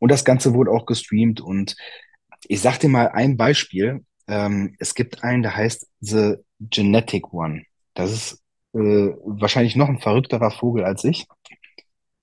[0.00, 1.40] Und das Ganze wurde auch gestreamt.
[1.40, 1.76] Und
[2.48, 4.04] ich sag dir mal ein Beispiel.
[4.26, 7.62] Ähm, es gibt einen, der heißt The Genetic One.
[7.94, 8.42] Das ist
[8.72, 8.78] äh,
[9.24, 11.26] wahrscheinlich noch ein verrückterer Vogel als ich,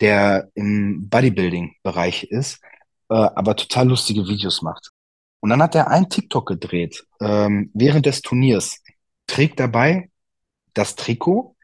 [0.02, 2.62] der im Bodybuilding-Bereich ist,
[3.10, 4.92] äh, aber total lustige Videos macht.
[5.40, 8.82] Und dann hat er einen TikTok gedreht ähm, während des Turniers,
[9.28, 10.10] trägt dabei
[10.74, 11.56] das Trikot,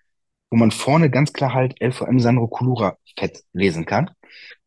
[0.51, 4.11] wo man vorne ganz klar halt LVM Sandro Kulura fett lesen kann.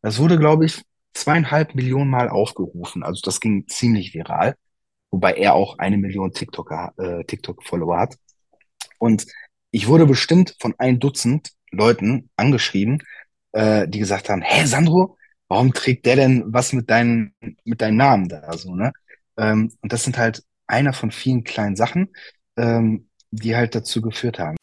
[0.02, 0.82] Das wurde, glaube ich,
[1.16, 3.02] zweieinhalb Millionen Mal aufgerufen.
[3.02, 4.54] Also das ging ziemlich viral,
[5.10, 8.16] wobei er auch eine Million TikToker, äh, TikTok-Follower hat.
[8.98, 9.26] Und
[9.70, 13.02] ich wurde bestimmt von ein Dutzend Leuten angeschrieben,
[13.52, 15.16] äh, die gesagt haben, hä, Sandro,
[15.48, 18.92] warum trägt der denn was mit deinen, mit deinem Namen da so, ne?
[19.36, 22.08] Ähm, und das sind halt einer von vielen kleinen Sachen,
[22.56, 24.56] ähm, die halt dazu geführt haben.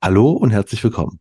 [0.00, 1.18] Hallo und herzlich willkommen.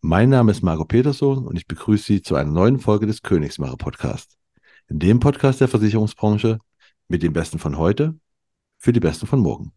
[0.00, 3.76] Mein Name ist Marco Peterson und ich begrüße Sie zu einer neuen Folge des Königsmacher
[3.76, 4.38] Podcast.
[4.88, 6.58] In dem Podcast der Versicherungsbranche
[7.08, 8.18] mit den Besten von heute
[8.78, 9.72] für die Besten von morgen.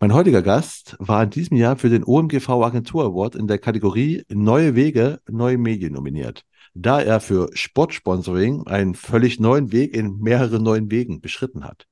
[0.00, 4.24] Mein heutiger Gast war in diesem Jahr für den OMGV Agentur Award in der Kategorie
[4.30, 10.62] Neue Wege, neue Medien nominiert, da er für Sportsponsoring einen völlig neuen Weg in mehreren
[10.62, 11.86] neuen Wegen beschritten hat.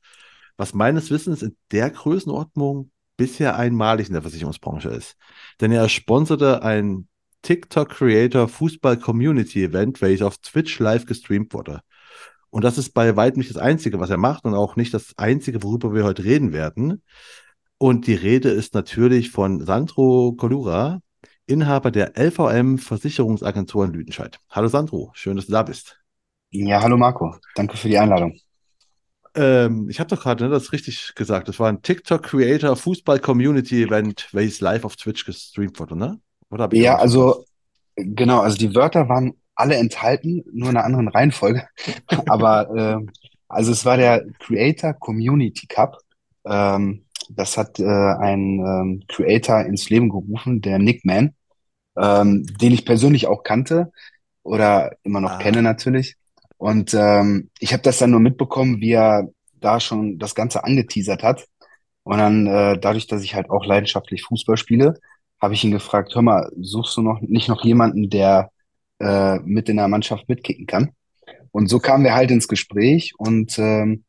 [0.56, 2.90] Was meines Wissens in der Größenordnung
[3.20, 5.18] bisher einmalig in der Versicherungsbranche ist.
[5.60, 7.06] Denn er sponserte ein
[7.42, 11.82] TikTok Creator Fußball Community Event, welches auf Twitch live gestreamt wurde.
[12.48, 15.18] Und das ist bei weitem nicht das Einzige, was er macht und auch nicht das
[15.18, 17.02] Einzige, worüber wir heute reden werden.
[17.77, 21.02] Und die Rede ist natürlich von Sandro Colura,
[21.44, 24.38] Inhaber der LVM Versicherungsagentur in Lüdenscheid.
[24.48, 26.00] Hallo Sandro, schön, dass du da bist.
[26.52, 28.40] Ja, hallo Marco, danke für die Einladung.
[29.41, 31.48] Ähm, ich habe doch gerade ne, das richtig gesagt.
[31.48, 36.20] Das war ein TikTok Creator Fußball Community Event, welches live auf Twitch gestreamt wurde, ne?
[36.50, 37.46] Oder ja, also
[37.96, 41.67] genau, also die Wörter waren alle enthalten, nur in einer anderen Reihenfolge.
[42.27, 43.06] Aber äh,
[43.48, 45.98] also es war der Creator Community Cup.
[46.45, 51.34] Ähm, das hat äh, ein ähm, Creator ins Leben gerufen, der Nickman,
[51.96, 53.90] ähm, den ich persönlich auch kannte
[54.42, 55.39] oder immer noch ah.
[55.39, 56.17] kenne natürlich.
[56.60, 61.22] Und ähm, ich habe das dann nur mitbekommen, wie er da schon das Ganze angeteasert
[61.22, 61.46] hat.
[62.02, 65.00] Und dann, äh, dadurch, dass ich halt auch leidenschaftlich Fußball spiele,
[65.40, 68.50] habe ich ihn gefragt, hör mal, suchst du noch nicht noch jemanden, der
[68.98, 70.90] äh, mit in der Mannschaft mitkicken kann?
[71.50, 74.04] Und so kamen wir halt ins Gespräch und ähm,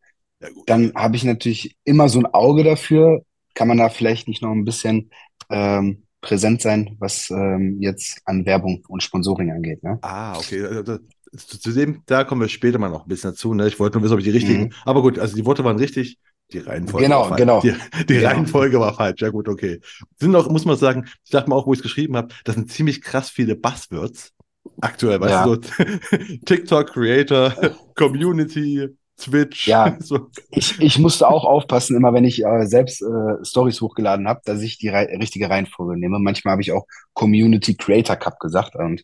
[0.65, 3.23] dann habe ich natürlich immer so ein Auge dafür,
[3.53, 5.09] kann man da vielleicht nicht noch ein bisschen
[5.49, 9.81] ähm, präsent sein, was ähm, jetzt an Werbung und Sponsoring angeht.
[9.83, 9.99] Ne?
[10.01, 10.99] Ah, okay.
[11.33, 13.53] Also, zu dem, da kommen wir später mal noch ein bisschen dazu.
[13.53, 13.67] Ne?
[13.67, 14.63] Ich wollte nur wissen, ob ich die richtigen.
[14.63, 14.73] Mhm.
[14.85, 16.17] Aber gut, also die Worte waren richtig.
[16.51, 17.61] Die Reihenfolge genau, war genau.
[17.61, 17.73] Die,
[18.09, 18.27] die genau.
[18.27, 19.21] Reihenfolge war falsch.
[19.21, 19.79] Ja, gut, okay.
[20.19, 22.55] Sind auch, muss man sagen, ich dachte mal auch, wo ich es geschrieben habe, das
[22.55, 24.33] sind ziemlich krass viele Buzzwords
[24.81, 25.45] aktuell, weißt ja.
[25.45, 27.53] du, TikTok, Creator,
[27.95, 29.67] Community, Twitch.
[29.67, 30.29] Ja, so.
[30.49, 34.61] ich, ich musste auch aufpassen, immer wenn ich äh, selbst äh, Stories hochgeladen habe, dass
[34.61, 36.19] ich die rei richtige Reihenfolge nehme.
[36.19, 38.75] Manchmal habe ich auch Community Creator Cup gesagt.
[38.75, 39.03] Und,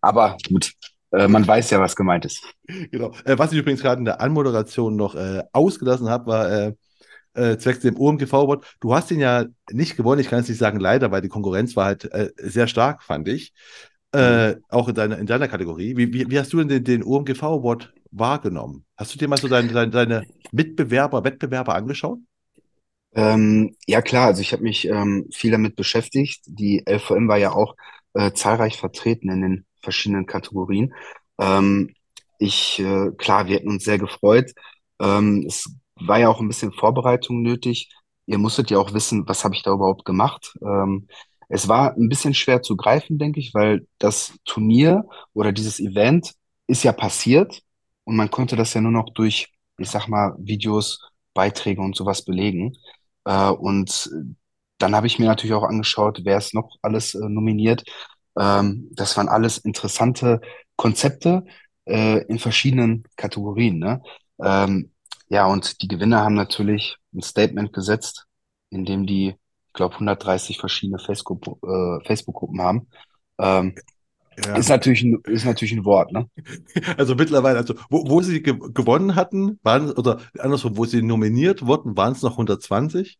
[0.00, 0.72] aber gut,
[1.12, 2.42] äh, man weiß ja, was gemeint ist.
[2.90, 3.12] Genau.
[3.24, 6.72] Äh, was ich übrigens gerade in der Anmoderation noch äh, ausgelassen habe, war äh,
[7.34, 8.76] äh, zwecks dem OMGV-Wort.
[8.80, 11.76] Du hast ihn ja nicht gewonnen, ich kann es nicht sagen leider, weil die Konkurrenz
[11.76, 13.52] war halt äh, sehr stark, fand ich.
[14.12, 14.64] Äh, mhm.
[14.68, 15.96] Auch in deiner, in deiner Kategorie.
[15.96, 18.84] Wie, wie, wie hast du denn den, den OMGV-Award wahrgenommen?
[18.96, 22.18] Hast du dir mal so deine, deine, deine Mitbewerber, Wettbewerber angeschaut?
[23.14, 24.26] Ähm, ja, klar.
[24.26, 26.42] Also ich habe mich ähm, viel damit beschäftigt.
[26.46, 27.76] Die LVM war ja auch
[28.14, 30.94] äh, zahlreich vertreten in den verschiedenen Kategorien.
[31.38, 31.94] Ähm,
[32.38, 34.52] ich, äh, klar, wir hätten uns sehr gefreut.
[35.00, 37.90] Ähm, es war ja auch ein bisschen Vorbereitung nötig.
[38.26, 40.54] Ihr musstet ja auch wissen, was habe ich da überhaupt gemacht.
[40.62, 41.08] Ähm,
[41.48, 45.04] es war ein bisschen schwer zu greifen, denke ich, weil das Turnier
[45.34, 46.32] oder dieses Event
[46.68, 47.62] ist ja passiert
[48.04, 49.48] und man konnte das ja nur noch durch,
[49.78, 51.00] ich sag mal, Videos,
[51.34, 52.76] Beiträge und sowas belegen.
[53.24, 54.10] Äh, und
[54.78, 57.84] dann habe ich mir natürlich auch angeschaut, wer ist noch alles äh, nominiert.
[58.38, 60.40] Ähm, das waren alles interessante
[60.76, 61.44] Konzepte
[61.84, 63.78] äh, in verschiedenen Kategorien.
[63.78, 64.02] Ne?
[64.42, 64.92] Ähm,
[65.28, 68.26] ja, und die Gewinner haben natürlich ein Statement gesetzt,
[68.70, 72.88] in dem die, ich glaube, 130 verschiedene Facebook-Gruppen äh, Facebook haben.
[73.38, 73.74] Ähm,
[74.44, 74.56] ja.
[74.56, 76.28] Ist natürlich ein, ist natürlich ein Wort, ne?
[76.96, 81.66] Also mittlerweile, also wo, wo sie ge gewonnen hatten, waren, oder andersrum, wo sie nominiert
[81.66, 83.18] wurden, waren es noch 120.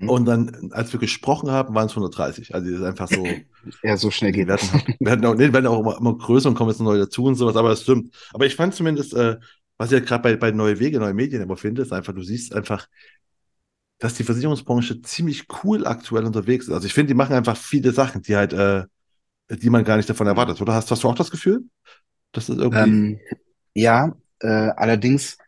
[0.00, 0.08] Mhm.
[0.08, 2.54] Und dann, als wir gesprochen haben, waren es 130.
[2.54, 3.26] Also es ist einfach so.
[3.82, 4.72] ja, so schnell geht das.
[4.98, 7.36] Wir werden auch, nee, werden auch immer, immer größer und kommen jetzt neu dazu und
[7.36, 8.14] sowas, aber es stimmt.
[8.32, 9.36] Aber ich fand zumindest, äh,
[9.78, 12.22] was ich ja gerade bei, bei Neue Wege, Neue Medien aber finde, ist einfach, du
[12.22, 12.86] siehst einfach,
[13.98, 16.74] dass die Versicherungsbranche ziemlich cool aktuell unterwegs ist.
[16.74, 18.84] Also ich finde, die machen einfach viele Sachen, die halt, äh,
[19.48, 20.60] die man gar nicht davon erwartet.
[20.60, 21.64] Oder hast, hast du auch das Gefühl,
[22.32, 22.78] dass das irgendwie.
[22.78, 23.20] Ähm,
[23.74, 25.38] ja, äh, allerdings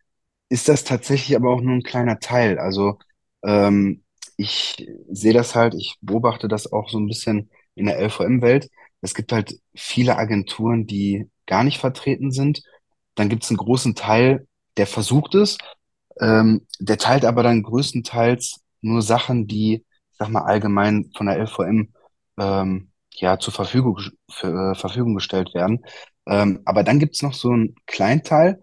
[0.49, 2.61] ist das tatsächlich aber auch nur ein kleiner Teil.
[2.61, 3.01] Also
[3.43, 4.04] ähm,
[4.37, 8.71] ich sehe das halt, ich beobachte das auch so ein bisschen in der LVM-Welt.
[9.01, 12.63] Es gibt halt viele Agenturen, die gar nicht vertreten sind.
[13.15, 14.47] Dann gibt es einen großen Teil,
[14.77, 15.59] der versucht es,
[16.21, 21.93] ähm, der teilt aber dann größtenteils nur Sachen, die, sag mal, allgemein von der LVM
[22.39, 23.99] ähm, ja zur Verfügung,
[24.31, 25.85] für, äh, Verfügung gestellt werden.
[26.27, 28.61] Ähm, aber dann gibt's noch so einen Kleinteil,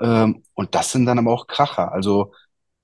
[0.00, 1.92] ähm, und das sind dann aber auch Kracher.
[1.92, 2.32] Also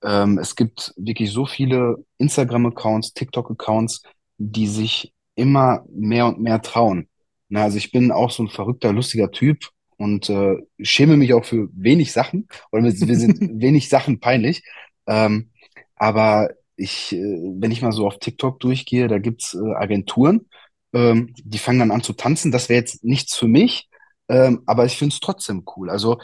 [0.03, 4.03] ähm, es gibt wirklich so viele Instagram-Accounts, TikTok-Accounts,
[4.37, 7.09] die sich immer mehr und mehr trauen.
[7.49, 11.45] Na, also ich bin auch so ein verrückter, lustiger Typ und äh, schäme mich auch
[11.45, 14.63] für wenig Sachen oder wir sind wenig Sachen peinlich.
[15.07, 15.51] Ähm,
[15.95, 20.47] aber ich, äh, wenn ich mal so auf TikTok durchgehe, da gibt's äh, Agenturen,
[20.93, 22.51] ähm, die fangen dann an zu tanzen.
[22.51, 23.89] Das wäre jetzt nichts für mich,
[24.29, 25.89] ähm, aber ich finde es trotzdem cool.
[25.89, 26.19] Also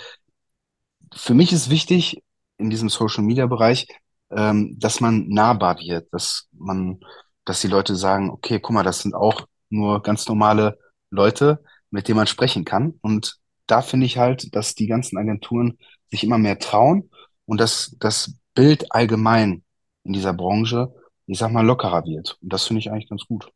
[1.16, 2.22] für mich ist wichtig
[2.64, 3.88] in diesem Social Media Bereich,
[4.32, 7.00] ähm, dass man nahbar wird, dass man,
[7.46, 10.80] dass die Leute sagen, okay, guck mal, das sind auch nur ganz normale
[11.10, 12.94] Leute, mit denen man sprechen kann.
[13.02, 13.38] Und
[13.68, 15.78] da finde ich halt, dass die ganzen Agenturen
[16.10, 17.10] sich immer mehr trauen
[17.46, 19.64] und dass das Bild allgemein
[20.04, 20.94] in dieser Branche,
[21.28, 22.38] ich sag mal, lockerer wird.
[22.42, 23.52] Und das finde ich eigentlich ganz gut.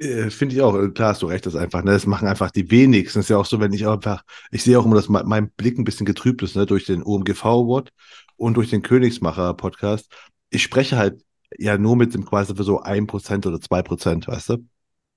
[0.00, 1.92] Äh, Finde ich auch, äh, klar hast du recht, das einfach, ne?
[1.92, 3.18] Das machen einfach die wenigsten.
[3.18, 5.78] Das ist ja auch so, wenn ich einfach, ich sehe auch immer, dass mein, Blick
[5.78, 7.92] ein bisschen getrübt ist, ne, durch den OMGV Award
[8.40, 10.10] und durch den Königsmacher Podcast.
[10.48, 11.22] Ich spreche halt
[11.58, 14.56] ja nur mit dem quasi für so ein Prozent oder zwei Prozent, weißt du?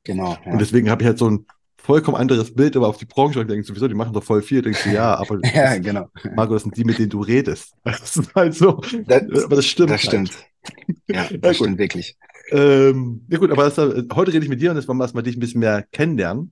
[0.04, 0.38] Genau.
[0.46, 0.52] Ja.
[0.52, 1.46] Und deswegen habe ich halt so ein
[1.78, 4.62] vollkommen anderes Bild aber auf die Branche und denke sowieso, die machen doch voll viel.
[4.62, 6.10] Denkst du, ja, aber ja, genau.
[6.36, 7.74] Marco, das sind die, mit denen du redest.
[7.84, 8.82] Das ist halt so.
[9.06, 9.92] Das, aber das stimmt.
[9.92, 10.32] Das stimmt.
[10.34, 10.98] Halt.
[11.08, 12.18] Ja, das stimmt wirklich.
[12.52, 15.06] Ähm, ja gut, aber das, äh, heute rede ich mit dir und jetzt wollen wir
[15.06, 16.52] erstmal dich ein bisschen mehr kennenlernen.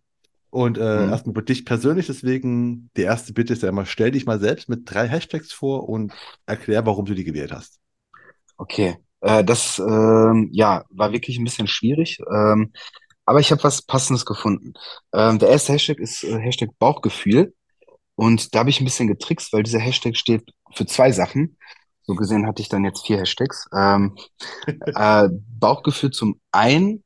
[0.51, 1.12] Und äh, mhm.
[1.12, 4.68] erstmal über dich persönlich, deswegen die erste Bitte ist ja immer, stell dich mal selbst
[4.68, 6.13] mit drei Hashtags vor und
[6.45, 7.80] erklär, warum du die gewählt hast.
[8.57, 12.74] Okay, äh, das ähm, ja, war wirklich ein bisschen schwierig, ähm,
[13.25, 14.74] aber ich habe was Passendes gefunden.
[15.13, 17.53] Ähm, der erste Hashtag ist äh, Hashtag Bauchgefühl
[18.15, 21.57] und da habe ich ein bisschen getrickst, weil dieser Hashtag steht für zwei Sachen.
[22.01, 23.69] So gesehen hatte ich dann jetzt vier Hashtags.
[23.74, 24.18] Ähm,
[24.68, 27.06] äh, Bauchgefühl zum einen,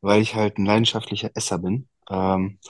[0.00, 1.88] weil ich halt ein leidenschaftlicher Esser bin.
[2.08, 2.60] Ähm,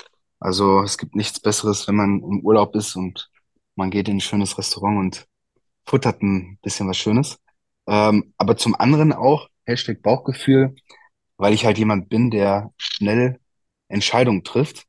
[0.44, 3.30] also es gibt nichts Besseres, wenn man im Urlaub ist und
[3.76, 5.26] man geht in ein schönes Restaurant und
[5.86, 7.38] futtert ein bisschen was Schönes.
[7.86, 10.74] Ähm, aber zum anderen auch Hashtag Bauchgefühl,
[11.38, 13.40] weil ich halt jemand bin, der schnell
[13.88, 14.86] Entscheidungen trifft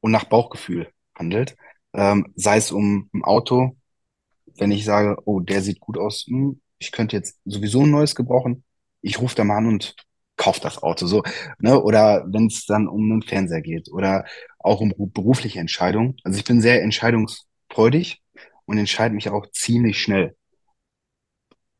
[0.00, 1.56] und nach Bauchgefühl handelt.
[1.92, 3.76] Ähm, sei es um ein Auto,
[4.56, 8.16] wenn ich sage, oh, der sieht gut aus, hm, ich könnte jetzt sowieso ein neues
[8.16, 8.64] gebrauchen,
[9.00, 9.94] ich rufe da mal an und
[10.38, 11.06] kaufe das Auto.
[11.06, 11.22] So,
[11.58, 11.80] ne?
[11.82, 14.24] Oder wenn es dann um einen Fernseher geht oder
[14.58, 16.16] auch um berufliche Entscheidungen.
[16.24, 18.22] Also ich bin sehr entscheidungsfreudig
[18.64, 20.36] und entscheide mich auch ziemlich schnell.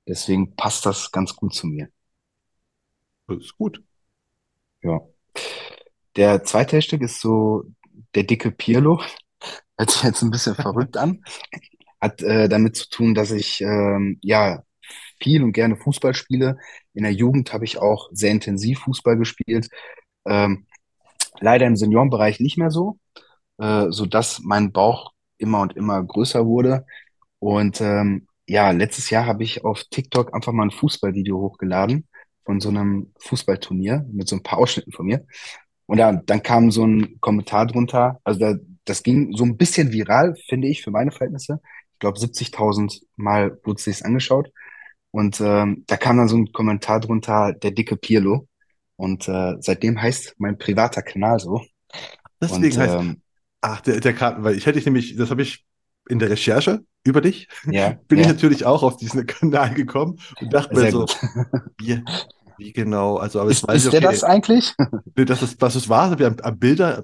[0.06, 1.88] Deswegen passt das ganz gut zu mir.
[3.26, 3.82] Das ist gut.
[4.82, 5.00] Ja.
[6.16, 7.64] Der zweite Hashtag ist so
[8.14, 9.00] der dicke Pirlo.
[9.78, 11.22] Hört sich jetzt ein bisschen verrückt an
[12.00, 14.62] hat äh, damit zu tun, dass ich ähm, ja
[15.20, 16.58] viel und gerne Fußball spiele.
[16.94, 19.68] In der Jugend habe ich auch sehr intensiv Fußball gespielt.
[20.26, 20.66] Ähm,
[21.40, 22.98] leider im Seniorenbereich nicht mehr so,
[23.58, 26.86] äh, so dass mein Bauch immer und immer größer wurde.
[27.38, 32.08] Und ähm, ja, letztes Jahr habe ich auf TikTok einfach mal ein Fußballvideo hochgeladen
[32.44, 35.26] von so einem Fußballturnier mit so ein paar Ausschnitten von mir.
[35.86, 38.20] Und ja, dann kam so ein Kommentar drunter.
[38.24, 38.54] Also da,
[38.84, 41.60] das ging so ein bisschen viral, finde ich, für meine Verhältnisse
[41.98, 44.52] ich glaube 70.000 Mal wurde sich's angeschaut.
[45.10, 48.48] Und ähm, da kam dann so ein Kommentar drunter, der dicke Pirlo.
[48.96, 51.62] Und äh, seitdem heißt mein privater Kanal so.
[52.40, 53.22] Deswegen und, heißt, ähm,
[53.60, 55.64] ach, der, der kam, weil ich hätte ich nämlich, das habe ich
[56.08, 58.22] in der Recherche über dich, ja, bin ja.
[58.22, 61.06] ich natürlich auch auf diesen Kanal gekommen und dachte Sehr mir so,
[61.78, 62.02] wie,
[62.56, 64.74] wie, genau, also aber ist, weiß ist ich, okay, der das eigentlich?
[65.14, 67.02] Das ist, was es war, wir haben am Bilder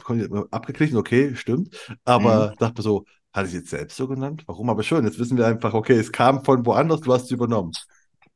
[0.50, 2.56] abgeglichen, okay, stimmt, aber mhm.
[2.58, 4.44] dachte mir so, hat es jetzt selbst so genannt?
[4.46, 5.04] Warum aber schön?
[5.04, 7.72] Jetzt wissen wir einfach, okay, es kam von woanders, du hast es übernommen.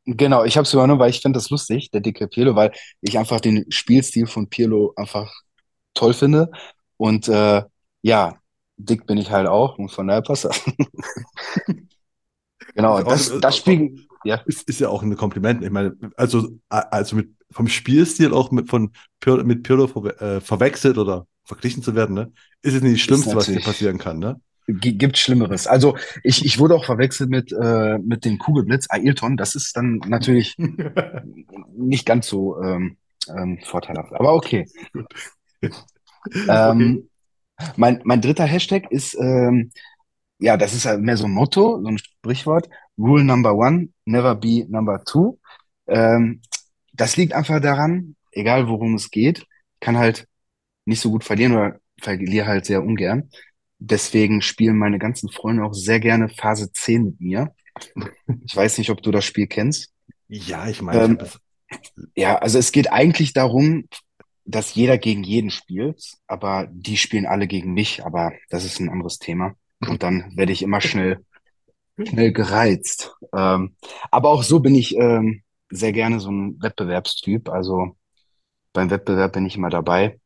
[0.05, 3.19] Genau, ich habe es übernommen, weil ich finde das lustig, der dicke Pirlo, weil ich
[3.19, 5.33] einfach den Spielstil von Pirlo einfach
[5.95, 6.51] toll finde.
[6.97, 7.63] Und äh,
[8.03, 8.39] ja,
[8.77, 10.63] dick bin ich halt auch und von daher passt das.
[12.75, 14.43] genau, das, das Spiel ja.
[14.47, 15.63] Ist, ist ja auch ein Kompliment.
[15.63, 20.41] Ich meine, also, also mit, vom Spielstil auch mit, von Pirlo, mit Pirlo ver, äh,
[20.41, 22.33] verwechselt oder verglichen zu werden, ne?
[22.63, 24.41] ist es nicht das Schlimmste, was dir passieren kann, ne?
[24.71, 25.67] Gibt Schlimmeres.
[25.67, 29.39] Also ich, ich wurde auch verwechselt mit, äh, mit dem Kugelblitz, Ailton.
[29.39, 30.57] Das ist dann natürlich
[31.75, 32.99] nicht ganz so ähm,
[33.29, 34.13] ähm, vorteilhaft.
[34.13, 34.67] Aber okay.
[35.61, 36.45] Okay.
[36.49, 37.09] Ähm,
[37.77, 39.73] mein, mein dritter Hashtag ist, ähm,
[40.39, 42.69] ja, das ist mehr so ein Motto, so ein Sprichwort.
[42.99, 45.39] Rule number one, never be number two.
[45.87, 46.43] Ähm,
[46.93, 49.47] das liegt einfach daran, egal worum es geht,
[49.81, 50.27] kann halt
[50.85, 53.31] nicht so gut verlieren oder verliere halt sehr ungern.
[53.79, 57.55] Deswegen spielen meine ganzen Freunde auch sehr gerne Phase 10 mit mir.
[58.45, 59.93] Ich weiß nicht, ob du das Spiel kennst.
[60.29, 61.19] Ja, ich meine, Ähm,
[62.17, 63.89] ja, also es geht eigentlich darum,
[64.45, 68.89] dass jeder gegen jeden spielt, aber die spielen alle gegen mich, aber das ist ein
[68.89, 69.55] anderes Thema.
[69.87, 71.25] Und dann werde ich immer schnell,
[72.03, 73.15] schnell gereizt.
[73.35, 73.77] Ähm,
[74.11, 77.49] aber auch so bin ich ähm, sehr gerne so ein Wettbewerbstyp.
[77.51, 77.97] Also
[78.73, 80.21] beim Wettbewerb bin ich immer dabei,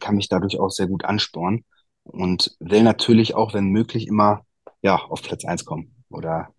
[0.00, 1.64] kann mich dadurch auch sehr gut anspornen
[2.04, 4.44] und will natürlich auch, wenn möglich, immer
[4.82, 6.54] ja auf Platz eins kommen oder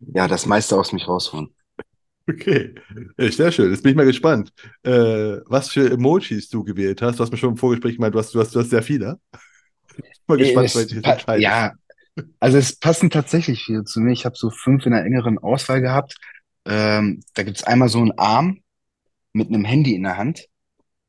[0.00, 1.54] ja das meiste aus mich rausholen.
[2.28, 2.74] Okay,
[3.18, 3.70] sehr schön.
[3.72, 4.52] Jetzt bin ich mal gespannt,
[4.84, 4.90] äh,
[5.46, 7.18] was für Emojis du gewählt hast.
[7.18, 9.18] Du hast mir schon im Vorgespräch gemeint, du hast, du hast, du hast sehr viele.
[10.26, 11.68] Mal gespannt, für Es, welches du pa- entscheidest.
[11.68, 11.72] ja,
[12.40, 14.12] Also es passen tatsächlich viele zu mir.
[14.12, 16.16] Ich habe so fünf in der engeren Auswahl gehabt.
[16.66, 18.60] Ähm, da gibt's einmal so einen Arm
[19.32, 20.48] mit einem Handy in der Hand,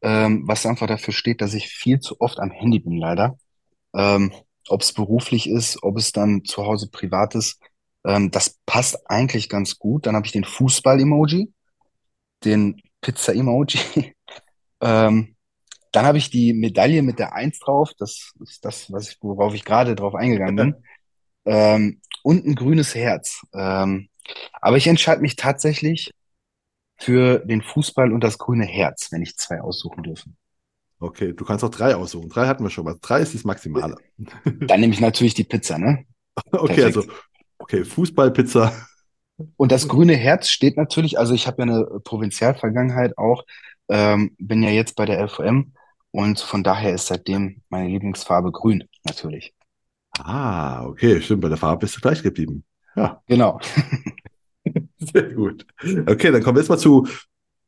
[0.04, 3.38] ähm, was einfach dafür steht, dass ich viel zu oft am Handy bin, leider.
[3.96, 4.34] Ähm,
[4.68, 7.60] ob es beruflich ist, ob es dann zu Hause privat ist,
[8.06, 10.06] ähm, das passt eigentlich ganz gut.
[10.06, 11.54] Dann habe ich den Fußball-Emoji,
[12.44, 13.80] den Pizza-Emoji.
[14.82, 15.36] ähm,
[15.94, 17.92] dann habe ich die Medaille mit der Eins drauf.
[17.98, 20.76] Das ist das, was ich, worauf ich gerade drauf eingegangen bin.
[21.46, 23.42] Ähm, und ein grünes Herz.
[23.54, 24.08] Ähm,
[24.62, 26.14] aber ich entscheide mich tatsächlich
[27.04, 30.30] für den Fußball und das grüne Herz, wenn ich zwei aussuchen dürfe.
[31.00, 32.30] Okay, du kannst auch drei aussuchen.
[32.30, 32.96] Drei hatten wir schon mal.
[33.02, 33.98] Drei ist das Maximale.
[34.46, 36.06] Dann nehme ich natürlich die Pizza, ne?
[36.52, 37.24] Okay, also, Perfekt.
[37.60, 38.74] okay, Fußball, Pizza.
[39.58, 43.44] Und das grüne Herz steht natürlich, also ich habe ja eine Provinzialvergangenheit auch,
[43.90, 45.74] ähm, bin ja jetzt bei der LVM
[46.12, 49.54] und von daher ist seitdem meine Lieblingsfarbe grün, natürlich.
[50.20, 52.64] Ah, okay, stimmt, bei der Farbe bist du gleich geblieben.
[52.96, 53.60] Ja, Genau.
[55.14, 55.66] sehr gut.
[56.08, 57.08] Okay, dann kommen wir jetzt mal zu,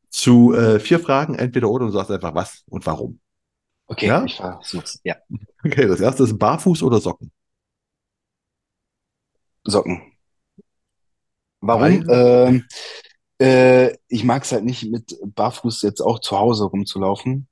[0.09, 3.19] zu äh, vier Fragen, entweder oder, und du sagst einfach was und warum.
[3.87, 4.23] Okay, Ja?
[4.25, 4.99] ich versuch's.
[5.03, 5.15] Ja,
[5.63, 7.31] Okay, das erste ist Barfuß oder Socken?
[9.67, 10.01] Socken.
[11.61, 12.05] Warum?
[12.09, 12.65] Ähm,
[13.41, 17.47] äh, ich mag es halt nicht, mit Barfuß jetzt auch zu Hause rumzulaufen.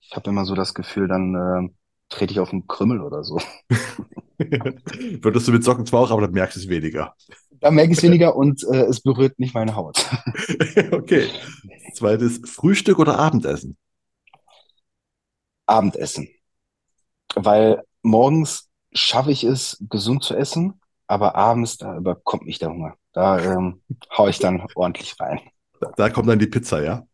[0.00, 1.76] Ich habe immer so das Gefühl, dann ähm,
[2.08, 3.38] trete ich auf einen Krümmel oder so.
[4.38, 7.14] würdest du mit Socken zwar auch, aber dann merkst du es weniger.
[7.60, 10.04] Da merke ich es weniger und äh, es berührt nicht meine Haut.
[10.92, 11.28] Okay.
[11.94, 13.76] Zweites, Frühstück oder Abendessen?
[15.66, 16.28] Abendessen.
[17.34, 22.94] Weil morgens schaffe ich es, gesund zu essen, aber abends, da überkommt mich der Hunger.
[23.12, 23.82] Da ähm,
[24.16, 25.40] hau ich dann ordentlich rein.
[25.80, 27.06] Da, da kommt dann die Pizza, ja?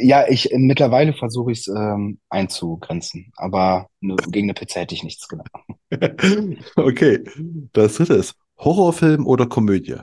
[0.00, 5.02] Ja, ich mittlerweile versuche ich es ähm, einzugrenzen, aber ne, gegen eine Pizza hätte ich
[5.02, 5.48] nichts genommen.
[6.76, 7.24] Okay.
[7.72, 10.00] Das dritte ist Horrorfilm oder Komödie?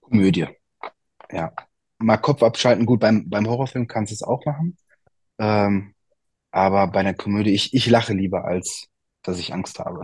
[0.00, 0.46] Komödie,
[1.30, 1.52] ja.
[1.98, 4.76] Mal Kopf abschalten, gut, beim, beim Horrorfilm kannst du es auch machen,
[5.38, 5.94] ähm,
[6.50, 8.86] aber bei einer Komödie, ich, ich lache lieber, als
[9.22, 10.02] dass ich Angst habe.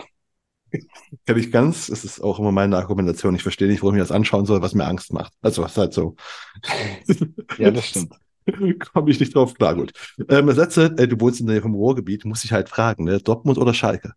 [1.27, 1.89] Kenn ich ganz.
[1.89, 3.35] Es ist auch immer meine Argumentation.
[3.35, 5.33] Ich verstehe nicht, warum ich das anschauen soll, was mir Angst macht.
[5.41, 6.17] Also, was halt so.
[7.59, 8.15] Ja, das stimmt.
[8.93, 9.93] Komme ich nicht drauf klar, gut.
[10.29, 13.19] Ähm, letzte, äh, du wohnst in der Nähe vom Ruhrgebiet, muss ich halt fragen, ne?
[13.19, 14.13] Dortmund oder Schalke?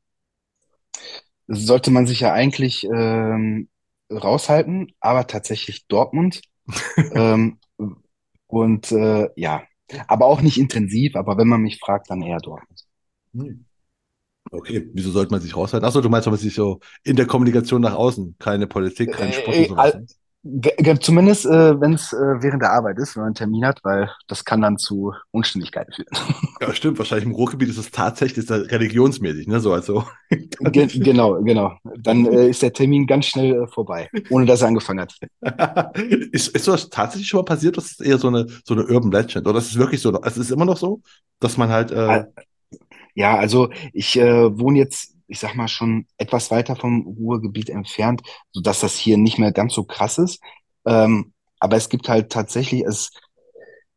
[1.47, 3.69] Sollte man sich ja eigentlich ähm,
[4.11, 6.41] raushalten, aber tatsächlich Dortmund.
[7.13, 7.59] Ähm,
[8.47, 9.63] und äh, ja,
[10.07, 12.85] aber auch nicht intensiv, aber wenn man mich fragt, dann eher Dortmund.
[13.33, 13.65] Hm.
[14.51, 15.85] Okay, wieso sollte man sich raushalten?
[15.87, 19.59] Achso, du meinst, man sich so in der Kommunikation nach außen, keine Politik, kein Sport
[19.59, 19.97] und Äh, sowas.
[21.01, 24.09] Zumindest, äh, wenn es äh, während der Arbeit ist, wenn man einen Termin hat, weil
[24.27, 26.07] das kann dann zu Unstimmigkeiten führen.
[26.59, 29.59] Ja, stimmt, wahrscheinlich im Ruhrgebiet ist es tatsächlich ist das religionsmäßig, ne?
[29.59, 30.05] So, also.
[30.31, 31.77] Ge genau, genau.
[31.99, 35.13] Dann äh, ist der Termin ganz schnell äh, vorbei, ohne dass er angefangen hat.
[36.31, 37.77] Ist, ist sowas tatsächlich schon mal passiert?
[37.77, 39.47] Das ist eher so eine, so eine Urban Legend.
[39.47, 40.19] Oder ist es wirklich so?
[40.23, 41.01] Es ist immer noch so,
[41.39, 42.25] dass man halt, äh,
[43.13, 48.21] Ja, also ich äh, wohne jetzt, ich sag mal, schon etwas weiter vom Ruhrgebiet entfernt,
[48.51, 50.41] sodass das hier nicht mehr ganz so krass ist.
[50.85, 53.11] Ähm, aber es gibt halt tatsächlich es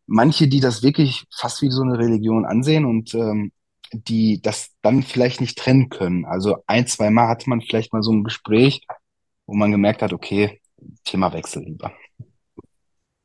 [0.07, 3.53] manche, die das wirklich fast wie so eine Religion ansehen und ähm,
[3.93, 6.25] die das dann vielleicht nicht trennen können.
[6.25, 8.87] Also ein, zwei Mal hatte man vielleicht mal so ein Gespräch,
[9.47, 10.61] wo man gemerkt hat, okay,
[11.05, 11.93] Themawechsel lieber.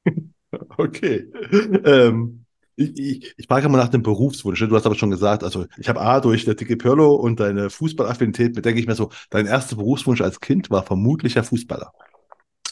[0.77, 1.27] okay.
[1.85, 2.44] Ähm,
[2.75, 4.61] Ich, ich, ich frage mal nach dem Berufswunsch.
[4.61, 4.67] ne?
[4.67, 7.69] Du hast aber schon gesagt, also ich habe A, durch der dicke Pirlo und deine
[7.69, 11.91] Fußballaffinität, denke ich mir so, dein erster Berufswunsch als Kind war vermutlich ein Fußballer.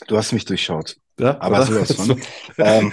[0.07, 0.97] Du hast mich durchschaut.
[1.19, 1.65] Ja, Aber oder?
[1.65, 2.19] sowas von.
[2.57, 2.91] Ähm,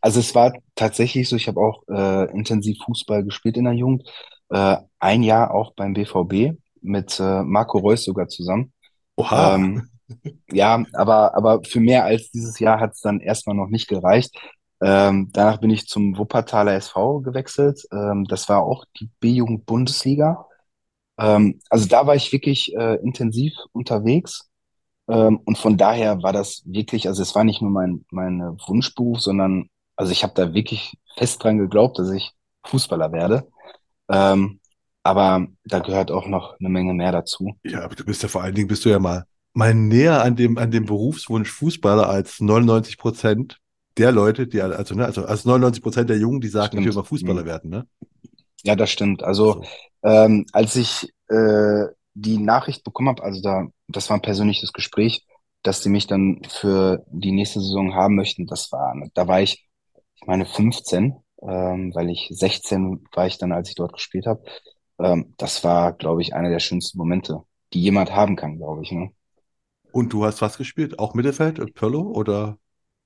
[0.00, 4.08] also es war tatsächlich so, ich habe auch äh, intensiv Fußball gespielt in der Jugend.
[4.50, 8.72] Äh, ein Jahr auch beim BVB mit äh, Marco Reus sogar zusammen.
[9.16, 9.54] Oha.
[9.54, 9.88] Ähm,
[10.50, 14.36] ja, aber, aber für mehr als dieses Jahr hat es dann erstmal noch nicht gereicht.
[14.80, 17.86] Ähm, danach bin ich zum Wuppertaler SV gewechselt.
[17.92, 20.46] Ähm, das war auch die B-Jugend-Bundesliga.
[21.18, 24.48] Ähm, also da war ich wirklich äh, intensiv unterwegs.
[25.08, 28.68] Ähm, und von daher war das wirklich, also es war nicht nur mein, mein äh,
[28.68, 32.32] Wunschberuf, sondern also ich habe da wirklich fest dran geglaubt, dass ich
[32.64, 33.48] Fußballer werde.
[34.08, 34.60] Ähm,
[35.02, 37.56] aber da gehört auch noch eine Menge mehr dazu.
[37.64, 40.36] Ja, aber du bist ja vor allen Dingen, bist du ja mal, mal näher an
[40.36, 43.60] dem, an dem Berufswunsch Fußballer als 99 Prozent
[44.00, 46.92] der Leute, die, also, ne, also als 99 Prozent der Jungen, die sagen, ich will
[46.92, 46.94] Stimmt.
[46.94, 47.46] mal Fußballer Mhm.
[47.46, 47.86] werden, ne?
[48.64, 49.22] Ja, das stimmt.
[49.22, 49.70] Also So.
[50.02, 55.24] ähm, als ich äh, die Nachricht bekommen habe, also da, das war ein persönliches Gespräch,
[55.62, 59.66] dass die mich dann für die nächste Saison haben möchten, das war, da war ich,
[60.16, 64.42] ich meine 15, ähm, weil ich 16 war ich dann, als ich dort gespielt habe.
[64.98, 67.42] Ähm, das war, glaube ich, einer der schönsten Momente,
[67.72, 69.10] die jemand haben kann, glaube ich, ne?
[69.92, 70.98] Und du hast was gespielt?
[70.98, 72.58] Auch Mittelfeld, Pirlo oder?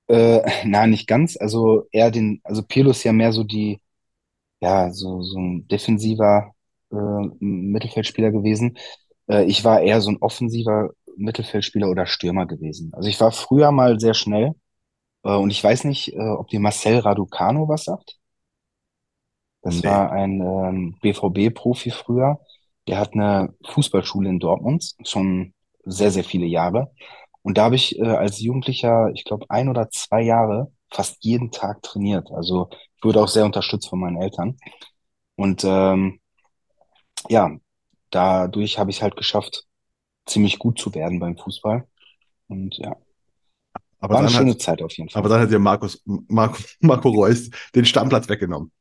[0.07, 1.37] Äh, nein, nicht ganz.
[1.37, 3.81] Also eher den, also Pirlo ist ja mehr so die,
[4.61, 6.53] ja, so, so ein defensiver
[6.91, 6.95] äh,
[7.41, 8.77] Mittelfeldspieler gewesen.
[9.29, 12.91] Äh, ich war eher so ein offensiver Mittelfeldspieler oder Stürmer gewesen.
[12.93, 14.53] Also ich war früher mal sehr schnell
[15.23, 18.17] äh, und ich weiß nicht, äh, ob dir Marcel Raducanu was sagt.
[19.61, 19.83] Das Nee.
[19.83, 22.39] war ein ähm, BVB-Profi früher.
[22.87, 25.53] Der hat eine Fußballschule in Dortmund, schon
[25.85, 26.91] sehr, sehr viele Jahre.
[27.45, 31.51] Und da habe ich äh, als Jugendlicher, ich glaube, ein oder zwei Jahre fast jeden
[31.51, 32.31] Tag trainiert.
[32.31, 34.57] Also ich wurde auch sehr unterstützt von meinen Eltern.
[35.37, 36.19] Und ähm,
[37.29, 37.51] ja,
[38.11, 39.65] dadurch habe ich es halt geschafft,
[40.27, 41.87] ziemlich gut zu werden beim Fußball.
[42.47, 42.95] Und ja,
[43.99, 45.29] Aber war eine dann hat, schöne Zeit auf jeden aber Fall.
[45.29, 48.71] dann hat dir Markus, Marco, Marco Reus den Stammplatz weggenommen.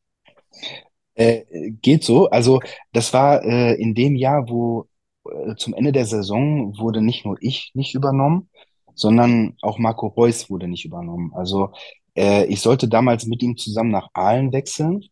[1.15, 1.45] Äh,
[1.83, 2.29] geht so.
[2.31, 2.61] Also
[2.93, 4.89] das war äh, in dem Jahr, wo
[5.31, 8.49] äh, zum Ende der Saison wurde nicht nur ich nicht übernommen,
[8.95, 11.33] sondern auch Marco Reus wurde nicht übernommen.
[11.35, 11.73] Also
[12.17, 15.05] äh, ich sollte damals mit ihm zusammen nach Aalen wechseln.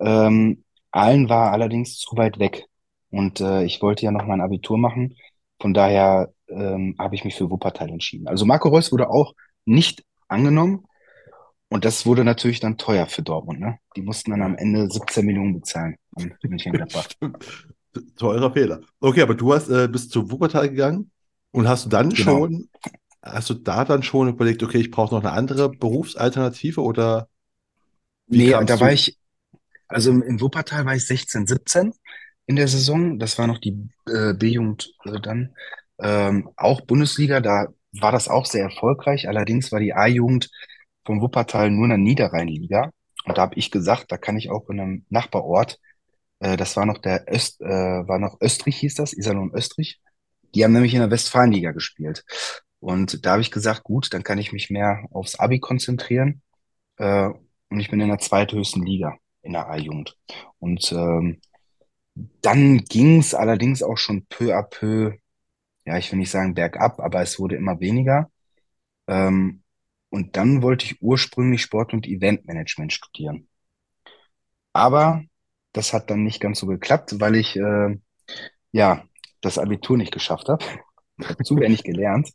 [0.00, 2.66] Ähm, Aalen war allerdings zu weit weg
[3.10, 5.16] und äh, ich wollte ja noch mein Abitur machen.
[5.60, 8.26] Von daher ähm, habe ich mich für Wuppertal entschieden.
[8.28, 9.34] Also Marco Reus wurde auch
[9.64, 10.84] nicht angenommen.
[11.68, 13.78] Und das wurde natürlich dann teuer für Dortmund, ne?
[13.96, 14.56] Die mussten dann am.
[14.56, 17.08] Ende 17 Millionen bezahlen an Mönchengladbach.
[18.16, 18.80] Teurer Fehler.
[19.00, 21.10] Okay, aber du hast, äh, bist zu Wuppertal gegangen
[21.52, 22.16] und hast du dann Genau.
[22.16, 22.70] schon,
[23.22, 27.28] hast du da dann schon überlegt, okay, ich brauche noch eine andere Berufsalternative oder
[28.28, 28.92] wie Nee, da war du?
[28.92, 29.18] ich,
[29.88, 31.94] also im, im Wuppertal war ich 16, 17
[32.46, 33.18] in der Saison.
[33.18, 35.54] Das war noch die äh, B-Jugend äh, dann.
[36.00, 37.68] Ähm, auch Bundesliga, da
[38.00, 39.28] war das auch sehr erfolgreich.
[39.28, 40.50] Allerdings war die A-Jugend
[41.04, 42.90] vom Wuppertal nur eine Niederrheinliga.
[43.26, 45.78] Und da habe ich gesagt, da kann ich auch in einem Nachbarort,
[46.42, 50.00] äh, das war noch der Öst, äh, war noch Österreich hieß das, Iserlohn Österreich.
[50.54, 52.24] Die haben nämlich in der Westfalenliga gespielt.
[52.80, 56.42] Und da habe ich gesagt, gut, dann kann ich mich mehr aufs Abi konzentrieren.
[56.96, 57.30] Äh,
[57.68, 60.16] und ich bin in der zweithöchsten Liga in der A-Jugend.
[60.58, 61.40] Und ähm,
[62.42, 65.12] dann ging es allerdings auch schon peu à peu,
[65.84, 68.30] ja, ich will nicht sagen bergab, aber es wurde immer weniger.
[69.06, 69.62] Ähm,
[70.10, 73.48] und dann wollte ich ursprünglich Sport- und Eventmanagement studieren.
[74.72, 75.24] Aber
[75.72, 77.98] das hat dann nicht ganz so geklappt, weil ich äh,
[78.72, 79.04] ja
[79.40, 80.64] das Abitur nicht geschafft habe.
[81.44, 82.30] Zu wenig gelernt.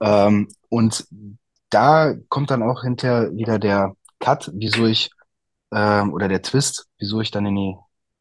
[0.00, 1.06] Ähm, und
[1.70, 5.10] da kommt dann auch hinterher wieder der Cut, wieso ich,
[5.72, 7.76] ähm, oder der Twist, wieso ich dann in die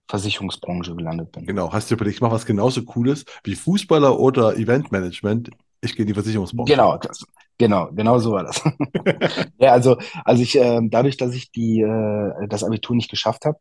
[0.08, 1.46] Versicherungsbranche gelandet bin.
[1.46, 5.50] Genau, hast du überlegt, ich mache was genauso Cooles wie Fußballer oder Eventmanagement.
[5.82, 6.72] Ich gehe in die Versicherungsbranche.
[6.72, 7.26] Genau, das,
[7.58, 8.62] genau, genau so war das.
[9.58, 13.60] Ja, also, also ich, ähm, dadurch, dass ich die, äh, das Abitur nicht geschafft habe,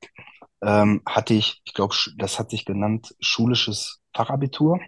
[0.63, 4.81] ähm, hatte ich, ich glaube, das hat sich genannt, schulisches Fachabitur.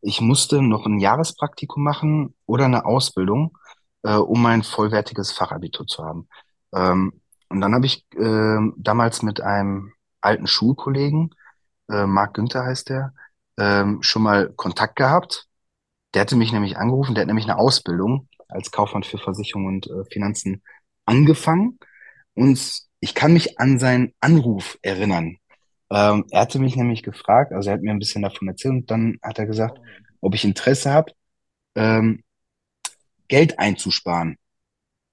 [0.00, 3.56] Ich musste noch ein Jahrespraktikum machen oder eine Ausbildung,
[4.02, 6.28] äh, um ein vollwertiges Fachabitur zu haben.
[6.74, 11.34] Ähm, und dann habe ich ähm, damals mit einem alten Schulkollegen,
[11.90, 13.12] äh, Marc Günther heißt der,
[13.58, 15.48] ähm, schon mal Kontakt gehabt.
[16.14, 19.86] Der hatte mich nämlich angerufen, der hat nämlich eine Ausbildung als Kaufmann für Versicherung und
[19.86, 20.62] äh, Finanzen
[21.06, 21.78] angefangen.
[22.34, 25.38] Und ich kann mich an seinen Anruf erinnern.
[25.90, 28.90] Ähm, er hatte mich nämlich gefragt, also er hat mir ein bisschen davon erzählt und
[28.90, 29.78] dann hat er gesagt,
[30.20, 31.12] ob ich Interesse habe,
[31.74, 32.22] ähm,
[33.26, 34.36] Geld einzusparen.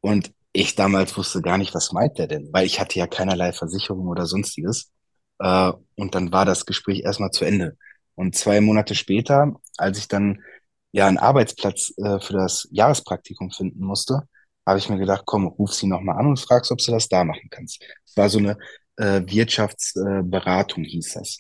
[0.02, 3.54] Und ich damals wusste gar nicht, was meint der denn, weil ich hatte ja keinerlei
[3.54, 4.92] Versicherung oder sonstiges.
[5.40, 7.76] Äh, und dann war das Gespräch erstmal zu Ende.
[8.14, 10.44] Und zwei Monate später, als ich dann
[10.92, 14.28] ja einen Arbeitsplatz äh, für das Jahrespraktikum finden musste,
[14.70, 17.24] habe ich mir gedacht, komm, ruf sie nochmal an und fragst, ob du das da
[17.24, 17.84] machen kannst.
[18.06, 18.58] Es war so eine
[18.98, 21.40] äh, Wirtschaftsberatung, hieß das.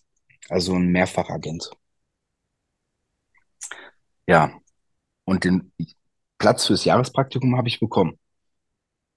[0.50, 1.70] Also ein Mehrfachagent.
[4.28, 4.52] Ja,
[5.26, 5.72] und den
[6.38, 8.18] Platz fürs Jahrespraktikum habe ich bekommen.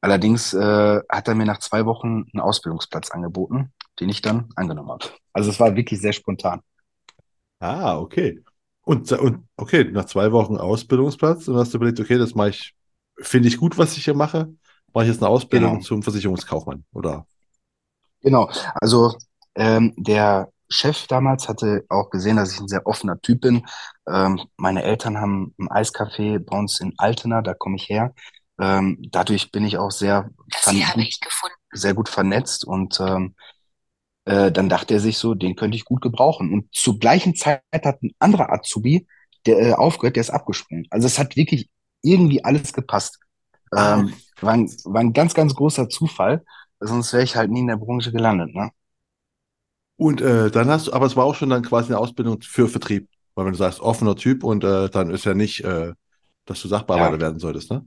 [0.02, 4.90] Allerdings äh, hat er mir nach zwei Wochen einen Ausbildungsplatz angeboten, den ich dann angenommen
[4.90, 5.06] habe.
[5.32, 6.60] Also es war wirklich sehr spontan.
[7.60, 8.40] Ah, okay.
[8.82, 12.74] Und, und okay, nach zwei Wochen Ausbildungsplatz, dann hast du überlegt, okay, das mache ich,
[13.20, 14.54] finde ich gut, was ich hier mache.
[14.94, 17.26] Mache ich jetzt eine Ausbildung Genau, zum Versicherungskaufmann, oder?
[18.22, 18.50] genau.
[18.80, 19.14] Also
[19.54, 23.66] ähm, der Chef damals hatte auch gesehen, dass ich ein sehr offener Typ bin.
[24.08, 28.14] Ähm, meine Eltern haben ein Eiscafé bei uns in Altena, da komme ich her.
[28.60, 30.30] Ähm, dadurch bin ich auch sehr,
[30.74, 31.12] gut,
[31.72, 33.34] sehr gut vernetzt und ähm,
[34.24, 36.52] äh, dann dachte er sich so, den könnte ich gut gebrauchen.
[36.52, 39.06] Und zur gleichen Zeit hat ein anderer Azubi,
[39.46, 40.86] der äh, aufgehört, der ist abgesprungen.
[40.90, 41.70] Also es hat wirklich
[42.02, 43.18] irgendwie alles gepasst.
[43.76, 46.44] Ah, Ähm, war ein, war ein ganz, ganz großer Zufall,
[46.80, 48.70] sonst wäre ich halt nie in der Branche gelandet, ne?
[49.96, 52.68] Und äh, dann hast du, aber es war auch schon dann quasi eine Ausbildung für
[52.68, 53.08] Vertrieb.
[53.34, 55.92] Weil wenn du sagst, offener Typ und äh, dann ist ja nicht, äh,
[56.44, 57.84] dass du Ja, Sachbearbeiter werden solltest, ne?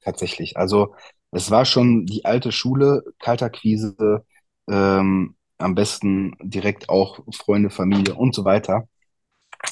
[0.00, 0.56] tatsächlich.
[0.56, 0.94] Also
[1.30, 4.24] es war schon die alte Schule, Kaltakquise,
[4.68, 8.88] ähm, am besten direkt auch Freunde, Familie und so weiter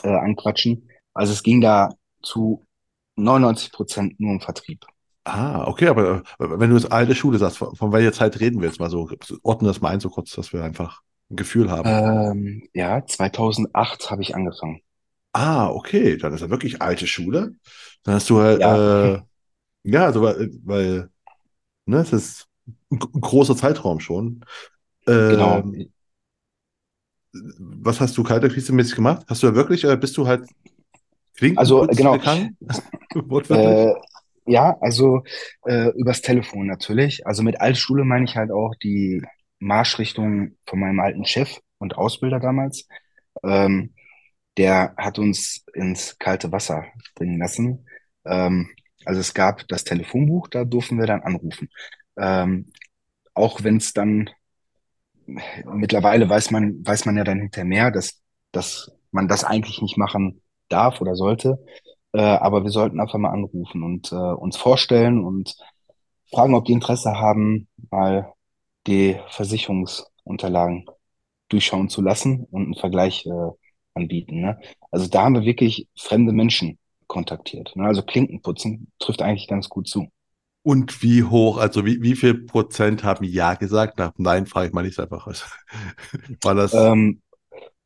[0.02, 0.88] äh, anquatschen.
[1.14, 1.90] Also es ging da
[2.22, 2.64] zu
[3.16, 4.86] 99 Prozent nur um Vertrieb.
[5.26, 8.68] Ah, okay, aber wenn du jetzt alte Schule sagst, von, von welcher Zeit reden wir
[8.68, 9.08] jetzt mal so?
[9.42, 11.00] Ordne das mal ein, so kurz, dass wir einfach
[11.30, 12.04] ein Gefühl haben.
[12.22, 14.82] Ähm, ja, 2008 habe ich angefangen.
[15.32, 17.56] Ah, okay, dann ist er wirklich alte Schule.
[18.04, 18.84] Dann hast du Ja,
[19.16, 19.20] äh,
[19.84, 21.10] ja, also weil, weil
[21.86, 22.48] ne, es ist
[22.90, 24.44] ein, ein großer Zeitraum schon.
[25.26, 25.70] genau.
[25.72, 25.90] Ähm,
[27.58, 29.24] was hast du kaltakquise-mäßig gemacht?
[29.28, 30.48] Hast du ja wirklich, äh, bist du halt
[31.36, 32.16] Klinken Also genau,
[33.50, 33.94] äh,
[34.46, 35.22] ja, also
[35.66, 37.26] äh, übers Telefon natürlich.
[37.26, 39.22] Also mit Altschule meine ich halt auch die
[39.58, 42.86] Marschrichtung von meinem alten Chef und Ausbilder damals.
[43.42, 43.94] Ähm,
[44.56, 47.86] der hat uns ins kalte Wasser bringen lassen.
[48.24, 48.70] Ähm,
[49.04, 51.68] also es gab das Telefonbuch, da durften wir dann anrufen.
[52.16, 52.70] Ähm,
[53.34, 54.30] auch wenn es dann
[55.26, 59.96] mittlerweile weiß man, weiß man ja dann hinterher mehr, dass, dass man das eigentlich nicht
[59.96, 61.58] machen darf oder sollte.
[62.12, 65.56] Äh, aber wir sollten einfach mal anrufen und äh, uns vorstellen und
[66.30, 68.32] fragen, ob die Interesse haben, mal
[68.86, 70.86] die Versicherungsunterlagen
[71.48, 73.50] durchschauen zu lassen und einen Vergleich äh,
[73.94, 74.40] anbieten.
[74.40, 74.58] Ne?
[74.90, 77.74] Also da haben wir wirklich fremde Menschen kontaktiert.
[77.76, 77.86] Ne?
[77.86, 80.08] Also Klinkenputzen trifft eigentlich ganz gut zu.
[80.62, 83.98] Und wie hoch, also wie, wie viel Prozent haben Ja gesagt?
[83.98, 85.26] Nach Nein frage ich mal nicht einfach.
[85.26, 85.44] Also,
[86.42, 87.20] war das, Ähm,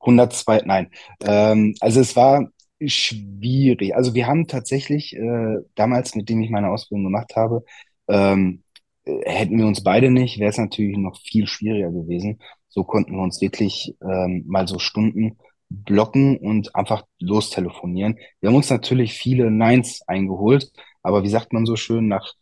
[0.01, 0.91] 102, nein.
[1.21, 2.49] Ähm, also es war
[2.87, 3.95] schwierig.
[3.97, 7.65] Also wir haben tatsächlich äh, damals, mit dem ich meine Ausbildung gemacht habe,
[8.09, 8.63] ähm,
[9.05, 12.41] äh, hätten wir uns beide nicht, wäre es natürlich noch viel schwieriger gewesen.
[12.69, 15.39] So konnten wir uns wirklich ähm, mal so Stunden
[15.71, 18.19] blocken und einfach lostelefonieren.
[18.41, 20.71] Wir haben uns natürlich viele Neins eingeholt,
[21.03, 22.33] aber wie sagt man so schön, nach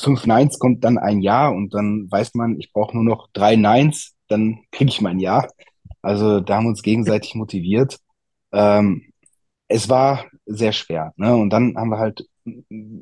[0.00, 3.56] fünf Neins kommt dann ein Ja und dann weiß man, ich brauche nur noch drei
[3.56, 5.46] Neins, dann kriege ich mein Ja.
[6.02, 7.98] Also da haben wir uns gegenseitig motiviert.
[8.54, 9.12] Ähm,
[9.68, 11.34] es war sehr schwer, ne?
[11.36, 12.26] Und dann haben wir halt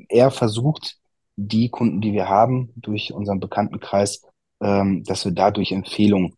[0.09, 0.97] eher versucht,
[1.35, 4.23] die Kunden, die wir haben, durch unseren Bekanntenkreis,
[4.61, 6.35] ähm, dass wir da durch Empfehlung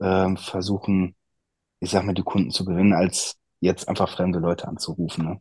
[0.00, 1.14] ähm, versuchen,
[1.80, 5.40] ich sag mal, die Kunden zu gewinnen, als jetzt einfach fremde Leute anzurufen, ne?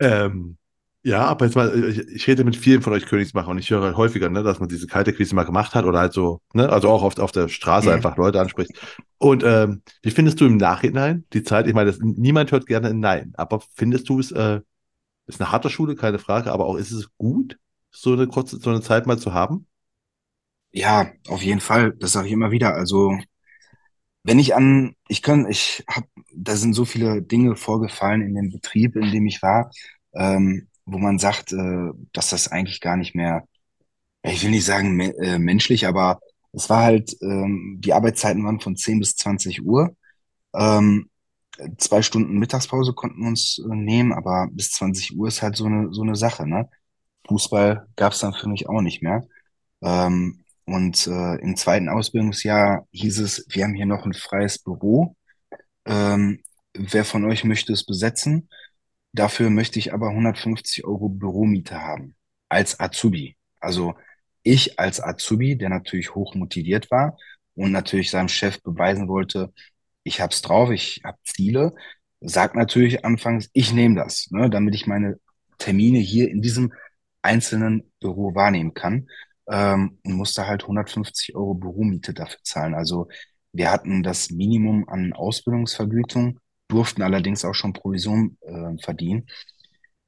[0.00, 0.58] ähm,
[1.04, 3.82] ja, aber jetzt mal, ich, ich rede mit vielen von euch Königsmacher und ich höre
[3.82, 6.68] halt häufiger, ne, dass man diese kalte Quise mal gemacht hat oder halt so, ne,
[6.70, 7.92] also auch oft auf der Straße Mhm.
[7.92, 8.72] einfach Leute anspricht.
[9.18, 11.66] Und ähm, wie findest du im Nachhinein die Zeit?
[11.68, 14.60] Ich meine, das, niemand hört gerne ein Nein, aber findest du es, äh,
[15.26, 17.58] ist eine harte Schule, keine Frage, aber auch ist es gut,
[17.90, 19.66] so eine kurze, so eine Zeit mal zu haben?
[20.72, 21.94] Ja, auf jeden Fall.
[21.98, 22.74] Das sage ich immer wieder.
[22.74, 23.16] Also
[24.22, 28.50] Wenn ich an, ich kann, ich habe, da sind so viele Dinge vorgefallen in dem
[28.50, 29.70] Betrieb, in dem ich war,
[30.14, 33.44] ähm, wo man sagt, äh, dass das eigentlich gar nicht mehr,
[34.22, 36.20] ich will nicht sagen me äh, menschlich, aber
[36.52, 39.96] es war halt, ähm, die Arbeitszeiten waren von 10 bis 20 Uhr.
[40.54, 41.10] Ähm,
[41.78, 45.66] zwei Stunden Mittagspause konnten wir uns äh, nehmen, aber bis 20 Uhr ist halt so
[45.66, 46.68] eine, so eine Sache, ne?
[47.28, 49.24] Fußball gab es dann für mich auch nicht mehr.
[49.82, 55.16] Ähm, und äh, im zweiten Ausbildungsjahr hieß es, wir haben hier noch ein freies Büro.
[55.86, 56.40] Ähm,
[56.74, 58.48] wer von euch möchte es besetzen?
[59.14, 62.16] Dafür möchte ich aber 150 Euro Büromiete haben
[62.48, 63.36] als Azubi.
[63.60, 63.94] Also
[64.42, 67.16] ich als Azubi, der natürlich hoch motiviert war
[67.54, 69.52] und natürlich seinem Chef beweisen wollte,
[70.02, 71.74] ich hab's drauf, ich hab Ziele,
[72.20, 75.20] sagt natürlich anfangs, ich nehme das, ne, damit ich meine
[75.58, 76.72] Termine hier in diesem
[77.22, 79.08] einzelnen Büro wahrnehmen kann
[79.48, 82.74] ähm, und musste halt 150 Euro Büromiete dafür zahlen.
[82.74, 83.08] Also
[83.52, 86.40] wir hatten das Minimum an Ausbildungsvergütung,
[86.74, 89.28] durften allerdings auch schon Provision äh, verdienen.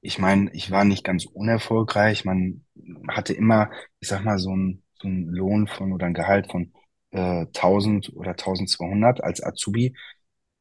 [0.00, 2.24] Ich meine, ich war nicht ganz unerfolgreich.
[2.24, 2.64] Man
[3.08, 6.72] hatte immer, ich sag mal, so einen so Lohn von oder ein Gehalt von
[7.12, 9.94] äh, 1000 oder 1200 als Azubi.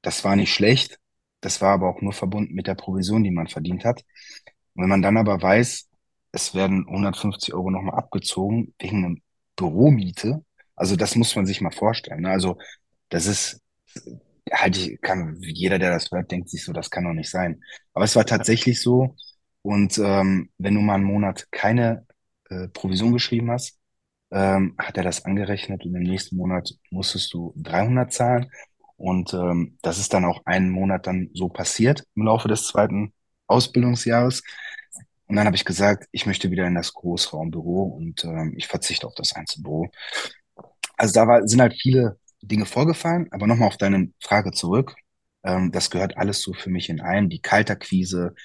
[0.01, 0.99] Das war nicht schlecht.
[1.41, 4.03] Das war aber auch nur verbunden mit der Provision, die man verdient hat.
[4.75, 5.89] Und wenn man dann aber weiß,
[6.31, 9.15] es werden 150 Euro nochmal abgezogen wegen einer
[9.55, 10.43] Büromiete,
[10.75, 12.21] also das muss man sich mal vorstellen.
[12.21, 12.29] Ne?
[12.29, 12.57] Also
[13.09, 13.61] das ist
[14.51, 17.61] halt, ich kann, jeder, der das hört, denkt sich so, das kann doch nicht sein.
[17.93, 19.15] Aber es war tatsächlich so.
[19.61, 22.05] Und ähm, wenn du mal einen Monat keine
[22.49, 23.79] äh, Provision geschrieben hast,
[24.31, 28.49] ähm, hat er das angerechnet und im nächsten Monat musstest du 300 zahlen.
[28.97, 33.13] Und ähm, das ist dann auch einen Monat dann so passiert im Laufe des zweiten
[33.47, 34.43] Ausbildungsjahres.
[35.27, 39.07] Und dann habe ich gesagt, ich möchte wieder in das Großraumbüro und ähm, ich verzichte
[39.07, 39.89] auf das Einzelbüro.
[40.97, 44.95] Also da war, sind halt viele Dinge vorgefallen, aber nochmal auf deine Frage zurück.
[45.43, 47.29] Ähm, das gehört alles so für mich in ein.
[47.29, 48.35] Die Kalterquise,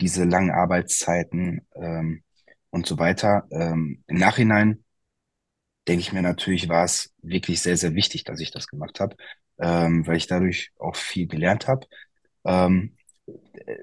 [0.00, 2.22] diese langen Arbeitszeiten ähm,
[2.70, 3.46] und so weiter.
[3.50, 4.84] Ähm, Im Nachhinein
[5.88, 9.16] denke ich mir natürlich, war es wirklich sehr, sehr wichtig, dass ich das gemacht habe,
[9.58, 11.86] ähm, weil ich dadurch auch viel gelernt habe.
[12.44, 12.96] Ähm,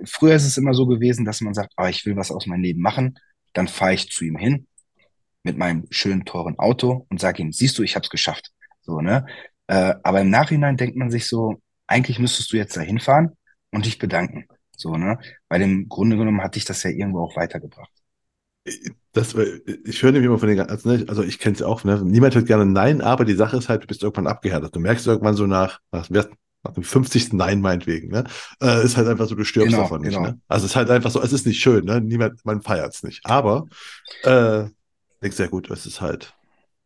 [0.06, 2.62] früher ist es immer so gewesen, dass man sagt, ah, ich will was aus meinem
[2.64, 3.20] Leben machen,
[3.54, 4.68] dann fahre ich zu ihm hin
[5.44, 8.52] mit meinem schönen, teuren Auto und sage ihm, siehst du, ich habe es geschafft.
[8.82, 9.26] So, ne?
[9.68, 13.32] Äh, aber im Nachhinein denkt man sich so, eigentlich müsstest du jetzt da hinfahren
[13.72, 14.46] und dich bedanken.
[14.76, 15.20] So, ne?
[15.50, 17.92] Weil im Grunde genommen hat dich das ja irgendwo auch weitergebracht.
[19.14, 22.02] Das, ich höre nämlich immer von den ganzen, also, also ich kenne es auch, ne?
[22.04, 24.76] niemand hört gerne Nein, aber die Sache ist halt, du bist irgendwann abgehärtet.
[24.76, 27.34] Du merkst irgendwann so nach, nach, nach dem 50.
[27.34, 28.26] Nein meinetwegen, ne?
[28.62, 30.16] Äh, ist halt einfach so, du stirbst genau, davon nicht.
[30.16, 30.30] Genau.
[30.30, 30.42] Ne?
[30.48, 32.02] Also es ist halt einfach so, es ist nicht schön, ne?
[32.02, 33.26] Niemand, man feiert es nicht.
[33.26, 33.68] Aber
[34.24, 34.66] äh,
[35.22, 36.37] sehr gut, es ist halt,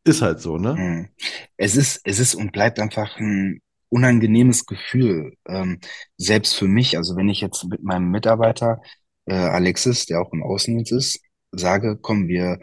[0.04, 0.76] ist halt so, ne?
[0.76, 1.10] Hm.
[1.58, 5.80] Es ist, es ist und bleibt einfach ein unangenehmes Gefühl, ähm,
[6.18, 6.98] selbst für mich.
[6.98, 8.82] Also wenn ich jetzt mit meinem Mitarbeiter
[9.26, 12.60] äh, Alexis, der auch im Außendienst ist, sage, komm, wir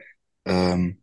[0.46, 1.03] ähm,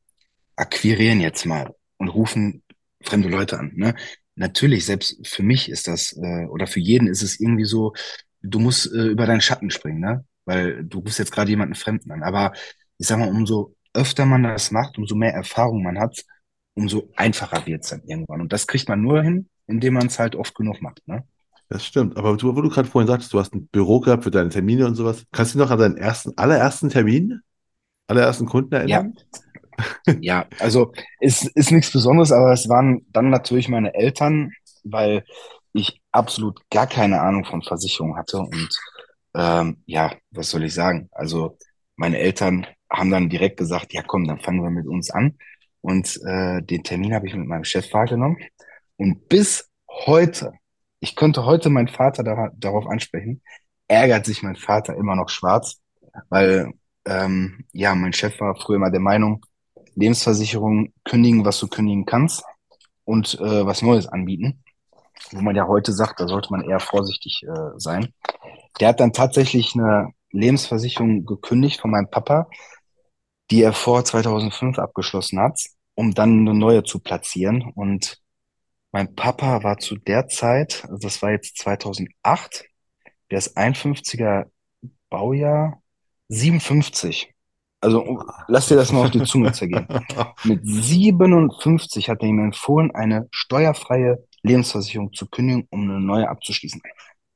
[0.56, 2.64] akquirieren jetzt mal und rufen
[3.04, 3.72] fremde Leute an.
[3.76, 3.96] Ne?
[4.36, 7.94] Natürlich, selbst für mich ist das, äh, oder für jeden ist es irgendwie so,
[8.42, 10.26] du musst äh, über deinen Schatten springen, ne?
[10.46, 12.24] Weil du rufst jetzt gerade jemanden Fremden an.
[12.24, 12.54] Aber
[12.98, 16.24] ich sag mal, umso öfter man das macht, umso mehr Erfahrung man hat,
[16.76, 18.42] umso einfacher wird es dann irgendwann.
[18.42, 21.24] Und das kriegt man nur hin, indem man es halt oft genug macht, ne?
[21.68, 22.16] Das stimmt.
[22.16, 24.86] Aber du, wo du gerade vorhin sagtest, du hast ein Büro gehabt für deine Termine
[24.86, 25.26] und sowas.
[25.32, 27.42] Kannst du dich noch an deinen ersten, allerersten Termin,
[28.08, 29.16] allerersten Kunden erinnern?
[30.06, 30.14] Ja.
[30.22, 34.52] ja, also es ist nichts Besonderes, aber es waren dann natürlich meine Eltern,
[34.84, 35.26] weil
[35.74, 38.38] ich absolut gar keine Ahnung von Versicherung hatte.
[38.38, 38.70] Und
[39.34, 41.10] ähm, ja, was soll ich sagen?
[41.12, 41.58] Also
[41.96, 45.38] meine Eltern haben dann direkt gesagt, ja komm, dann fangen wir mit uns an.
[45.82, 48.38] Und äh, den Termin habe ich mit meinem Chef wahrgenommen.
[48.98, 50.54] Und bis heute,
[51.00, 53.42] ich könnte heute meinen Vater da, darauf ansprechen,
[53.88, 55.82] ärgert sich mein Vater immer noch schwarz,
[56.30, 56.74] weil
[57.06, 59.46] ähm, ja, mein Chef war früher immer der Meinung,
[59.96, 62.44] Lebensversicherung kündigen, was du kündigen kannst
[63.04, 64.64] und äh, was Neues anbieten.
[65.32, 68.14] Wo man ja heute sagt, da sollte man eher vorsichtig äh, sein.
[68.80, 72.48] Der hat dann tatsächlich eine Lebensversicherung gekündigt von meinem Papa,
[73.52, 75.60] die er vor 2005 abgeschlossen hat,
[75.94, 77.62] um dann eine neue zu platzieren.
[77.76, 78.22] Und
[78.92, 82.66] mein Papa war zu der Zeit, also das war jetzt 2008,
[83.32, 84.46] der ist 51er
[85.10, 85.82] Baujahr,
[86.30, 87.34] 57.
[87.82, 89.88] Also lass dir das mal auf die Zunge zergehen.
[90.44, 96.82] Mit 57 hat er ihm empfohlen, eine steuerfreie Lebensversicherung zu kündigen, um eine neue abzuschließen.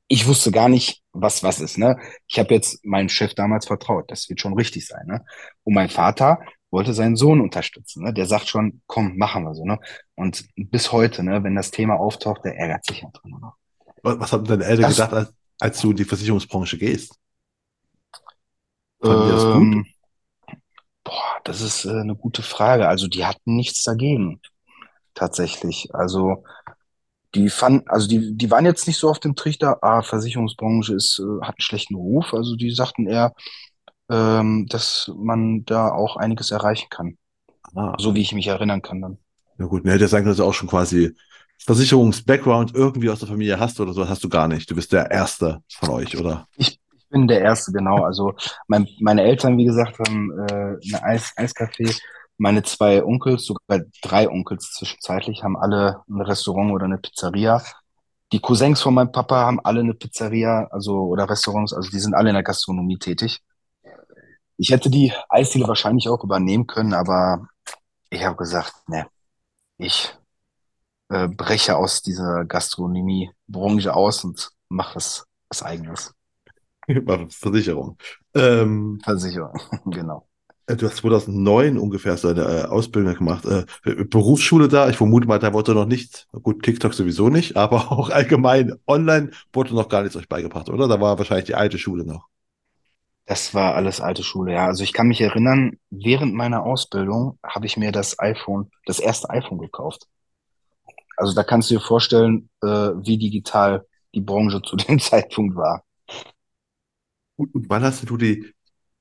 [0.08, 1.78] Ich wusste gar nicht, was was ist.
[1.78, 2.00] Ne?
[2.28, 4.10] Ich habe jetzt meinem Chef damals vertraut.
[4.12, 5.06] Das wird schon richtig sein.
[5.08, 5.26] Ne?
[5.64, 6.40] Und mein Vater
[6.72, 8.04] wollte seinen Sohn unterstützen.
[8.04, 8.14] Ne?
[8.14, 9.66] Der sagt schon, komm, machen wir so.
[9.66, 9.80] Ne?
[10.16, 13.32] Und bis heute, ne, wenn das Thema auftaucht, der ärgert sich ja drin.
[13.42, 13.52] Ne?
[14.04, 17.16] Was, was haben deine Eltern das, gedacht, als, als du in die Versicherungsbranche gehst?
[19.02, 20.58] Fanden ähm, das gut?
[21.04, 22.88] Boah, das ist äh, eine gute Frage.
[22.88, 24.42] Also die hatten nichts dagegen,
[25.16, 25.90] tatsächlich.
[25.94, 26.44] Also
[27.36, 31.20] die fanden, also die, die waren jetzt nicht so auf dem Trichter, ah, Versicherungsbranche ist,
[31.20, 32.34] äh, hat einen schlechten Ruf.
[32.34, 33.34] Also die sagten eher,
[34.10, 37.18] ähm, dass man da auch einiges erreichen kann.
[37.76, 37.96] Ah.
[38.00, 39.18] So wie ich mich erinnern kann dann.
[39.60, 41.16] Ja gut, ne, hätte sagen können, dass du auch schon quasi
[41.66, 44.72] Versicherungs-Background irgendwie aus der Familie hast oder so, hast du gar nicht.
[44.72, 46.48] Du bist der Erste von euch, oder?
[46.56, 48.04] Ich, bin der Erste, genau.
[48.04, 48.34] Also
[48.68, 52.00] mein, meine Eltern, wie gesagt, haben äh, eine Eis, Eiscafé
[52.40, 57.62] meine zwei Onkels, sogar drei Onkels zwischenzeitlich, haben alle ein Restaurant oder eine Pizzeria.
[58.32, 62.14] Die Cousins von meinem Papa haben alle eine Pizzeria, also oder Restaurants, also die sind
[62.14, 63.42] alle in der Gastronomie tätig.
[64.58, 67.48] Ich hätte die Eisdiele wahrscheinlich auch übernehmen können, aber
[68.10, 69.08] ich habe gesagt, ne,
[69.78, 70.16] ich
[71.10, 76.14] äh, breche aus dieser Gastronomie-Branche aus und mache was, was Eigenes.
[77.30, 77.98] Versicherung.
[78.34, 80.29] Ähm, Versicherung, genau.
[80.70, 83.46] Äh, Du hast 2009 ungefähr so eine äh, Ausbildung gemacht.
[83.46, 83.66] Äh,
[84.06, 88.10] Berufsschule da, ich vermute mal, da wurde noch nichts, gut, TikTok sowieso nicht, aber auch
[88.10, 90.88] allgemein online wurde noch gar nichts euch beigebracht, oder?
[90.88, 92.28] Da war wahrscheinlich die alte Schule noch.
[93.26, 94.66] Das war alles alte Schule, ja.
[94.66, 99.30] Also ich kann mich erinnern, während meiner Ausbildung habe ich mir das iPhone, das erste
[99.30, 100.08] iPhone gekauft.
[101.18, 105.84] Also da kannst du dir vorstellen, wie digital die Branche zu dem Zeitpunkt war.
[107.38, 108.54] Und wann hast du die,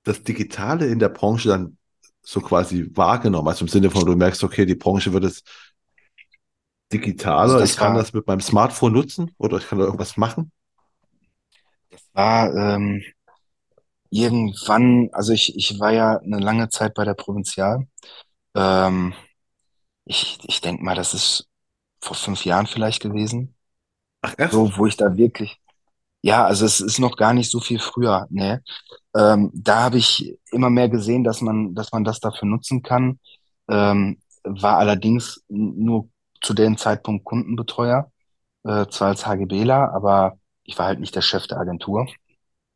[0.08, 1.78] das Digitale in der Branche dann
[2.22, 3.48] so quasi wahrgenommen?
[3.48, 5.44] Also im Sinne von, du merkst, okay, die Branche wird Also
[6.92, 10.16] digitaler, ich das kann war, das mit meinem Smartphone nutzen oder ich kann da irgendwas
[10.16, 10.52] machen.
[12.12, 13.02] war ähm,
[14.10, 17.86] irgendwann, also ich, ich war ja eine lange Zeit bei der Provinzial.
[18.54, 19.14] Ähm,
[20.04, 21.48] ich ich denke mal, das ist
[22.00, 23.54] vor fünf Jahren vielleicht gewesen.
[24.22, 24.54] Ach, erst?
[24.54, 25.60] So, wo ich da wirklich,
[26.22, 28.62] ja, also es ist noch gar nicht so viel früher, ne?
[29.16, 33.20] Ähm, da habe ich immer mehr gesehen, dass man, dass man das dafür nutzen kann.
[33.68, 36.08] Ähm, war allerdings nur
[36.42, 38.10] zu dem Zeitpunkt Kundenbetreuer,
[38.64, 42.08] äh, zwar als HGBler, aber ich war halt nicht der Chef der Agentur.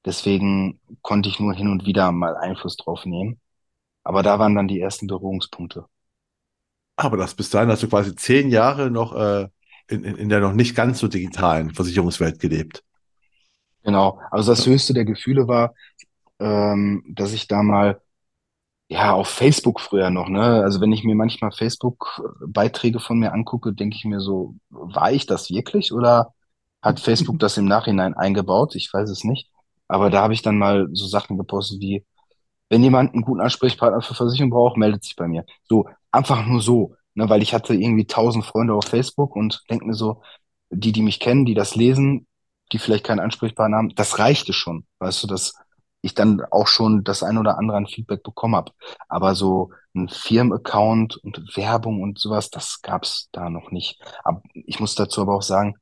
[0.04, 3.40] Deswegen konnte ich nur hin und wieder mal Einfluss drauf nehmen.
[4.04, 5.86] Aber da waren dann die ersten Berührungspunkte.
[6.96, 9.48] Aber das bis dahin hast du quasi zehn Jahre noch äh,
[9.88, 12.84] in, in, in der noch nicht ganz so digitalen Versicherungswelt gelebt.
[13.84, 14.20] Genau.
[14.30, 15.74] Also das höchste der Gefühle war,
[16.40, 18.00] ähm, dass ich da mal
[18.88, 20.62] Ja, auf Facebook früher noch, ne?
[20.62, 25.26] Also wenn ich mir manchmal Facebook-Beiträge von mir angucke, denke ich mir so, war ich
[25.26, 26.34] das wirklich oder
[26.82, 28.74] hat Facebook das im Nachhinein eingebaut?
[28.76, 29.50] Ich weiß es nicht.
[29.88, 32.04] Aber da habe ich dann mal so Sachen gepostet wie,
[32.70, 35.44] wenn jemand einen guten Ansprechpartner für Versicherung braucht, meldet sich bei mir.
[35.68, 37.28] So, einfach nur so, ne?
[37.28, 40.22] Weil ich hatte irgendwie tausend Freunde auf Facebook und denke mir so,
[40.70, 42.26] die, die mich kennen, die das lesen,
[42.72, 44.86] die vielleicht keinen Ansprechpartner haben, das reichte schon.
[44.98, 45.54] Weißt du, dass
[46.02, 48.72] ich dann auch schon das ein oder andere an Feedback bekommen habe.
[49.08, 54.00] Aber so ein Firmenaccount und Werbung und sowas, das gab's da noch nicht.
[54.24, 55.76] Aber ich muss dazu aber auch sagen,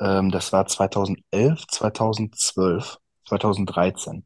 [0.00, 4.24] ähm, das war 2011, 2012, 2013.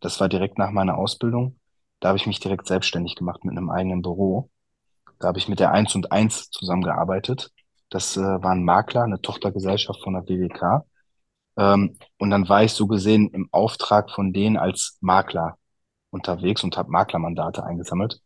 [0.00, 1.58] Das war direkt nach meiner Ausbildung.
[2.00, 4.50] Da habe ich mich direkt selbstständig gemacht mit einem eigenen Büro.
[5.18, 7.50] Da habe ich mit der Eins und Eins zusammengearbeitet.
[7.90, 10.84] Das äh, war ein Makler, eine Tochtergesellschaft von der BWK.
[11.58, 15.58] Ähm, und dann war ich so gesehen im Auftrag von denen als Makler
[16.10, 18.20] unterwegs und habe Maklermandate eingesammelt.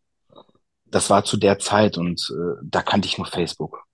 [0.85, 3.85] Das war zu der Zeit und äh, da kannte ich nur Facebook.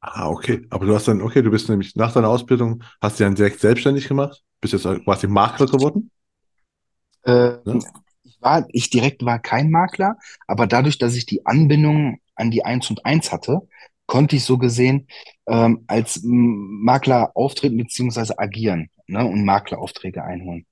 [0.00, 0.66] Ah, okay.
[0.70, 3.60] Aber du hast dann, okay, du bist nämlich nach deiner Ausbildung, hast dich dann direkt
[3.60, 6.10] selbstständig gemacht, bist jetzt quasi Makler geworden,
[7.24, 7.84] Ähm, ne?
[8.22, 12.64] ich war, ich direkt war kein Makler, aber dadurch, dass ich die Anbindung an die
[12.64, 13.60] Eins und Eins hatte,
[14.06, 15.08] konnte ich so gesehen
[15.46, 20.66] ähm, als Makler auftreten beziehungsweise agieren, ne, und Makleraufträge einholen.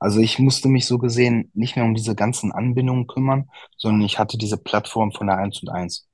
[0.00, 4.18] Also ich musste mich so gesehen nicht mehr um diese ganzen Anbindungen kümmern, sondern ich
[4.18, 6.08] hatte diese Plattform von der Eins und Eins.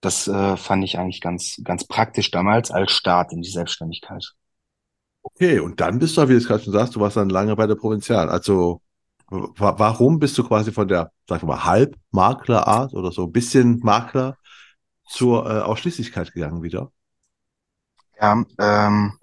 [0.00, 4.32] Das äh, fand ich eigentlich ganz, ganz praktisch damals als Start in die Selbstständigkeit.
[5.22, 7.54] Okay, und dann bist du, wie du es gerade schon sagst, du warst dann lange
[7.54, 8.28] bei der Provinzial.
[8.28, 8.82] Also,
[9.30, 13.78] wa warum bist du quasi von der, sag ich mal, Halbmaklerart oder so ein bisschen
[13.80, 14.36] Makler
[15.12, 16.92] zur äh, Ausschließlichkeit gegangen wieder?
[18.20, 19.18] Ja, ähm,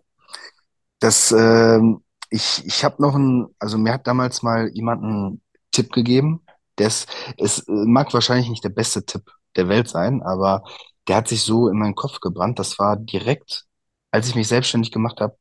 [1.00, 5.92] Das, ähm, ich, ich habe noch einen, also mir hat damals mal jemand einen Tipp
[5.92, 6.42] gegeben.
[6.76, 9.24] Das, es äh, mag wahrscheinlich nicht der beste Tipp
[9.56, 10.64] der Welt sein, aber
[11.08, 12.60] der hat sich so in meinen Kopf gebrannt.
[12.60, 13.66] Das war direkt,
[14.12, 15.38] als ich mich selbstständig gemacht habe,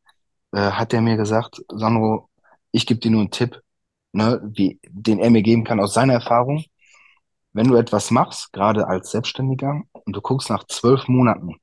[0.53, 2.31] äh, hat er mir gesagt, Sandro,
[2.73, 3.63] ich gebe dir nur einen Tipp,
[4.13, 6.65] ne, wie, den er mir geben kann aus seiner Erfahrung.
[7.53, 11.57] Wenn du etwas machst, gerade als Selbstständiger, und du guckst nach zwölf Monaten,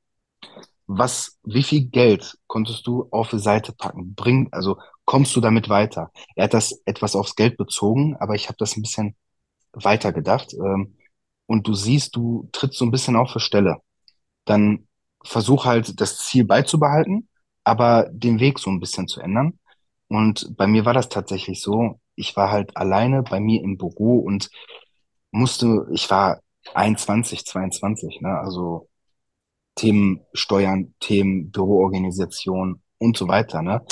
[0.85, 4.13] was, wie viel Geld konntest du auf die Seite packen?
[4.13, 6.11] Bring, also kommst du damit weiter?
[6.35, 9.15] Er hat das etwas aufs Geld bezogen, aber ich habe das ein bisschen
[9.73, 10.53] weiter gedacht.
[10.53, 10.95] Ähm,
[11.47, 13.77] und du siehst, du trittst so ein bisschen auf der Stelle.
[14.45, 14.87] Dann
[15.23, 17.29] versuch halt das Ziel beizubehalten,
[17.63, 19.59] aber den Weg so ein bisschen zu ändern.
[20.07, 21.99] Und bei mir war das tatsächlich so.
[22.13, 24.51] Ich war halt alleine bei mir im Büro und
[25.31, 26.41] musste, ich war
[26.73, 28.37] 21, 22, ne?
[28.39, 28.89] Also
[29.75, 33.83] Themen Steuern, Themen Büroorganisation und so weiter, ne?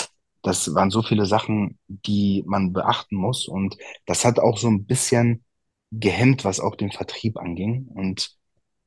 [0.41, 3.47] Das waren so viele Sachen, die man beachten muss.
[3.47, 5.45] Und das hat auch so ein bisschen
[5.91, 7.87] gehemmt, was auch den Vertrieb anging.
[7.87, 8.35] Und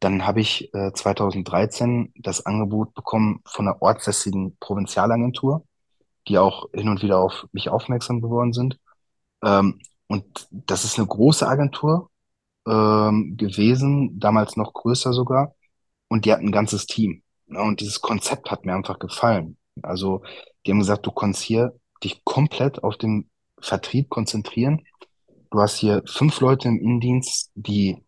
[0.00, 5.64] dann habe ich äh, 2013 das Angebot bekommen von einer ortsässigen Provinzialagentur,
[6.28, 8.78] die auch hin und wieder auf mich aufmerksam geworden sind.
[9.42, 12.10] Ähm, und das ist eine große Agentur
[12.66, 15.54] ähm, gewesen, damals noch größer sogar.
[16.08, 17.22] Und die hatten ein ganzes Team.
[17.46, 17.60] Ne?
[17.60, 19.56] Und dieses Konzept hat mir einfach gefallen.
[19.82, 20.22] Also
[20.64, 24.84] die haben gesagt, du kannst hier dich komplett auf den Vertrieb konzentrieren.
[25.50, 28.04] Du hast hier fünf Leute im Innendienst, die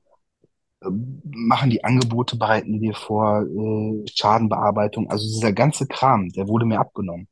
[0.82, 0.88] äh,
[1.24, 5.10] machen die Angebote, bereiten dir vor, äh, Schadenbearbeitung.
[5.10, 7.28] Also dieser ganze Kram, der wurde mir abgenommen.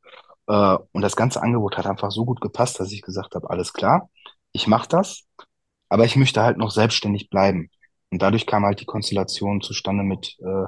[0.47, 3.73] Äh, und das ganze Angebot hat einfach so gut gepasst, dass ich gesagt habe, alles
[3.73, 4.09] klar,
[4.53, 5.25] ich mache das,
[5.89, 7.71] aber ich möchte halt noch selbstständig bleiben.
[8.11, 10.67] Und dadurch kam halt die Konstellation zustande mit, äh,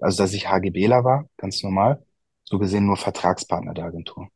[0.00, 2.04] also dass ich HGBler war, ganz normal,
[2.44, 4.28] so gesehen nur Vertragspartner der Agentur.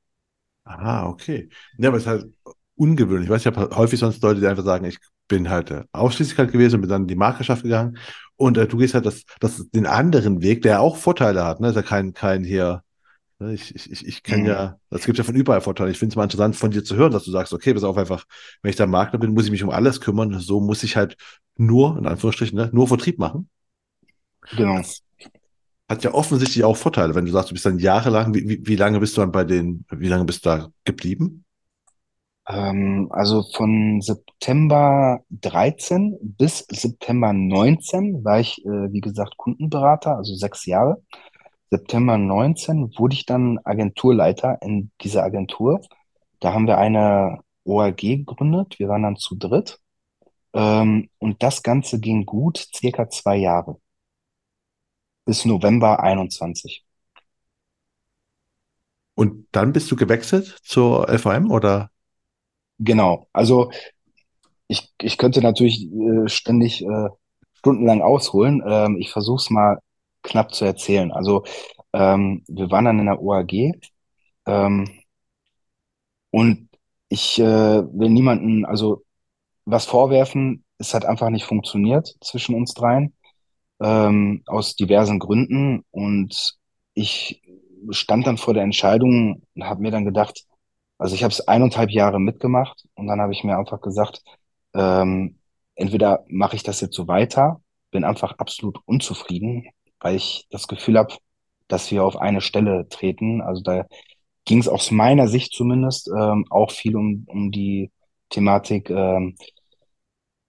[0.65, 1.49] Ah, okay.
[1.79, 2.27] Ja, aber es ist halt
[2.75, 3.27] ungewöhnlich.
[3.29, 4.99] Ich weiß, ich habe häufig sonst Leute, die einfach sagen, ich
[5.29, 7.99] bin halt äh, Ausschließlichkeit gewesen und bin dann in die Markerschaft gegangen.
[8.37, 11.61] Und äh, du gehst halt das, das, den anderen Weg, der auch Vorteile hat.
[11.61, 11.69] Ne?
[11.69, 12.83] Ist ja kein, kein hier?
[13.41, 14.49] Ich, ich, ich, ich kenne Mhm.
[14.49, 15.91] ja, das gibt ja von überall Vorteile.
[15.91, 17.97] Ich finde es mal interessant von dir zu hören, dass du sagst, okay, pass auf
[17.99, 18.25] einfach,
[18.63, 20.39] wenn ich da Makler bin, muss ich mich um alles kümmern.
[20.41, 21.17] So muss ich halt
[21.57, 23.49] nur, in Anführungsstrichen, ne, nur Vertrieb machen.
[24.57, 24.83] Genau.
[24.83, 25.03] Das
[25.91, 28.77] hat ja offensichtlich auch Vorteile, wenn du sagst, du bist dann jahrelang, wie, wie, wie
[28.77, 31.45] lange bist du dann bei den, wie lange bist du da geblieben?
[32.49, 40.35] Ähm, also von September 13 bis September 19 war ich, äh, wie gesagt, Kundenberater, also
[40.35, 41.03] sechs Jahre.
[41.71, 45.81] September 19 wurde ich dann Agenturleiter in dieser Agentur.
[46.41, 48.79] Da haben wir eine OAG gegründet.
[48.79, 49.81] Wir waren dann zu dritt.
[50.53, 53.79] Ähm, und das Ganze ging gut, circa zwei Jahre,
[55.25, 56.85] bis November 21.
[59.15, 61.91] Und dann bist du gewechselt zur LVM oder?
[62.79, 63.29] Genau.
[63.33, 63.71] Also
[64.69, 67.09] ich, ich könnte natürlich äh, ständig äh,
[67.55, 68.63] stundenlang ausholen.
[68.67, 69.79] Ähm, ich versuche es mal
[70.27, 71.13] knapp zu erzählen.
[71.13, 71.45] Also
[71.93, 73.73] ähm, wir waren dann in der OAG
[74.47, 74.89] ähm,
[76.31, 76.69] und
[77.09, 79.05] ich äh, will niemanden also
[79.65, 80.65] was vorwerfen.
[80.79, 83.15] Es hat einfach nicht funktioniert zwischen uns dreien
[83.81, 86.57] ähm, aus diversen Gründen und
[86.95, 87.43] ich
[87.91, 90.47] stand dann vor der Entscheidung und habe mir dann gedacht,
[90.99, 94.23] also ich habe es eineinhalb Jahre mitgemacht und dann habe ich mir einfach gesagt,
[94.75, 95.39] ähm,
[95.75, 97.61] entweder mache ich das jetzt so weiter,
[97.91, 99.69] bin einfach absolut unzufrieden,
[100.01, 101.15] weil ich das Gefühl habe,
[101.69, 103.41] dass wir auf eine Stelle treten.
[103.43, 103.87] Also da
[104.45, 107.91] ging es aus meiner Sicht zumindest ähm, auch viel um, um die
[108.31, 109.37] Thematik ähm,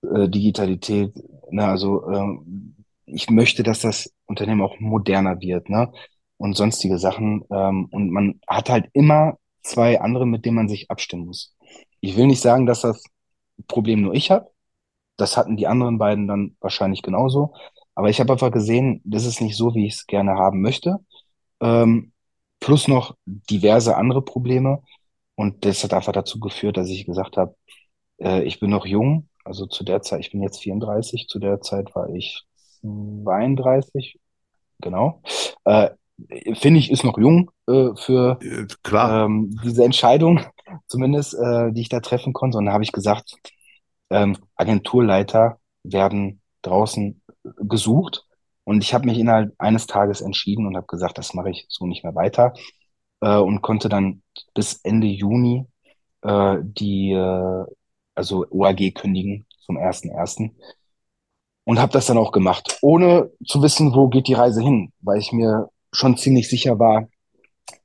[0.01, 1.13] äh, Digitalität.
[1.51, 1.65] Ne?
[1.65, 2.75] Also ähm,
[3.05, 5.91] ich möchte, dass das Unternehmen auch moderner wird, ne?
[6.37, 7.43] Und sonstige Sachen.
[7.49, 11.55] Ähm, und man hat halt immer zwei andere, mit denen man sich abstimmen muss.
[11.99, 13.03] Ich will nicht sagen, dass das
[13.67, 14.51] Problem nur ich habe.
[15.17, 17.53] Das hatten die anderen beiden dann wahrscheinlich genauso.
[17.97, 20.99] Aber ich habe einfach gesehen, das ist nicht so, wie ich es gerne haben möchte.
[21.59, 22.11] Ähm,
[22.59, 24.83] plus noch diverse andere Probleme.
[25.33, 27.55] Und das hat einfach dazu geführt, dass ich gesagt habe,
[28.19, 29.29] äh, ich bin noch jung.
[29.43, 32.43] Also zu der Zeit, ich bin jetzt 34, zu der Zeit war ich
[32.81, 34.19] 32,
[34.79, 35.23] genau.
[35.65, 35.89] Äh,
[36.53, 40.41] finde ich, ist noch jung äh, für Äh, ähm, diese Entscheidung,
[40.87, 42.59] zumindest, äh, die ich da treffen konnte.
[42.59, 43.33] Und da habe ich gesagt,
[44.11, 47.23] ähm, Agenturleiter werden draußen
[47.57, 48.25] gesucht.
[48.63, 51.85] Und ich habe mich innerhalb eines Tages entschieden und habe gesagt, das mache ich so
[51.85, 52.53] nicht mehr weiter.
[53.21, 54.23] Äh, und konnte dann
[54.53, 55.65] bis Ende Juni
[56.23, 57.65] äh, die äh,
[58.15, 60.57] also OAG kündigen zum ersten ersten
[61.65, 65.19] Und habe das dann auch gemacht, ohne zu wissen, wo geht die Reise hin, weil
[65.19, 67.07] ich mir schon ziemlich sicher war,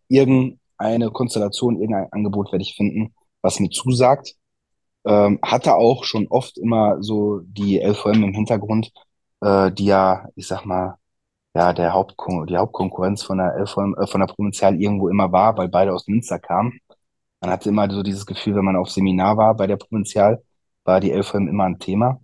[0.09, 4.35] irgendeine Konstellation, irgendein Angebot werde ich finden, was mir zusagt.
[5.05, 8.93] Ähm, hatte auch schon oft immer so die LVM im Hintergrund,
[9.43, 10.97] äh, die ja, ich sag mal,
[11.55, 15.57] ja, der Hauptkon die Hauptkonkurrenz von der LVM, äh, von der Provinzial irgendwo immer war,
[15.59, 16.81] weil beide aus Münster kamen.
[17.41, 20.43] Man hatte immer so dieses Gefühl, wenn man auf Seminar war bei der Provinzial,
[20.85, 22.21] war die LVM immer ein Thema.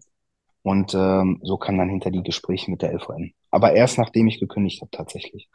[0.63, 3.33] Und ähm, so kam dann hinter die Gespräche mit der LVM.
[3.51, 5.49] Aber erst nachdem ich gekündigt habe, tatsächlich.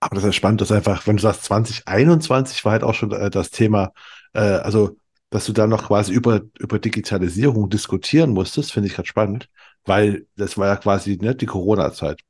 [0.00, 3.30] Aber das ist spannend, dass einfach, wenn du sagst, 2021 war halt auch schon äh,
[3.30, 3.92] das Thema,
[4.32, 4.96] äh, also,
[5.30, 9.48] dass du da noch quasi über, über Digitalisierung diskutieren musstest, finde ich gerade spannend,
[9.86, 12.20] weil das war ja quasi ne, die Corona-Zeit.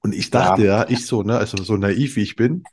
[0.00, 2.68] Und ich Ja, dachte ja, ich so, ne, also so naiv wie ich bin,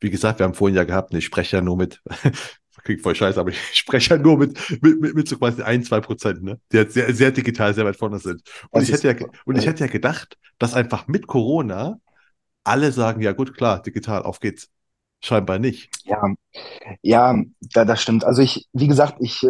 [0.00, 2.02] wie gesagt, wir haben vorhin ja gehabt, ne, ich spreche ja nur mit,
[2.84, 5.84] klingt voll scheiße, aber ich spreche ja nur mit, mit, mit, mit so quasi ein,
[5.84, 8.42] zwei Prozent, ne, die halt sehr, sehr digital, sehr weit vorne sind.
[8.70, 12.00] Und das ich hätte ja, und ich hätte ja gedacht, dass einfach mit Corona
[12.64, 14.70] alle sagen, ja gut, klar, digital, auf geht's.
[15.24, 15.92] scheinbar nicht.
[16.04, 16.20] Ja,
[17.02, 18.24] ja, da, das stimmt.
[18.24, 19.48] Also ich, wie gesagt, ich äh,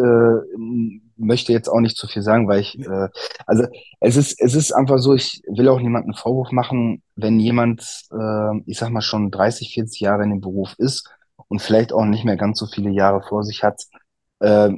[1.23, 3.09] möchte jetzt auch nicht zu viel sagen, weil ich, äh,
[3.45, 3.65] also
[3.99, 8.61] es ist, es ist einfach so, ich will auch niemanden Vorwurf machen, wenn jemand, äh,
[8.65, 11.09] ich sag mal, schon 30, 40 Jahre in dem Beruf ist
[11.47, 13.83] und vielleicht auch nicht mehr ganz so viele Jahre vor sich hat,
[14.39, 14.71] äh,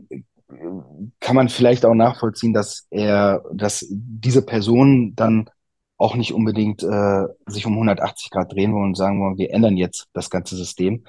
[1.20, 5.50] kann man vielleicht auch nachvollziehen, dass er, dass diese Person dann
[5.98, 9.78] auch nicht unbedingt äh, sich um 180 Grad drehen wollen und sagen wollen, wir ändern
[9.78, 11.06] jetzt das ganze System.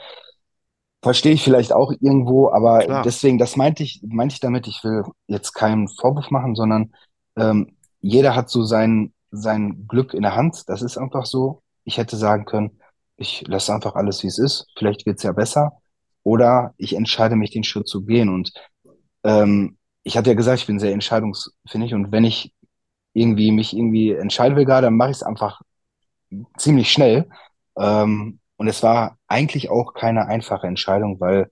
[1.03, 4.82] Verstehe ich vielleicht auch irgendwo, aber Klar, deswegen, das meinte ich, meinte ich damit, ich
[4.82, 6.92] will jetzt keinen Vorwurf machen, sondern
[7.36, 10.64] ähm, jeder hat so sein, sein Glück in der Hand.
[10.68, 11.62] Das ist einfach so.
[11.84, 12.80] Ich hätte sagen können,
[13.16, 14.66] ich lasse einfach alles, wie es ist.
[14.76, 15.72] Vielleicht wird es ja besser.
[16.22, 18.28] Oder ich entscheide mich, den Schritt zu gehen.
[18.28, 18.53] Und
[19.22, 21.94] ähm, ich hatte ja gesagt, ich bin sehr entscheidungsfindig.
[21.94, 22.53] Und wenn ich
[23.12, 25.61] irgendwie mich irgendwie entscheiden will gerade, dann mache ich es einfach
[26.59, 27.28] ziemlich schnell.
[27.78, 31.50] Ähm, und es war eigentlich auch keine einfache Entscheidung, weil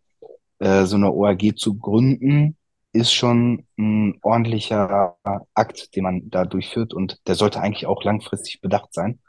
[0.60, 2.56] äh, so eine OAG zu gründen
[2.92, 5.16] ist schon ein ordentlicher
[5.54, 9.20] Akt, den man da durchführt und der sollte eigentlich auch langfristig bedacht sein.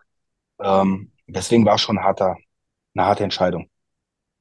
[0.62, 2.38] Ähm, deswegen war es schon ein harter,
[2.96, 3.70] eine harte Entscheidung.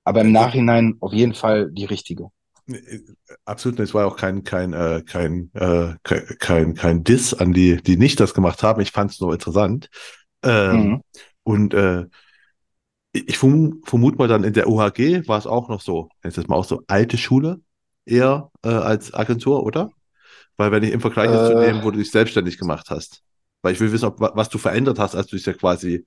[0.05, 2.31] Aber im Nachhinein auf jeden Fall die richtige.
[2.67, 2.99] äh,
[3.45, 7.77] absolut, es war auch kein, kein, äh, kein, äh, kein, kein, kein Diss an die,
[7.83, 8.81] die nicht das gemacht haben.
[8.81, 9.89] Ich fand es nur interessant.
[10.43, 11.01] Ähm, Mhm.
[11.43, 12.07] und äh,
[13.15, 16.49] ich verm vermute mal dann in der OHG war es auch noch so, jetzt ist
[16.49, 17.61] mal auch so alte Schule
[18.07, 19.91] eher äh, als Agentur, oder?
[20.57, 23.23] Weil wenn ich im Vergleich jetzt zu Äh, dem, wo du dich selbstständig gemacht hast,
[23.63, 26.05] weil ich will wissen, ob, wa- was du verändert hast, als du dich ja quasi,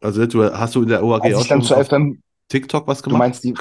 [0.00, 3.14] also du, hast du in der OHG als auch dann schon FM, TikTok was du
[3.14, 3.16] gemacht?
[3.16, 3.54] meinst die,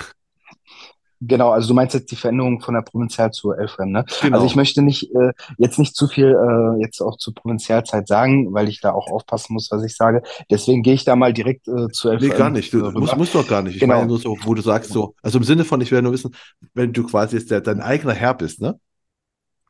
[1.22, 4.05] Genau, also du meinst jetzt die Veränderung von der Provinzial zur LVM, ne?
[4.32, 4.55] Also ich Genau.
[4.55, 8.80] möchte nicht äh, jetzt nicht zu viel äh, jetzt auch zur Provinzialzeit sagen, weil ich
[8.80, 10.22] da auch aufpassen muss, was ich sage.
[10.49, 12.74] Deswegen gehe ich da mal direkt äh, zur Nee, gar nicht.
[12.74, 13.78] Du, musst, musst du auch gar nicht.
[13.78, 15.91] Ich meine Genau, nur so, wo du sagst genau, so, also im Sinne von, ich
[15.91, 16.36] will nur wissen,
[16.74, 18.80] wenn du quasi jetzt der, dein eigener Herr bist, ne?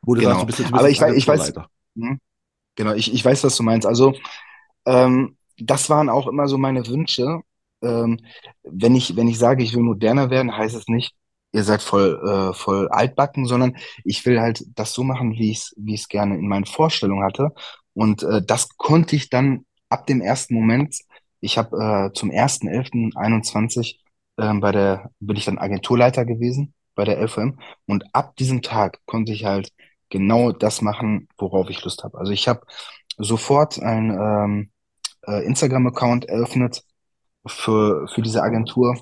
[0.03, 0.47] Wo du sagst, du genau.
[0.47, 1.53] bist jetzt, bist Aber ich weiß, ich weiß,
[1.95, 2.19] hm,
[2.75, 3.87] genau, ich, ich weiß, was du meinst.
[3.87, 4.13] Also
[4.87, 7.41] Ähm, das waren auch immer so meine Wünsche.
[7.83, 8.19] Ähm,
[8.63, 11.15] wenn ich, wenn ich sage, ich will moderner werden, heißt es nicht,
[11.51, 15.59] ihr seid voll, äh, voll altbacken, sondern ich will halt das so machen, wie ich
[15.59, 17.51] es, wie ich es gerne in meinen Vorstellungen hatte.
[17.93, 20.95] Und äh, das konnte ich dann ab dem ersten Moment.
[21.41, 23.97] Ich habe äh, zum 1.11.21
[24.37, 27.59] ähm, bei der, bin ich dann Agenturleiter gewesen bei der LVM.
[27.85, 29.71] Und ab diesem Tag konnte ich halt
[30.09, 32.17] genau das machen, worauf ich Lust habe.
[32.17, 32.61] Also ich habe
[33.17, 34.71] sofort ein ähm,
[35.27, 36.83] äh, Instagram-Account eröffnet
[37.45, 38.97] für, für diese Agentur.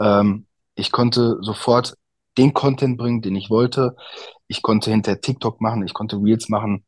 [0.00, 0.45] Ähm,
[0.76, 1.96] ich konnte sofort
[2.38, 3.96] den Content bringen, den ich wollte.
[4.46, 6.84] Ich konnte hinter TikTok machen, ich konnte Reels machen.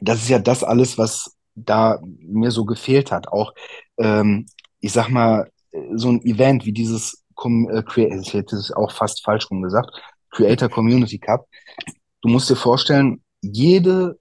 [0.00, 3.28] Das ist ja das alles, was da mir so gefehlt hat.
[3.28, 3.52] Auch,
[3.98, 4.46] ähm,
[4.80, 5.50] ich sag mal,
[5.94, 7.82] so ein Event wie dieses, äh,
[8.18, 9.90] ich hätte es auch fast falsch rum gesagt,
[10.30, 11.46] Creator Community Cup.
[12.22, 14.18] Du musst dir vorstellen, jede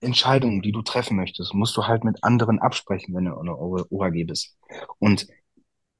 [0.00, 4.24] Entscheidungen, die du treffen möchtest, musst du halt mit anderen absprechen, wenn du eine OHG
[4.24, 4.56] bist.
[4.98, 5.26] Und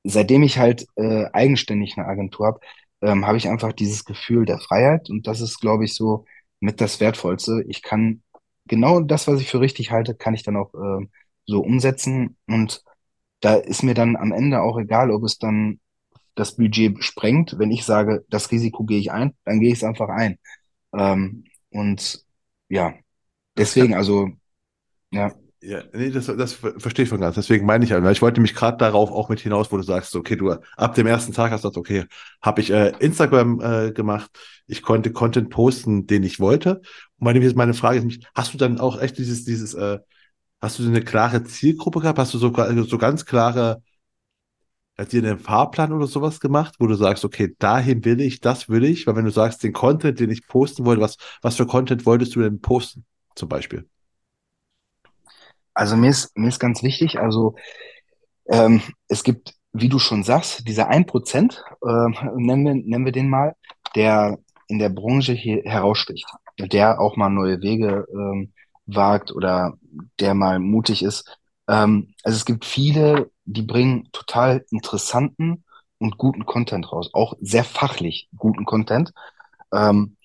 [0.04, 2.60] seitdem ich halt äh, eigenständig eine Agentur habe,
[3.02, 6.24] ähm, habe ich einfach dieses Gefühl der Freiheit und das ist, glaube ich, so
[6.60, 7.64] mit das Wertvollste.
[7.68, 8.22] Ich kann
[8.66, 11.10] genau das, was ich für richtig halte, kann ich dann auch ähm,
[11.46, 12.82] so umsetzen und
[13.40, 15.80] da ist mir dann am Ende auch egal, ob es dann
[16.36, 17.58] das Budget sprengt.
[17.58, 20.38] Wenn ich sage, das Risiko gehe ich ein, dann gehe ich es einfach ein.
[20.96, 22.24] Ähm, und
[22.68, 22.94] ja,
[23.56, 24.30] deswegen, also
[25.12, 25.32] ja.
[25.62, 27.34] Ja, nee, das, das ver- verstehe ich von ganz.
[27.34, 29.82] Deswegen meine ich ja, weil ich wollte mich gerade darauf auch mit hinaus, wo du
[29.82, 32.06] sagst, okay, du ab dem ersten Tag hast du gesagt, okay,
[32.40, 34.30] habe ich äh, Instagram äh, gemacht,
[34.66, 36.76] ich konnte Content posten, den ich wollte.
[37.18, 39.98] Und meine, meine Frage ist mich, hast du dann auch echt dieses, dieses, äh,
[40.62, 42.18] hast du eine klare Zielgruppe gehabt?
[42.18, 43.82] Hast du also so ganz klare,
[44.98, 48.68] hat dir einen Fahrplan oder sowas gemacht, wo du sagst, okay, dahin will ich, das
[48.68, 51.66] will ich, weil wenn du sagst, den Content, den ich posten wollte, was, was für
[51.66, 53.04] Content wolltest du denn posten,
[53.34, 53.88] zum Beispiel?
[55.80, 57.54] Also mir ist, mir ist ganz wichtig, also
[58.50, 63.12] ähm, es gibt, wie du schon sagst, dieser ein Prozent, ähm, nennen wir, nennen wir
[63.12, 63.56] den mal,
[63.94, 64.36] der
[64.68, 66.26] in der Branche hier heraussticht,
[66.58, 68.52] der auch mal neue Wege ähm,
[68.84, 69.78] wagt oder
[70.18, 71.38] der mal mutig ist.
[71.66, 75.64] Ähm, also es gibt viele, die bringen total interessanten
[75.96, 79.14] und guten Content raus, auch sehr fachlich guten Content.
[79.72, 80.18] Ähm,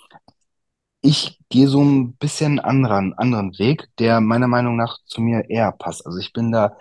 [1.06, 5.72] ich gehe so ein bisschen anderen, anderen Weg, der meiner Meinung nach zu mir eher
[5.72, 6.06] passt.
[6.06, 6.76] Also ich bin da,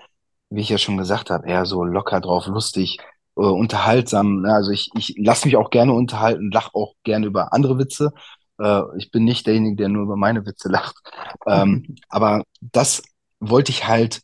[0.49, 2.99] wie ich ja schon gesagt habe, eher so locker drauf, lustig,
[3.37, 4.41] äh, unterhaltsam.
[4.41, 4.55] Ne?
[4.55, 8.13] Also ich, ich lasse mich auch gerne unterhalten, lache auch gerne über andere Witze.
[8.59, 10.97] Äh, ich bin nicht derjenige, der nur über meine Witze lacht.
[11.47, 13.03] Ähm, aber das
[13.41, 14.23] wollte ich halt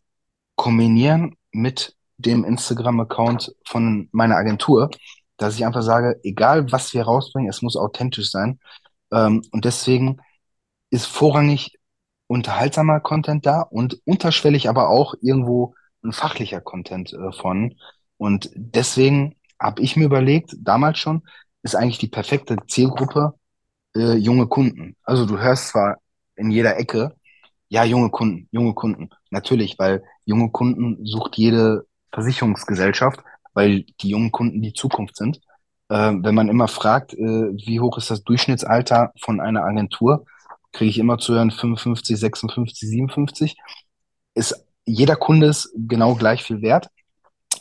[0.57, 4.91] kombinieren mit dem Instagram-Account von meiner Agentur,
[5.37, 8.61] dass ich einfach sage, egal was wir rausbringen, es muss authentisch sein.
[9.13, 10.21] Ähm, und deswegen
[10.91, 11.79] ist vorrangig
[12.27, 17.75] unterhaltsamer Content da und unterschwellig aber auch irgendwo ein fachlicher Content äh, von.
[18.17, 21.23] Und deswegen habe ich mir überlegt, damals schon,
[21.63, 23.35] ist eigentlich die perfekte Zielgruppe
[23.97, 24.97] äh, junge Kunden.
[25.03, 25.99] Also du hörst zwar
[26.37, 27.15] in jeder Ecke,
[27.69, 29.11] ja, junge Kunden, junge Kunden.
[29.31, 33.21] Natürlich, weil junge Kunden sucht jede Versicherungsgesellschaft,
[33.55, 35.41] weil die jungen Kunden die Zukunft sind.
[35.91, 40.25] Äh, wenn man immer fragt, äh, wie hoch ist das Durchschnittsalter von einer Agentur,
[40.73, 43.57] kriege ich immer zu hören 55, 56, 57.
[44.35, 46.89] Ist, jeder Kunde ist genau gleich viel wert.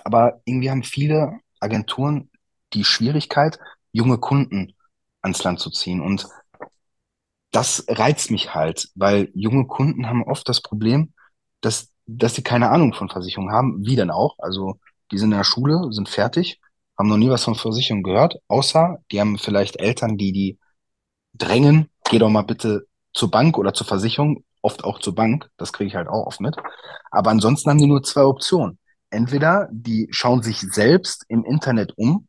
[0.03, 2.29] Aber irgendwie haben viele Agenturen
[2.73, 3.59] die Schwierigkeit,
[3.91, 4.75] junge Kunden
[5.23, 5.99] ans Land zu ziehen.
[5.99, 6.27] Und
[7.51, 11.13] das reizt mich halt, weil junge Kunden haben oft das Problem,
[11.61, 13.85] dass, dass sie keine Ahnung von Versicherungen haben.
[13.85, 14.35] Wie denn auch?
[14.37, 14.79] Also,
[15.11, 16.61] die sind in der Schule, sind fertig,
[16.99, 20.59] haben noch nie was von Versicherungen gehört, außer die haben vielleicht Eltern, die die
[21.33, 25.71] drängen, geh doch mal bitte zur Bank oder zur Versicherung, oft auch zur Bank, das
[25.71, 26.57] kriege ich halt auch oft mit.
[27.09, 28.77] Aber ansonsten haben die nur zwei Optionen.
[29.09, 32.27] Entweder die schauen sich selbst im Internet um,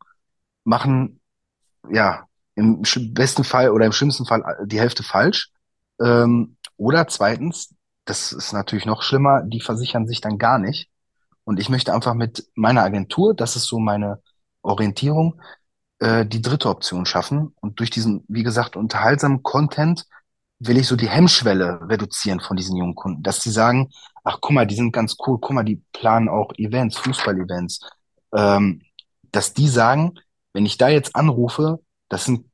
[0.63, 1.21] machen
[1.91, 5.51] ja im besten Fall oder im schlimmsten Fall die Hälfte falsch.
[6.01, 10.89] Ähm, oder zweitens, das ist natürlich noch schlimmer, die versichern sich dann gar nicht.
[11.43, 14.23] Und ich möchte einfach mit meiner Agentur, das ist so meine
[14.63, 15.41] Orientierung,
[16.01, 17.55] äh, die dritte Option schaffen.
[17.61, 20.07] Und durch diesen, wie gesagt, unterhaltsamen Content
[20.59, 23.91] will ich so die Hemmschwelle reduzieren von diesen jungen Kunden, dass die sagen,
[24.25, 27.81] ach guck mal, die sind ganz cool, guck mal, die planen auch Events, Fußball-Events,
[28.35, 28.83] ähm,
[29.33, 30.15] dass die sagen,
[30.53, 32.47] wenn ich da jetzt anrufe, das sind,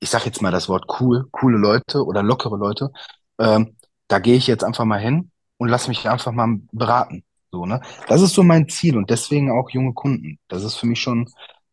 [0.00, 2.90] ich sag jetzt mal das Wort cool, coole Leute oder lockere Leute,
[3.38, 3.76] ähm,
[4.08, 7.24] da gehe ich jetzt einfach mal hin und lass mich einfach mal beraten.
[7.50, 7.80] So, ne?
[8.08, 10.38] Das ist so mein Ziel und deswegen auch junge Kunden.
[10.48, 11.28] Das ist für mich schon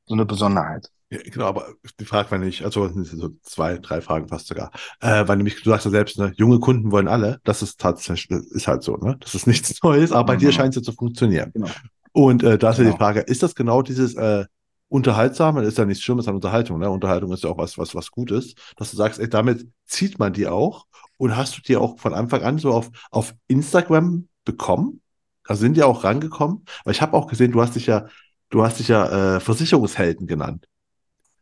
[0.06, 0.90] so eine Besonderheit.
[1.10, 1.68] Ja, genau, aber
[2.00, 5.70] die Frage, wenn ich, also so zwei, drei Fragen fast sogar, äh, weil nämlich, du
[5.70, 9.18] sagst ja selbst, ne, junge Kunden wollen alle, das ist tatsächlich, ist halt so, ne?
[9.20, 10.54] Das ist nichts Neues, aber bei dir mhm.
[10.54, 11.52] scheint es ja zu funktionieren.
[11.54, 11.70] Genau.
[12.14, 12.90] Und äh, da ist genau.
[12.90, 12.98] ja die genau.
[12.98, 14.46] Frage, ist das genau dieses äh,
[14.90, 16.90] Unterhaltsame, ist ja nichts Schlimmes an Unterhaltung, ne?
[16.90, 20.34] Unterhaltung ist ja auch was, was, was Gutes, dass du sagst, ey, damit zieht man
[20.34, 25.02] die auch und hast du die auch von Anfang an so auf, auf Instagram bekommen?
[25.46, 26.66] Da sind die auch rangekommen?
[26.84, 28.08] Weil ich habe auch gesehen, du hast dich ja,
[28.50, 30.68] du hast dich ja äh, Versicherungshelden genannt.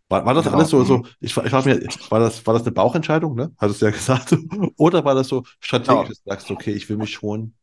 [0.10, 0.58] War, war das genau.
[0.58, 3.52] alles so, so ich, ich frage mich, war das, war das eine Bauchentscheidung, ne?
[3.58, 4.36] Hattest du ja gesagt.
[4.78, 7.54] Oder war das so strategisch, dass du sagst, okay, ich will mich schon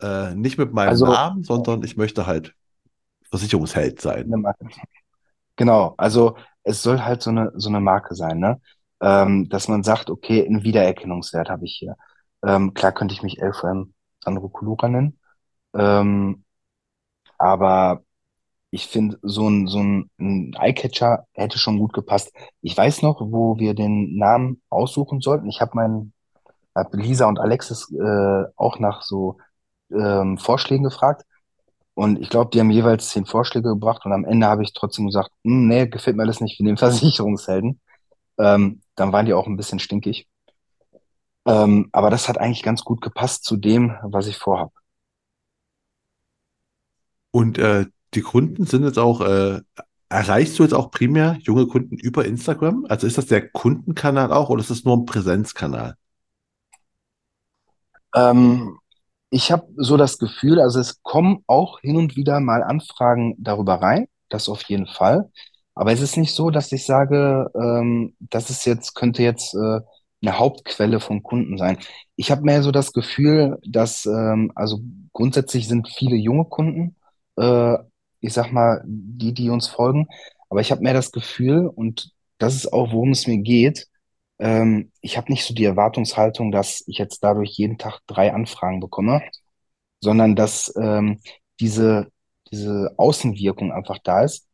[0.00, 2.54] äh, nicht mit meinem also, Namen, sondern ich möchte halt
[3.30, 4.44] Versicherungsheld sein.
[5.56, 8.60] Genau, also es soll halt so eine, so eine Marke sein, ne?
[9.00, 11.96] Ähm, dass man sagt, okay, einen Wiedererkennungswert habe ich hier.
[12.44, 13.92] Ähm, klar könnte ich mich LVM
[14.24, 15.18] Sandro Kulura nennen.
[15.76, 16.44] Ähm,
[17.38, 18.02] aber
[18.70, 22.32] ich finde, so ein, so ein, ein Eyecatcher hätte schon gut gepasst.
[22.62, 25.48] Ich weiß noch, wo wir den Namen aussuchen sollten.
[25.48, 26.12] Ich habe meinen,
[26.74, 29.38] hab Lisa und Alexis äh, auch nach so
[29.92, 31.24] ähm, Vorschlägen gefragt.
[31.94, 35.06] Und ich glaube, die haben jeweils zehn Vorschläge gebracht und am Ende habe ich trotzdem
[35.06, 37.80] gesagt, hm, nee, gefällt mir alles nicht, wir nehmen Versicherungshelden.
[38.38, 40.28] Ähm, dann waren die auch ein bisschen stinkig.
[41.46, 44.72] Ähm, aber das hat eigentlich ganz gut gepasst zu dem, was ich vorhab.
[47.36, 47.84] Und äh,
[48.14, 49.60] die Kunden sind jetzt auch, äh,
[50.08, 52.86] erreichst du jetzt auch primär junge Kunden über Instagram?
[52.88, 55.96] Also ist das der Kundenkanal auch oder ist das nur ein Präsenzkanal?
[58.14, 58.78] Ähm,
[59.28, 63.82] ich habe so das Gefühl, also es kommen auch hin und wieder mal Anfragen darüber
[63.82, 65.30] rein, das auf jeden Fall.
[65.74, 69.80] Aber es ist nicht so, dass ich sage, ähm, das ist jetzt, könnte jetzt äh,
[70.22, 71.76] eine Hauptquelle von Kunden sein.
[72.16, 74.80] Ich habe mehr so das Gefühl, dass, ähm, also
[75.12, 76.96] grundsätzlich sind viele junge Kunden,
[77.36, 77.78] äh,
[78.20, 80.08] ich sag mal, die, die uns folgen.
[80.48, 83.88] Aber ich habe mehr das Gefühl, und das ist auch, worum es mir geht,
[84.38, 88.80] ähm, ich habe nicht so die Erwartungshaltung, dass ich jetzt dadurch jeden Tag drei Anfragen
[88.80, 89.22] bekomme,
[90.00, 91.20] sondern dass ähm,
[91.60, 92.08] diese,
[92.50, 94.46] diese Außenwirkung einfach da ist,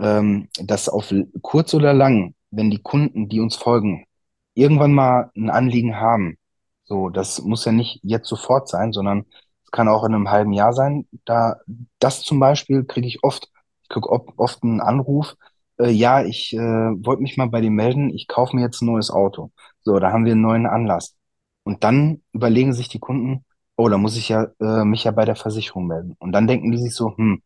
[0.00, 1.12] ähm, dass auf
[1.42, 4.06] kurz oder lang, wenn die Kunden, die uns folgen,
[4.54, 6.38] irgendwann mal ein Anliegen haben,
[6.84, 9.26] so, das muss ja nicht jetzt sofort sein, sondern
[9.66, 11.06] es kann auch in einem halben Jahr sein.
[11.24, 11.56] Da,
[11.98, 13.50] das zum Beispiel kriege ich oft.
[13.82, 15.36] Ich kriege oft einen Anruf,
[15.78, 18.86] äh, ja, ich äh, wollte mich mal bei dir melden, ich kaufe mir jetzt ein
[18.86, 19.50] neues Auto.
[19.82, 21.14] So, da haben wir einen neuen Anlass.
[21.64, 23.44] Und dann überlegen sich die Kunden,
[23.76, 26.16] oh, da muss ich ja äh, mich ja bei der Versicherung melden.
[26.18, 27.42] Und dann denken die sich so, hm,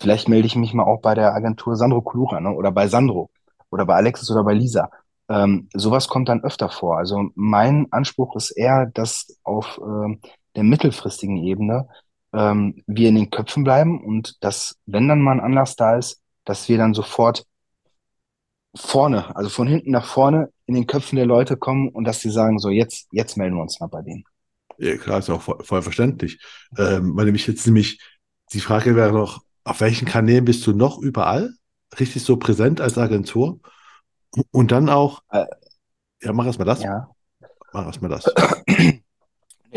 [0.00, 2.52] vielleicht melde ich mich mal auch bei der Agentur Sandro Kulura, ne?
[2.52, 3.30] Oder bei Sandro
[3.70, 4.90] oder bei Alexis oder bei Lisa.
[5.28, 6.98] Ähm, sowas kommt dann öfter vor.
[6.98, 10.20] Also mein Anspruch ist eher, dass auf ähm,
[10.56, 11.88] der mittelfristigen Ebene
[12.32, 16.20] ähm, wir in den Köpfen bleiben und dass, wenn dann mal ein Anlass da ist,
[16.44, 17.46] dass wir dann sofort
[18.76, 22.30] vorne, also von hinten nach vorne in den Köpfen der Leute kommen und dass sie
[22.30, 24.24] sagen, so jetzt, jetzt melden wir uns mal bei denen.
[24.78, 26.40] Ja, klar, ist auch voll, voll verständlich.
[26.76, 28.00] Ähm, weil nämlich jetzt nämlich
[28.52, 31.54] die Frage wäre noch, auf welchen Kanälen bist du noch überall
[31.98, 33.60] richtig so präsent als Agentur?
[34.50, 35.46] Und dann auch, Äh,
[36.22, 37.08] ja, mach erst mal das, ja.
[37.72, 38.24] mach erst mal das.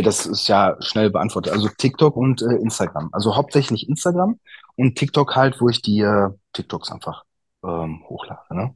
[0.03, 1.53] Das ist ja schnell beantwortet.
[1.53, 3.09] Also TikTok und äh, Instagram.
[3.13, 4.39] Also hauptsächlich Instagram
[4.75, 7.23] und TikTok halt, wo ich die äh, TikToks einfach
[7.63, 8.41] ähm, hochlade.
[8.55, 8.75] Ne?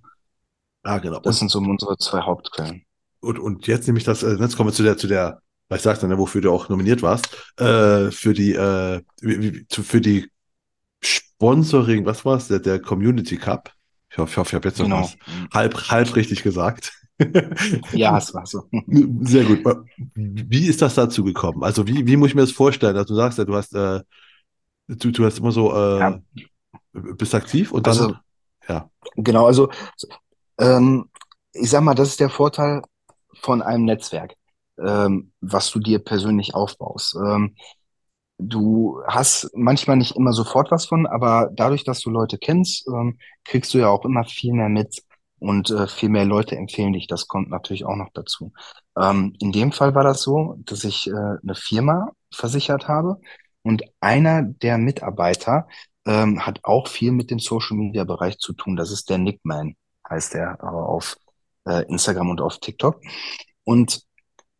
[0.84, 1.19] Ah, genau.
[1.19, 2.84] Das sind so unsere zwei Hauptquellen.
[3.19, 5.78] und, und jetzt nehme ich das, äh, jetzt kommen wir zu der, zu der, weil
[5.78, 9.01] ich sagte, ne, wofür du auch nominiert warst, äh, für die, äh,
[9.69, 10.28] für die
[11.03, 13.72] Sponsoring, was war's, der, der Community Cup.
[14.09, 15.01] Ich hoffe, ich hoffe, ich habe jetzt noch Genau.
[15.03, 15.15] was
[15.53, 16.93] halb, halb richtig gesagt.
[17.91, 18.63] Ja, es war so.
[19.22, 19.59] Sehr gut.
[20.15, 21.63] Wie ist das dazu gekommen?
[21.63, 22.95] Also wie, wie muss ich mir das vorstellen?
[22.97, 24.01] Also du sagst ja, du hast, äh,
[24.88, 26.22] du, du hast immer so, äh, Ja,
[26.93, 28.15] bist aktiv und dann, also
[28.69, 29.69] ja, genau, also
[30.59, 31.09] ähm,
[31.53, 32.82] ich sag mal, das ist der Vorteil
[33.41, 34.36] von einem Netzwerk,
[34.80, 37.15] ähm, was du dir persönlich aufbaust.
[37.15, 37.55] Ähm,
[38.39, 43.19] Du hast manchmal nicht immer sofort was von, aber dadurch, dass du Leute kennst, ähm,
[43.45, 45.03] kriegst du ja auch immer viel mehr mit
[45.41, 47.07] und äh, viel mehr Leute empfehlen dich.
[47.07, 48.53] Das kommt natürlich auch noch dazu.
[48.97, 53.19] Ähm, in dem Fall war das so, dass ich äh, eine Firma versichert habe
[53.63, 55.67] und einer der Mitarbeiter
[56.05, 58.75] ähm, hat auch viel mit dem Social Media Bereich zu tun.
[58.75, 59.75] Das ist der Nickman,
[60.07, 61.17] heißt er äh, auf
[61.65, 63.01] äh, Instagram und auf TikTok.
[63.63, 64.03] Und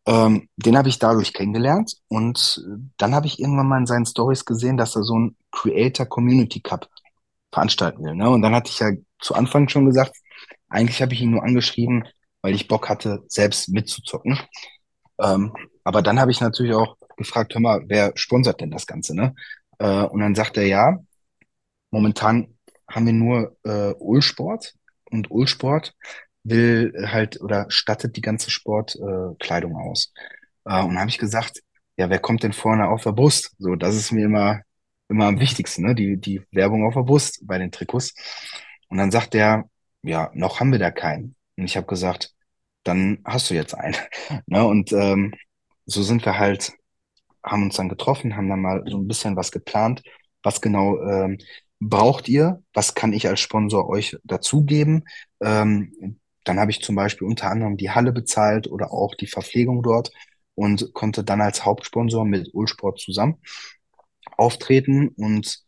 [0.06, 2.60] ähm, den habe ich dadurch kennengelernt und
[2.96, 6.60] dann habe ich irgendwann mal in seinen Stories gesehen, dass er so einen Creator Community
[6.60, 6.88] Cup
[7.52, 8.16] veranstalten will.
[8.16, 8.28] Ne?
[8.28, 10.16] Und dann hatte ich ja zu Anfang schon gesagt,
[10.72, 12.04] eigentlich habe ich ihn nur angeschrieben,
[12.42, 14.38] weil ich Bock hatte, selbst mitzuzocken.
[15.20, 15.54] Ähm,
[15.84, 19.34] aber dann habe ich natürlich auch gefragt, hör mal, wer sponsert denn das Ganze, ne?
[19.78, 20.98] Äh, und dann sagt er, ja,
[21.90, 22.58] momentan
[22.88, 24.74] haben wir nur äh, Ullsport
[25.10, 25.94] und Ullsport
[26.44, 30.12] will halt oder stattet die ganze Sportkleidung äh, aus.
[30.64, 31.62] Äh, und habe ich gesagt,
[31.96, 33.54] ja, wer kommt denn vorne auf der Brust?
[33.58, 34.60] So, das ist mir immer,
[35.08, 35.94] immer am wichtigsten, ne?
[35.94, 38.14] Die, die Werbung auf der Brust bei den Trikots.
[38.88, 39.64] Und dann sagt er,
[40.02, 41.36] ja, noch haben wir da keinen.
[41.56, 42.34] Und ich habe gesagt,
[42.84, 43.96] dann hast du jetzt einen.
[44.46, 44.64] Ne?
[44.66, 45.34] Und ähm,
[45.86, 46.72] so sind wir halt,
[47.44, 50.02] haben uns dann getroffen, haben dann mal so ein bisschen was geplant.
[50.42, 51.38] Was genau ähm,
[51.80, 52.62] braucht ihr?
[52.72, 55.04] Was kann ich als Sponsor euch dazugeben?
[55.40, 59.82] Ähm, dann habe ich zum Beispiel unter anderem die Halle bezahlt oder auch die Verpflegung
[59.82, 60.10] dort
[60.54, 63.38] und konnte dann als Hauptsponsor mit Ulsport zusammen
[64.36, 65.62] auftreten und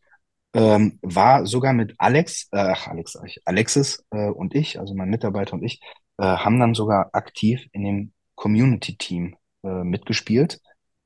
[0.55, 5.65] ähm, war sogar mit Alex, äh, Alex, Alexis äh, und ich, also mein Mitarbeiter und
[5.65, 5.81] ich,
[6.19, 10.61] äh, haben dann sogar aktiv in dem Community-Team äh, mitgespielt,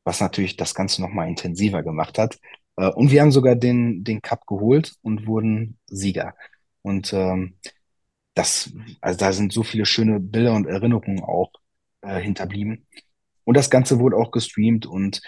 [0.04, 2.38] was natürlich das Ganze nochmal intensiver gemacht hat.
[2.76, 6.34] Äh, und wir haben sogar den, den Cup geholt und wurden Sieger.
[6.82, 7.58] Und ähm,
[8.34, 11.50] das, also da sind so viele schöne Bilder und Erinnerungen auch
[12.02, 12.86] äh, hinterblieben.
[13.44, 14.86] Und das Ganze wurde auch gestreamt.
[14.86, 15.22] Und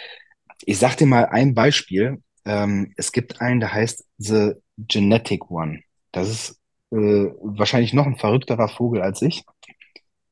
[0.65, 2.23] ich sag dir mal ein Beispiel.
[2.45, 5.83] Ähm, es gibt einen, der heißt The Genetic One.
[6.13, 6.61] Das ist
[6.91, 6.97] äh,
[7.41, 9.45] wahrscheinlich noch ein verrückterer Vogel als ich,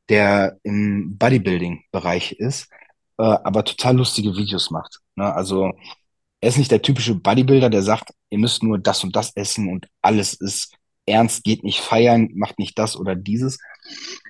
[0.09, 2.71] der im Bodybuilding-Bereich ist,
[3.19, 5.01] äh, aber total lustige Videos macht.
[5.17, 5.33] Ne?
[5.33, 5.73] Also
[6.41, 9.69] er ist nicht der typische Bodybuilder, der sagt, ihr müsst nur das und das essen
[9.69, 10.75] und alles ist
[11.07, 13.59] ernst, geht nicht feiern, macht nicht das oder dieses,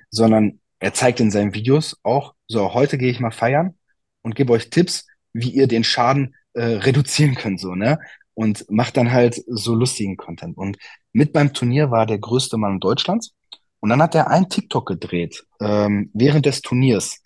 [0.09, 3.77] sondern er zeigt in seinen Videos auch, so, heute gehe ich mal feiern
[4.21, 7.99] und gebe euch Tipps, wie ihr den Schaden äh, reduzieren könnt, so, ne?
[8.33, 10.57] Und macht dann halt so lustigen Content.
[10.57, 10.77] Und
[11.11, 13.33] mit beim Turnier war der größte Mann Deutschlands.
[13.81, 17.21] Und dann hat er ein TikTok gedreht, ähm, während des Turniers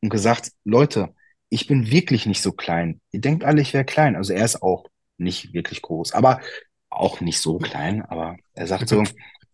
[0.00, 1.14] und gesagt, Leute,
[1.48, 3.00] ich bin wirklich nicht so klein.
[3.10, 4.16] Ihr denkt alle, ich wäre klein.
[4.16, 4.86] Also er ist auch
[5.18, 6.40] nicht wirklich groß, aber
[6.88, 8.02] auch nicht so klein.
[8.02, 9.04] Aber er sagt so,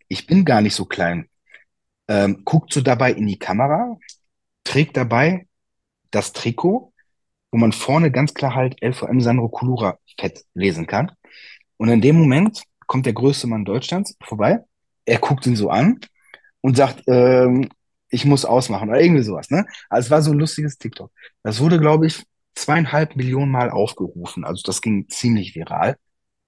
[0.07, 1.27] ich bin gar nicht so klein.
[2.07, 3.97] Ähm, guckt so dabei in die Kamera,
[4.63, 5.47] trägt dabei
[6.11, 6.93] das Trikot,
[7.51, 11.11] wo man vorne ganz klar halt LVM Sandro Kulura fett lesen kann.
[11.77, 14.59] Und in dem Moment kommt der größte Mann Deutschlands vorbei.
[15.05, 15.99] Er guckt ihn so an
[16.61, 17.69] und sagt, ähm,
[18.09, 19.65] ich muss ausmachen oder irgendwie sowas, ne?
[19.89, 21.11] Also es war so ein lustiges TikTok.
[21.43, 22.23] Das wurde, glaube ich,
[22.55, 24.43] zweieinhalb Millionen Mal aufgerufen.
[24.43, 25.97] Also das ging ziemlich viral,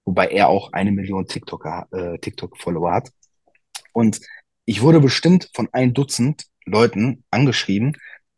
[0.04, 3.10] wobei er auch eine Million TikToker, äh, TikTok-Follower hat.
[3.92, 4.20] Und
[4.64, 7.96] ich wurde bestimmt von ein Dutzend Leuten angeschrieben,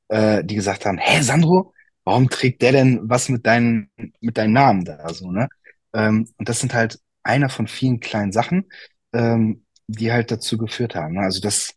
[0.08, 1.72] äh, die gesagt haben, hä, Sandro,
[2.04, 3.90] warum trägt der denn was mit deinen,
[4.20, 5.48] mit deinem Namen da so, ne?
[5.94, 8.64] Ähm, und das sind halt einer von vielen kleinen Sachen,
[9.12, 11.14] ähm, die halt dazu geführt haben.
[11.14, 11.20] Ne?
[11.20, 11.74] Also das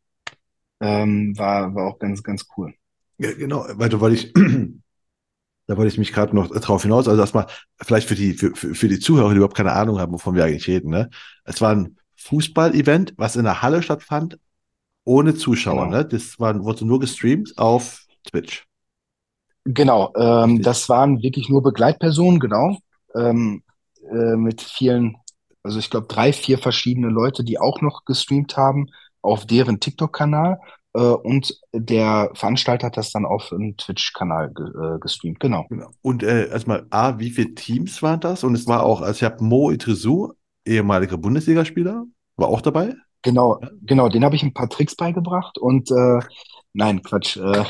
[0.80, 2.74] ähm, war, war auch ganz, ganz cool.
[3.18, 4.34] Ja, genau, weil du, weil ich,
[5.68, 7.08] Da wollte ich mich gerade noch drauf hinaus.
[7.08, 7.48] Also erstmal,
[7.82, 10.46] vielleicht für die, für, für für die Zuhörer, die überhaupt keine Ahnung haben, wovon wir
[10.46, 10.92] eigentlich reden.
[10.92, 11.10] Ne?
[11.44, 14.38] Es war ein Fußball-Event, was in der Halle stattfand,
[15.04, 15.86] ohne Zuschauer.
[15.86, 15.98] Genau.
[15.98, 16.06] Ne?
[16.06, 18.66] Das war, wurde nur gestreamt auf Twitch.
[19.66, 22.78] Genau, ähm, das waren wirklich nur Begleitpersonen, genau,
[23.16, 23.64] ähm,
[24.12, 25.18] äh, mit vielen,
[25.64, 28.88] also ich glaube drei, vier verschiedene Leute, die auch noch gestreamt haben
[29.24, 30.60] auf deren TikTok-Kanal
[30.94, 35.66] äh, und der Veranstalter hat das dann auf einen Twitch-Kanal ge äh, gestreamt, genau.
[35.70, 35.90] Genau.
[36.04, 38.44] Und äh, erstmal, A, wie viele Teams waren das?
[38.44, 42.06] Und es war auch, also ich habe Mo Idrissou, ehemaliger Bundesligaspieler,
[42.38, 42.96] war auch dabei.
[43.24, 46.20] Genau, genau, den habe ich ein paar Tricks beigebracht und äh,
[46.76, 47.64] nein, Quatsch, äh,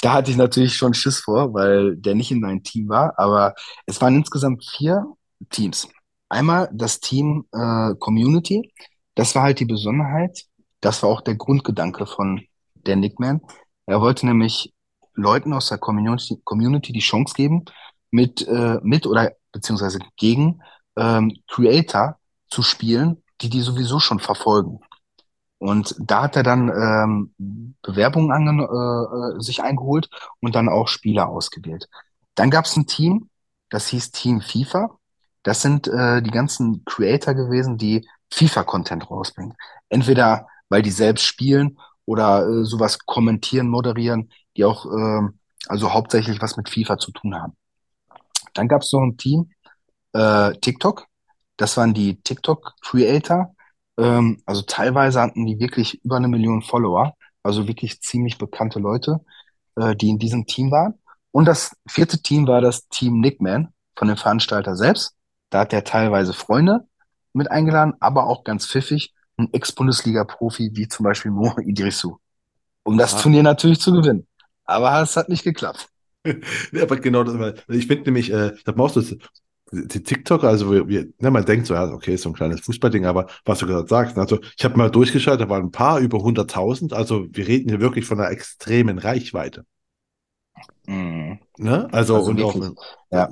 [0.00, 3.54] da hatte ich natürlich schon Schiss vor, weil der nicht in meinem Team war, aber
[3.86, 5.06] es waren insgesamt vier
[5.50, 5.88] Teams.
[6.28, 8.72] Einmal das Team äh, Community,
[9.14, 10.44] das war halt die Besonderheit,
[10.80, 12.42] das war auch der Grundgedanke von
[12.74, 13.40] der Nickman.
[13.86, 14.74] Er wollte nämlich
[15.14, 17.64] Leuten aus der Community, Community die Chance geben,
[18.10, 20.60] mit, äh, mit oder beziehungsweise gegen
[20.96, 22.18] ähm, Creator
[22.50, 24.80] zu spielen, die die sowieso schon verfolgen.
[25.58, 30.08] Und da hat er dann ähm, Bewerbungen ange äh, äh, sich eingeholt
[30.40, 31.88] und dann auch Spieler ausgewählt.
[32.34, 33.28] Dann gab es ein Team,
[33.68, 34.98] das hieß Team FIFA.
[35.42, 39.54] Das sind äh, die ganzen Creator gewesen, die FIFA-Content rausbringen.
[39.88, 46.40] Entweder weil die selbst spielen oder äh, sowas kommentieren, moderieren, die auch ähm, also hauptsächlich
[46.40, 47.56] was mit FIFA zu tun haben.
[48.54, 49.50] Dann gab es noch ein Team,
[50.12, 51.06] äh, TikTok.
[51.56, 53.54] Das waren die TikTok-Creator.
[53.98, 57.14] Ähm, also teilweise hatten die wirklich über eine Million Follower.
[57.42, 59.20] Also wirklich ziemlich bekannte Leute,
[59.76, 60.94] äh, die in diesem Team waren.
[61.30, 65.14] Und das vierte Team war das Team Nickman von dem Veranstalter selbst.
[65.50, 66.86] Da hat er teilweise Freunde
[67.32, 72.18] mit eingeladen, aber auch ganz pfiffig ein Ex-Bundesliga-Profi wie zum Beispiel Mo Idrissou,
[72.84, 73.20] um das Ah.
[73.20, 74.26] Turnier natürlich zu gewinnen.
[74.64, 75.88] Aber es hat nicht geklappt.
[76.72, 79.02] Ja, aber genau das, ich finde nämlich, äh, da brauchst du
[79.72, 82.60] die TikTok, also wir, wir, ne, man denkt so, ja, okay, ist so ein kleines
[82.62, 85.70] Fußballding, aber was du gerade sagst, ne, also ich habe mal durchgeschaut, da waren ein
[85.70, 89.64] paar über 100.000, also wir reden hier wirklich von einer extremen Reichweite.
[90.86, 91.38] Mhm.
[91.58, 91.88] Ne?
[91.92, 92.72] Also, Also und auch wirklich,
[93.10, 93.28] ja.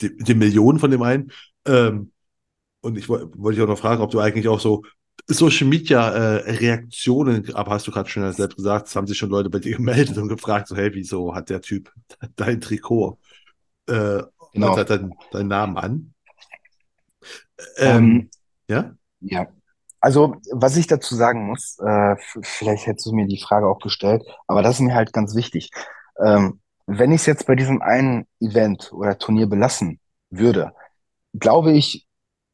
[0.00, 1.32] die, die Millionen von dem einen.
[1.66, 2.12] Ähm,
[2.82, 4.84] und ich woll- wollte dich auch noch fragen, ob du eigentlich auch so
[5.28, 9.30] Social Media äh, Reaktionen, aber hast du gerade schon selbst gesagt, es haben sich schon
[9.30, 11.92] Leute bei dir gemeldet und gefragt, so, hey, wieso hat der Typ
[12.36, 13.18] dein Trikot
[13.88, 14.22] äh,
[14.52, 14.76] Genau.
[14.76, 16.14] hat deinen deinen Namen an?
[17.78, 18.30] Ähm, Ähm,
[18.68, 18.92] ja?
[19.20, 19.48] Ja,
[20.00, 24.22] also was ich dazu sagen muss, äh, vielleicht hättest du mir die Frage auch gestellt,
[24.46, 25.70] aber das ist mir halt ganz wichtig.
[26.24, 30.72] Ähm, wenn ich es jetzt bei diesem einen Event oder Turnier belassen würde,
[31.34, 32.06] glaube ich,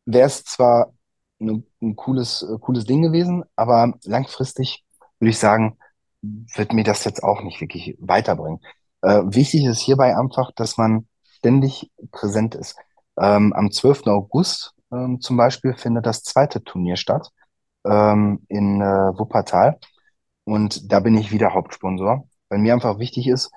[0.07, 0.92] wäre es zwar
[1.38, 4.84] ne, ein cooles, äh, cooles Ding gewesen, aber langfristig
[5.18, 5.78] würde ich sagen,
[6.22, 8.61] wird mir das jetzt auch nicht wirklich weiterbringen.
[9.03, 11.07] Äh, wichtig ist hierbei einfach, dass man
[11.45, 12.74] ständig präsent ist.
[13.18, 14.07] Ähm, am 12.
[14.07, 17.28] August ähm, zum Beispiel findet das zweite Turnier statt
[17.84, 18.84] ähm, in äh,
[19.18, 19.78] Wuppertal
[20.45, 23.51] und da bin ich wieder Hauptsponsor, weil mir einfach wichtig ist,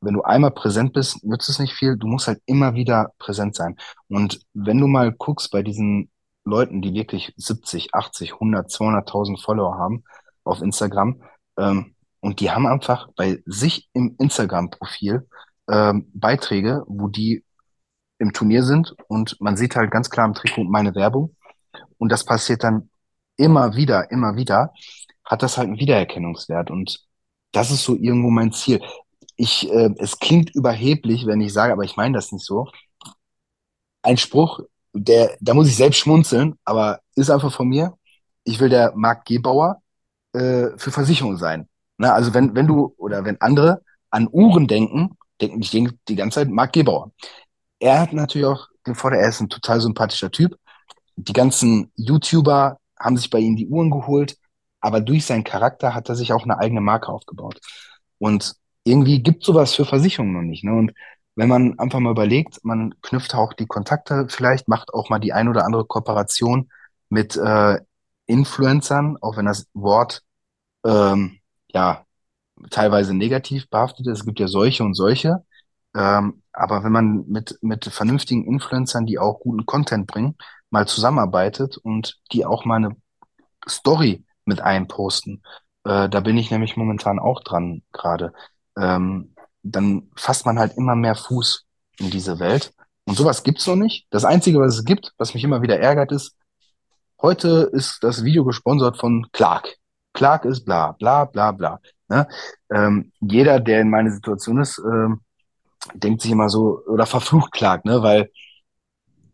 [0.00, 1.96] wenn du einmal präsent bist, nützt es nicht viel.
[1.96, 3.76] Du musst halt immer wieder präsent sein.
[4.08, 6.10] Und wenn du mal guckst bei diesen
[6.44, 10.04] Leuten, die wirklich 70, 80, 100, 200.000 Follower haben
[10.44, 11.22] auf Instagram,
[11.58, 15.26] ähm, und die haben einfach bei sich im Instagram-Profil
[15.68, 17.44] ähm, Beiträge, wo die
[18.18, 21.36] im Turnier sind und man sieht halt ganz klar im Trikot meine Werbung.
[21.98, 22.90] Und das passiert dann
[23.36, 24.72] immer wieder, immer wieder,
[25.24, 26.70] hat das halt einen Wiedererkennungswert.
[26.70, 27.04] Und
[27.52, 28.80] das ist so irgendwo mein Ziel.
[29.36, 32.68] Ich, äh, es klingt überheblich, wenn ich sage, aber ich meine das nicht so.
[34.02, 34.60] Ein Spruch,
[34.94, 37.94] der, da muss ich selbst schmunzeln, aber ist einfach von mir.
[38.44, 39.82] Ich will der Marc Gebauer
[40.32, 41.68] äh, für Versicherung sein.
[41.98, 46.16] Na, also wenn, wenn du oder wenn andere an Uhren denken, denken ich denke die
[46.16, 47.12] ganze Zeit Marc Gebauer.
[47.78, 50.58] Er hat natürlich auch den Vorteil, er ist ein total sympathischer Typ.
[51.16, 54.38] Die ganzen YouTuber haben sich bei ihm die Uhren geholt,
[54.80, 57.60] aber durch seinen Charakter hat er sich auch eine eigene Marke aufgebaut.
[58.18, 60.64] Und irgendwie gibt sowas für Versicherungen noch nicht.
[60.64, 60.72] Ne?
[60.72, 60.92] Und
[61.34, 65.32] wenn man einfach mal überlegt, man knüpft auch die Kontakte, vielleicht macht auch mal die
[65.32, 66.70] ein oder andere Kooperation
[67.10, 67.78] mit äh,
[68.26, 70.22] Influencern, auch wenn das Wort
[70.84, 71.40] ähm,
[71.72, 72.05] ja
[72.70, 74.20] teilweise negativ behaftet ist.
[74.20, 75.44] Es gibt ja solche und solche.
[75.94, 80.36] Ähm, aber wenn man mit, mit vernünftigen Influencern, die auch guten Content bringen,
[80.70, 82.96] mal zusammenarbeitet und die auch mal eine
[83.68, 85.42] Story mit einposten,
[85.84, 88.32] äh, da bin ich nämlich momentan auch dran gerade,
[88.76, 91.64] ähm, dann fasst man halt immer mehr Fuß
[91.98, 92.72] in diese Welt.
[93.04, 94.06] Und sowas gibt's noch nicht.
[94.10, 96.36] Das Einzige, was es gibt, was mich immer wieder ärgert, ist,
[97.22, 99.76] heute ist das Video gesponsert von Clark.
[100.12, 101.80] Clark ist bla bla bla bla.
[102.08, 102.28] Ne?
[102.70, 105.20] Ähm, jeder, der in meiner Situation ist, ähm,
[105.94, 108.02] denkt sich immer so, oder verflucht Clark, ne?
[108.02, 108.30] Weil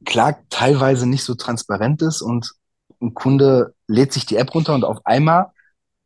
[0.05, 2.53] Clark teilweise nicht so transparent ist und
[3.01, 5.47] ein Kunde lädt sich die App runter und auf einmal,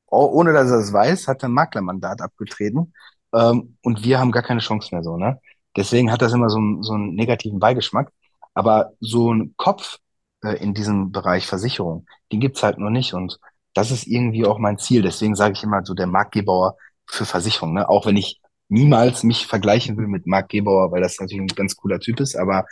[0.07, 2.95] oh, ohne dass er es weiß, hat er ein Maklermandat abgetreten.
[3.35, 5.41] Ähm, und wir haben gar keine Chance mehr so, ne?
[5.77, 8.13] Deswegen hat das immer so, einen- so einen negativen Beigeschmack.
[8.55, 9.99] Aber so ein Kopf
[10.45, 13.15] äh, in diesem Bereich Versicherung, den gibt's halt noch nicht.
[13.15, 13.39] Und
[13.77, 15.03] das ist irgendwie auch mein Ziel.
[15.03, 17.89] Deswegen sage ich immer so der Marc Gebauer für Versicherung, ne?
[17.89, 21.77] Auch wenn ich niemals mich vergleichen will mit Marc Gebauer, weil das natürlich ein ganz
[21.77, 22.67] cooler Typ ist, aber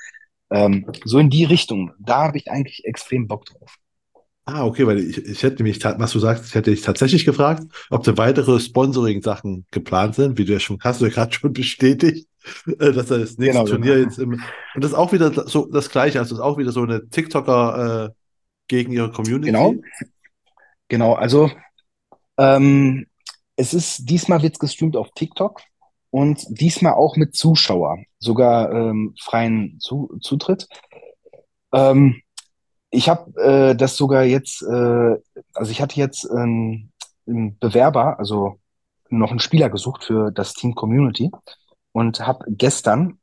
[0.51, 3.77] ähm, so in die Richtung, da habe ich eigentlich extrem Bock drauf.
[4.47, 8.05] Ah, okay, weil ich, ich hätte mich, was du sagst, hätte ich tatsächlich gefragt, ob
[8.05, 12.29] da weitere Sponsoring-Sachen geplant sind, wie du ja schon hast, du ja gerade schon bestätigt,
[12.67, 14.01] äh, dass da das nächste Genau, Turnier genau.
[14.01, 14.33] jetzt im,
[14.75, 17.09] und das ist auch wieder so das Gleiche, also das ist auch wieder so eine
[17.09, 18.15] TikToker, äh,
[18.69, 19.81] gegen ihre Genau, Community.
[19.83, 20.14] genau.
[20.91, 21.51] Also
[22.39, 23.07] ähm,
[23.57, 25.61] es ist, diesmal wird's gestreamt auf TikTok
[26.11, 30.69] und diesmal auch mit Zuschauer, sogar ähm, freien Zu Zutritt.
[31.73, 32.23] Ähm,
[32.91, 35.17] ich habe äh, das sogar jetzt, äh,
[35.55, 36.91] also ich hatte jetzt ähm,
[37.27, 38.61] einen Bewerber, also
[39.11, 41.31] noch einen Spieler gesucht für das Team Community
[41.93, 43.19] und habe gestern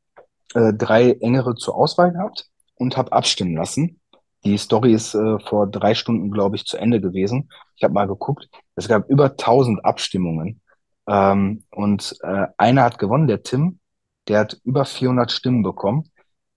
[0.53, 4.00] äh, drei engere zur Auswahl gehabt und habe abstimmen lassen.
[4.43, 7.49] Die Story ist äh, vor drei Stunden, glaube ich, zu Ende gewesen.
[7.75, 8.49] Ich habe mal geguckt.
[8.75, 10.61] Es gab über tausend Abstimmungen.
[11.07, 13.79] Ähm, und äh, einer hat gewonnen, der Tim.
[14.27, 16.09] Der hat über 400 Stimmen bekommen.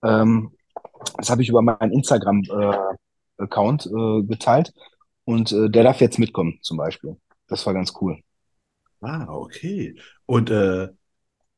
[0.03, 0.51] Ähm,
[1.17, 4.73] das habe ich über meinen Instagram-Account äh, geteilt.
[5.25, 7.17] Und äh, der darf jetzt mitkommen, zum Beispiel.
[7.47, 8.19] Das war ganz cool.
[9.01, 9.95] Ah, okay.
[10.25, 10.89] Und äh,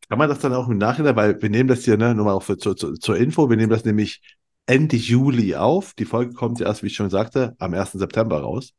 [0.09, 2.33] kann man das dann auch im Nachhinein, weil wir nehmen das hier, ne, nur mal
[2.33, 4.21] auch für, zur, zur, zur Info, wir nehmen das nämlich
[4.67, 5.93] Ende Juli auf.
[5.95, 8.73] Die Folge kommt ja erst, wie ich schon sagte, am ersten September raus.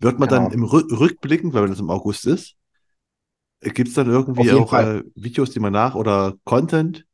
[0.00, 0.54] Wird man dann Genau.
[0.54, 2.56] im Rück rückblickend, weil wenn das im August ist,
[3.60, 7.04] gibt es dann irgendwie auch äh, Videos, die man nach oder Content?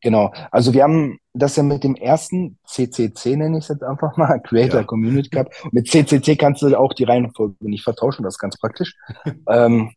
[0.00, 4.16] Genau, also wir haben das ja mit dem ersten CCC, nenne ich es jetzt einfach
[4.16, 4.86] mal, Creator Ja.
[4.86, 5.50] Community Cup.
[5.72, 8.94] Mit CCC kannst du auch die Reihenfolge nicht vertauschen, das ist ganz praktisch.
[9.48, 9.92] Ähm,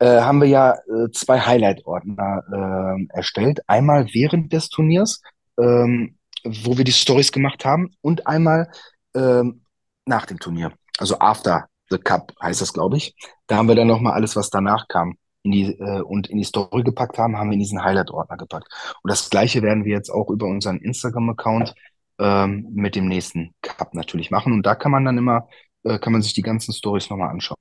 [0.00, 3.60] äh, haben wir ja äh, zwei Highlight-Ordner ähm, erstellt.
[3.68, 5.22] Einmal während des Turniers,
[5.58, 8.70] ähm, wo wir die Stories gemacht haben, und einmal
[9.14, 9.62] ähm,
[10.06, 10.72] nach dem Turnier.
[10.98, 13.14] Also after the Cup heißt das, glaube ich.
[13.46, 16.44] Da haben wir dann nochmal alles, was danach kam, in die, äh, und in die
[16.44, 18.68] Story gepackt haben, haben wir in diesen Highlight-Ordner gepackt.
[19.02, 21.74] Und das Gleiche werden wir jetzt auch über unseren Instagram-Account
[22.18, 24.52] ähm, mit dem nächsten Cup natürlich machen.
[24.52, 25.48] Und da kann man dann immer,
[25.84, 27.56] äh, kann man sich die ganzen Stories nochmal anschauen.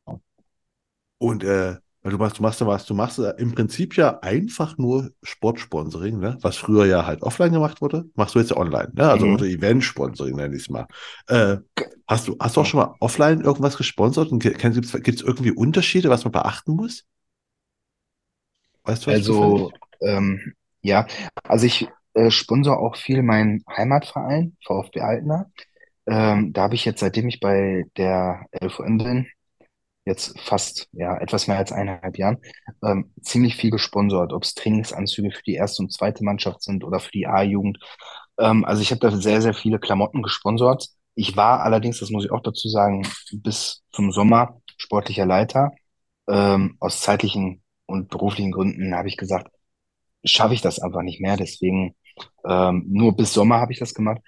[1.17, 4.77] Und äh, weil du machst, du machst ja was, du machst im Prinzip ja einfach
[4.77, 6.37] nur Sportsponsoring, ne?
[6.41, 9.09] Was früher ja halt offline gemacht wurde, machst du jetzt ja online, ne?
[9.09, 9.45] Also oder Mhm.
[9.45, 10.87] Event-Sponsoring nenne ich es mal.
[11.27, 11.57] Äh,
[12.07, 14.31] hast du, hast du auch schon mal offline irgendwas gesponsert?
[14.31, 17.03] Und gibt es irgendwie Unterschiede, was man beachten muss?
[18.83, 19.71] Weißt du was Also,
[20.01, 21.07] ähm, ja,
[21.43, 25.49] also ich äh, sponsor auch viel meinen Heimatverein, VfB Altena.
[26.07, 29.27] Ähm, da habe ich jetzt, seitdem ich bei der LVM bin,
[30.05, 32.37] jetzt fast, ja, etwas mehr als eineinhalb Jahren,
[32.83, 36.99] ähm, ziemlich viel gesponsert, ob es Trainingsanzüge für die erste und zweite Mannschaft sind oder
[36.99, 37.79] für die A-Jugend.
[38.39, 40.87] Ähm, also ich habe da sehr, sehr viele Klamotten gesponsert.
[41.15, 45.71] Ich war allerdings, das muss ich auch dazu sagen, bis zum Sommer sportlicher Leiter.
[46.27, 49.49] Ähm, aus zeitlichen und beruflichen Gründen habe ich gesagt,
[50.23, 51.37] schaffe ich das einfach nicht mehr.
[51.37, 51.95] Deswegen
[52.45, 54.21] ähm, nur bis Sommer habe ich das gemacht.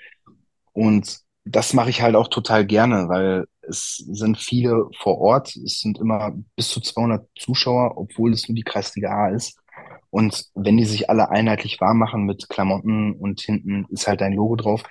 [0.73, 5.55] Und das mache ich halt auch total gerne, weil es sind viele vor Ort.
[5.55, 9.57] Es sind immer bis zu 200 Zuschauer, obwohl es nur die Kreisliga A ist.
[10.09, 14.33] Und wenn die sich alle einheitlich warm machen mit Klamotten und hinten ist halt dein
[14.33, 14.83] Logo drauf,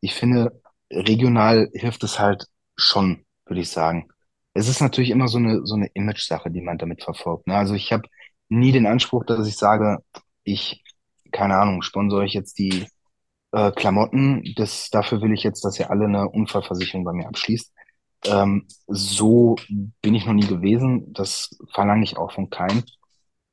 [0.00, 0.60] ich finde,
[0.92, 2.46] regional hilft es halt
[2.76, 4.08] schon, würde ich sagen.
[4.54, 7.46] Es ist natürlich immer so eine, so eine Image-Sache, die man damit verfolgt.
[7.46, 7.56] Ne?
[7.56, 8.08] Also ich habe
[8.48, 9.98] nie den Anspruch, dass ich sage,
[10.44, 10.82] ich,
[11.32, 12.86] keine Ahnung, sponsere ich jetzt die
[13.52, 14.42] äh, Klamotten.
[14.56, 17.72] Das, dafür will ich jetzt, dass ihr alle eine Unfallversicherung bei mir abschließt.
[18.26, 19.56] Ähm, so
[20.02, 21.12] bin ich noch nie gewesen.
[21.12, 22.84] Das verlange ich auch von keinem.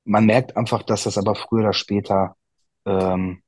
[0.06, 2.36] Man merkt einfach, dass das aber früher oder später
[2.86, 3.44] ähm,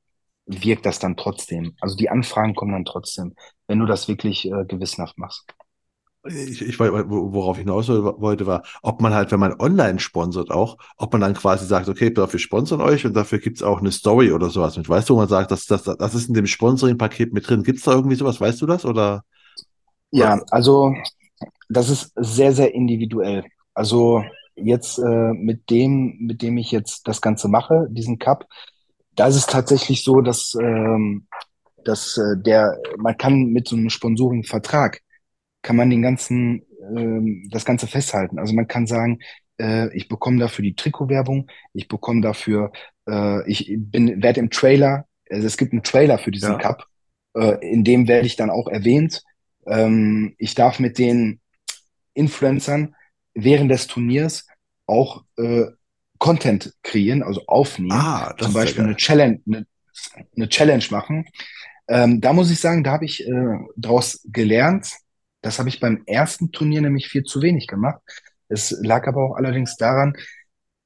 [0.46, 1.76] wirkt das dann trotzdem.
[1.80, 3.34] Also die Anfragen kommen dann trotzdem,
[3.68, 5.46] wenn du das wirklich äh, gewissenhaft machst.
[6.28, 10.50] Ich, ich, wo- worauf ich hinaus wollte, war, ob man halt, wenn man online sponsert
[10.50, 13.92] auch, ob man dann quasi sagt, okay, dafür sponsern euch und dafür gibt's auch eine
[13.92, 14.88] Story oder sowas mit.
[14.88, 17.62] Weißt du, wo man sagt, das, das, das ist in dem Sponsoring-Paket mit drin.
[17.62, 18.40] Gibt's da irgendwie sowas?
[18.40, 18.84] Weißt du das?
[18.84, 19.22] Oder,
[20.10, 20.94] Ja, also
[21.68, 23.44] das ist sehr, sehr individuell.
[23.74, 28.46] Also jetzt äh, mit dem, mit dem ich jetzt das Ganze mache, diesen Cup,
[29.14, 31.26] da ist es tatsächlich so, dass, ähm,
[31.84, 35.00] dass äh, der, man kann mit so einem Sponsoring-Vertrag
[35.62, 36.62] kann man den ganzen,
[36.96, 38.38] ähm, das Ganze festhalten.
[38.38, 39.18] Also man kann sagen,
[39.58, 42.72] äh, ich bekomme dafür die Trikotwerbung, ich bekomme dafür
[43.08, 46.58] Äh, ich bin, werde im Trailer, also es gibt einen Trailer für diesen Ja.
[46.58, 46.86] Cup,
[47.36, 49.22] äh, in dem werde ich dann auch erwähnt.
[49.66, 51.40] Ähm, ich darf mit den
[52.16, 52.94] Influencern
[53.34, 54.46] während des Turniers
[54.86, 55.66] auch äh,
[56.18, 57.92] Content kreieren, also aufnehmen.
[57.92, 58.96] Ah, das Zum Beispiel eine.
[58.96, 59.66] Challenge, eine,
[60.34, 61.26] eine Challenge machen.
[61.88, 64.90] Ähm, da muss ich sagen, da habe ich äh, daraus gelernt.
[65.42, 68.00] Das habe ich beim ersten Turnier nämlich viel zu wenig gemacht.
[68.48, 70.16] Es lag aber auch allerdings daran,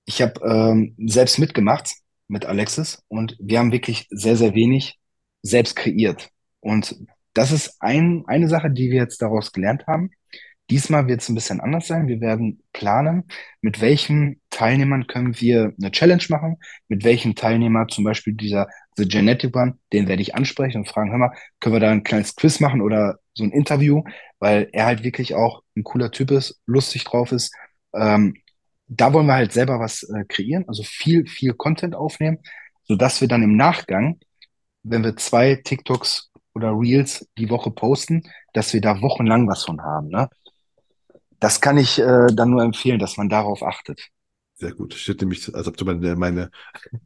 [0.05, 1.93] ich habe ähm, selbst mitgemacht
[2.27, 4.99] mit Alexis und wir haben wirklich sehr, sehr wenig
[5.43, 6.31] selbst kreiert.
[6.61, 6.97] Und
[7.33, 10.11] das ist ein, eine Sache, die wir jetzt daraus gelernt haben.
[10.71, 12.07] Diesmal wird es ein bisschen anders sein.
[12.07, 13.25] Wir werden planen,
[13.61, 16.59] mit welchen Teilnehmern können wir eine Challenge machen,
[16.89, 21.11] mit welchem Teilnehmer, zum Beispiel dieser The Genetic One, den werde ich ansprechen und fragen,
[21.11, 24.05] hör mal, können wir da ein kleines Quiz machen oder so ein Interview,
[24.39, 27.53] weil er halt wirklich auch ein cooler Typ ist, lustig drauf ist.
[27.93, 28.37] Ähm,
[28.87, 32.39] da wollen wir halt selber was äh, kreieren, also viel, viel Content aufnehmen,
[32.85, 34.21] sodass wir dann im Nachgang,
[34.83, 39.81] wenn wir zwei TikToks oder Reels die Woche posten, dass wir da wochenlang was von
[39.83, 40.09] haben.
[40.09, 40.29] Ne?
[41.41, 44.09] Das kann ich äh, dann nur empfehlen, dass man darauf achtet.
[44.55, 44.93] Sehr gut.
[44.93, 46.51] Steht nämlich, als ob du meine, meine,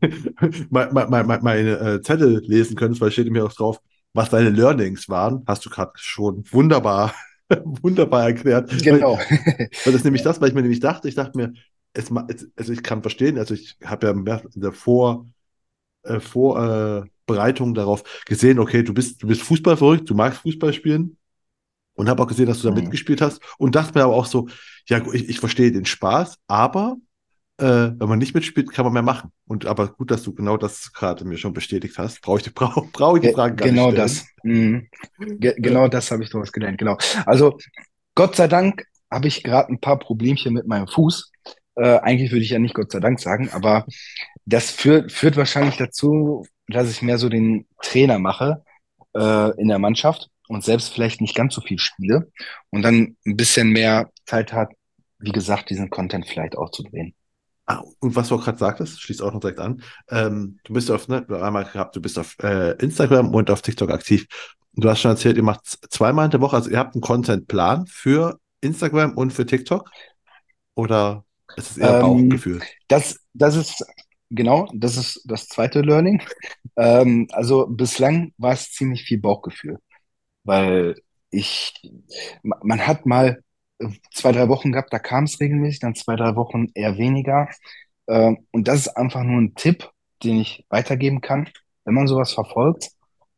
[0.70, 3.80] meine, meine, meine äh, Zettel lesen könntest, weil steht nämlich auch drauf,
[4.12, 5.44] was deine Learnings waren.
[5.46, 7.14] Hast du gerade schon wunderbar,
[7.64, 8.70] wunderbar erklärt.
[8.82, 9.18] Genau.
[9.18, 11.52] weil das ist nämlich das, weil ich mir nämlich dachte, ich dachte mir,
[11.92, 12.10] es,
[12.56, 15.28] also ich kann verstehen, also ich habe ja in der Vor,
[16.02, 21.16] äh, Vorbereitung darauf gesehen, okay, du bist, du bist Fußball verrückt, du magst Fußball spielen
[21.94, 22.80] und habe auch gesehen, dass du da Mhm.
[22.82, 24.48] mitgespielt hast und dachte mir aber auch so,
[24.88, 26.96] ja, ich, ich verstehe den Spaß, aber
[27.58, 29.30] äh, wenn man nicht mitspielt, kann man mehr machen.
[29.46, 32.20] Und aber gut, dass du genau das gerade mir schon bestätigt hast.
[32.20, 34.02] Brauche ich, die- brauch, brauch ich die Ge Fragen gar nicht genau stellen.
[34.02, 34.26] das.
[34.42, 34.88] Mhm.
[35.38, 36.78] Ge genau das habe ich daraus gelernt.
[36.78, 36.96] Genau.
[37.26, 37.56] Also
[38.16, 41.30] Gott sei Dank habe ich gerade ein paar Problemchen mit meinem Fuß.
[41.76, 43.86] Äh, eigentlich würde ich ja nicht Gott sei Dank sagen, aber
[44.46, 48.64] das führt, führt wahrscheinlich dazu, dass ich mehr so den Trainer mache
[49.16, 52.30] äh, in der Mannschaft und selbst vielleicht nicht ganz so viel spiele
[52.70, 54.70] und dann ein bisschen mehr Zeit hat,
[55.18, 57.14] wie gesagt, diesen Content vielleicht auch zu drehen.
[57.66, 59.82] Ah, und was du auch gerade sagtest, schließt auch noch direkt an.
[60.10, 63.90] Ähm, du bist auf, ne, einmal gehabt, du bist auf äh, Instagram und auf TikTok
[63.90, 64.26] aktiv.
[64.74, 67.86] Du hast schon erzählt, ihr macht zweimal in der Woche, also ihr habt einen Contentplan
[67.86, 69.90] für Instagram und für TikTok?
[70.74, 71.24] Oder
[71.56, 72.66] ist es eher Ähm, Bauchgefühl?
[72.88, 73.84] das, das ist,
[74.30, 76.22] genau, das ist das zweite Learning.
[76.76, 79.78] Ähm, also bislang war es ziemlich viel Bauchgefühl,
[80.44, 80.96] weil
[81.30, 81.74] ich,
[82.42, 83.42] ma- man hat mal
[83.78, 87.48] äh, zwei, drei Wochen gehabt, da kam es regelmäßig, dann zwei, drei Wochen eher weniger.
[88.08, 89.90] Ähm, und das ist einfach nur ein Tipp,
[90.22, 91.48] den ich weitergeben kann,
[91.84, 92.90] wenn man sowas verfolgt,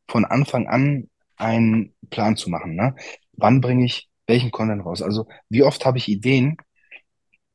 [0.09, 2.95] von Anfang an einen Plan zu machen, ne?
[3.33, 5.03] Wann bringe ich welchen Content raus?
[5.03, 6.57] Also wie oft habe ich Ideen,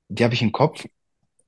[0.09, 0.85] die habe ich im Kopf,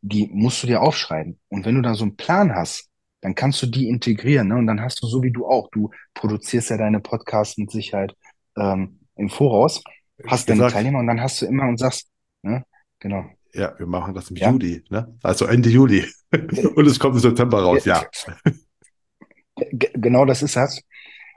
[0.01, 1.39] die musst du dir aufschreiben.
[1.49, 2.89] Und wenn du da so einen Plan hast,
[3.23, 4.57] dann kannst du die integrieren, ne?
[4.57, 8.13] Und dann hast du so wie du auch, du produzierst ja deine Podcasts mit Sicherheit
[8.57, 9.81] ähm, im Voraus,
[10.27, 12.09] hast deine Teilnehmer und dann hast du immer und sagst,
[12.41, 12.65] ne?
[12.99, 13.25] Genau.
[13.53, 14.51] ja, wir machen das im Ja.
[14.51, 15.17] Juli, ne?
[15.23, 16.05] Also Ende Juli.
[16.75, 18.03] Und es kommt im September raus, ja.
[19.71, 20.81] Genau das ist das.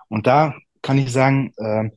[0.09, 1.93] Und da kann ich sagen, ähm,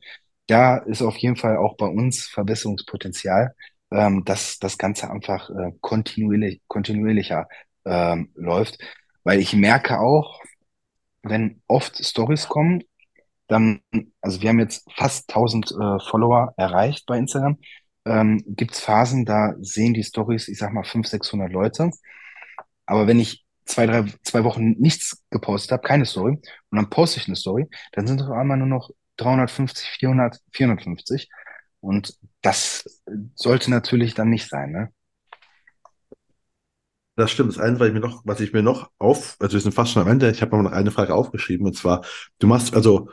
[0.46, 3.54] da ist auf jeden Fall auch bei uns Verbesserungspotenzial,
[3.90, 7.48] ähm, dass das Ganze einfach äh, kontinuierlich, kontinuierlicher
[7.86, 8.78] ähm, läuft.
[9.24, 10.40] Weil ich merke auch,
[11.22, 12.82] wenn oft Stories kommen,
[13.48, 13.80] dann,
[14.20, 17.58] also wir haben jetzt fast 1000 äh, Follower erreicht bei Instagram,
[18.06, 21.90] ähm, gibt es Phasen, da sehen die Stories, ich sag mal 500, 600 Leute.
[22.86, 26.32] Aber wenn ich zwei, drei, zwei Wochen nichts gepostet habe, keine Story,
[26.70, 30.38] und dann poste ich eine Story, dann sind es auf einmal nur noch 350, 400,
[30.52, 31.28] 450.
[31.80, 33.02] Und das
[33.34, 34.92] sollte natürlich dann nicht sein, ne?
[37.20, 37.50] Das stimmt.
[37.50, 39.92] Das eine, was ich mir noch, was ich mir noch auf, also wir sind fast
[39.92, 42.02] schon am Ende, ich habe noch eine Frage aufgeschrieben, und zwar,
[42.38, 43.10] du machst, also,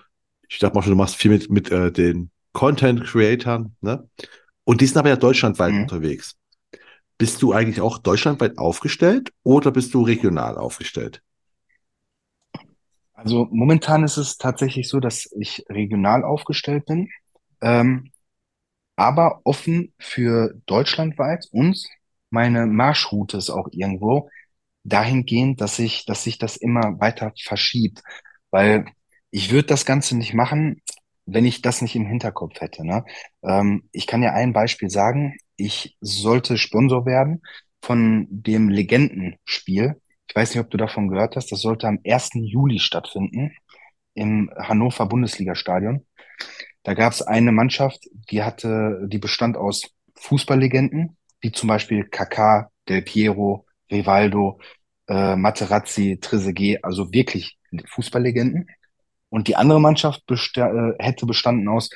[0.48, 4.10] ich dachte mal schon, du machst viel mit, mit äh, den Content-Creatern, ne?
[4.64, 5.82] Und die sind aber ja deutschlandweit Mhm.
[5.82, 6.36] unterwegs.
[7.18, 11.22] Bist du eigentlich auch deutschlandweit aufgestellt oder bist du regional aufgestellt?
[13.14, 17.10] Also momentan ist es tatsächlich so, dass ich regional aufgestellt bin,
[17.62, 18.12] ähm,
[18.96, 21.84] aber offen für deutschlandweit und
[22.38, 24.30] meine Marschroute ist auch irgendwo
[24.84, 28.04] dahingehend, dass ich, dass sich das immer weiter verschiebt,
[28.52, 28.86] weil
[29.32, 30.84] ich würde das Ganze nicht machen,
[31.26, 33.06] wenn ich das nicht im Hinterkopf hätte, ne?
[33.44, 35.36] Ähm, ich kann ja ein Beispiel sagen.
[35.56, 37.42] Ich sollte Sponsor werden
[37.82, 40.00] von dem Legendenspiel.
[40.30, 41.52] Ich weiß nicht, ob du davon gehört hast.
[41.52, 42.30] Das sollte am 1.
[42.36, 43.52] Juli stattfinden
[44.14, 46.06] im Hannover Bundesliga-Stadion.
[46.84, 52.68] Da gab es eine Mannschaft, die hatte, die bestand aus Fußballlegenden, wie zum Beispiel Kaká,
[52.88, 54.60] Del Piero, Rivaldo,
[55.08, 57.58] äh, Materazzi, Trezeguet, also wirklich
[57.90, 58.68] Fußballlegenden.
[59.30, 61.90] Und die andere Mannschaft besta äh, hätte bestanden aus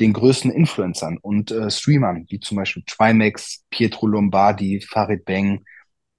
[0.00, 5.64] den größten Influencern und äh, Streamern, wie zum Beispiel Trimax, Pietro Lombardi, Farid Bang,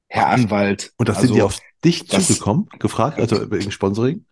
[0.08, 0.94] Herr Anwalt.
[0.98, 4.26] Und das also, sind die auf dich das, zugekommen, gefragt, also wegen Sponsoring?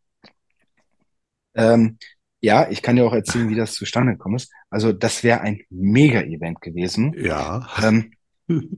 [1.54, 1.98] Ähm,
[2.40, 4.52] ja, ich kann dir auch erzählen, wie das zustande gekommen ist.
[4.70, 7.14] Also das wäre ein Mega-Event gewesen.
[7.18, 7.68] Ja.
[7.84, 8.14] Ähm,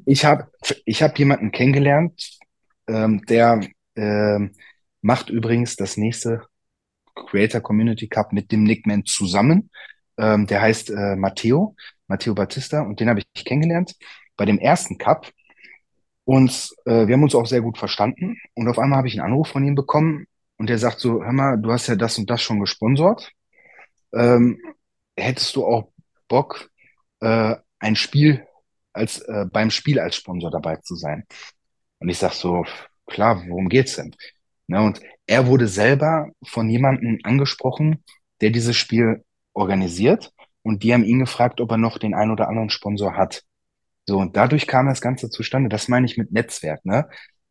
[0.06, 0.52] ich habe
[0.86, 2.40] ich hab jemanden kennengelernt,
[2.88, 3.62] ähm, der
[3.96, 4.52] ähm,
[5.02, 6.44] macht übrigens das nächste
[7.16, 9.70] Creator Community Cup mit dem Nickman zusammen.
[10.18, 11.76] Ähm, der heißt äh, Matteo,
[12.08, 13.96] Matteo Battista, und den habe ich kennengelernt
[14.38, 15.32] bei dem ersten Cup.
[16.26, 18.38] Und äh, wir haben uns auch sehr gut verstanden.
[18.54, 20.26] Und auf einmal habe ich einen Anruf von ihm bekommen
[20.58, 23.32] und der sagt so, hör mal, du hast ja das und das schon gesponsert.
[24.14, 24.60] Ähm,
[25.18, 25.92] hättest du auch
[26.28, 26.70] Bock,
[27.20, 28.46] äh, ein Spiel
[28.94, 31.26] als äh, beim Spiel als Sponsor dabei zu sein?
[32.00, 32.66] Und ich sag so,
[33.08, 34.16] klar, worum geht's denn?
[34.68, 38.04] Ne, und er wurde selber von jemandem angesprochen,
[38.42, 40.32] der dieses Spiel organisiert.
[40.64, 43.44] Und die haben ihn gefragt, ob er noch den einen oder anderen Sponsor hat.
[44.06, 45.70] So, und dadurch kam das Ganze zustande.
[45.70, 47.10] Das meine ich mit Netzwerk, ne?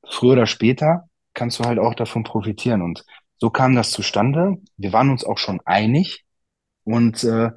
[0.08, 2.82] Früher oder später kannst du halt auch davon profitieren.
[2.82, 3.04] Und
[3.38, 4.56] so kam das zustande.
[4.76, 6.24] Wir waren uns auch schon einig.
[6.84, 7.50] Und äh,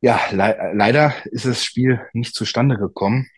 [0.00, 3.28] ja, le leider ist das Spiel nicht zustande gekommen.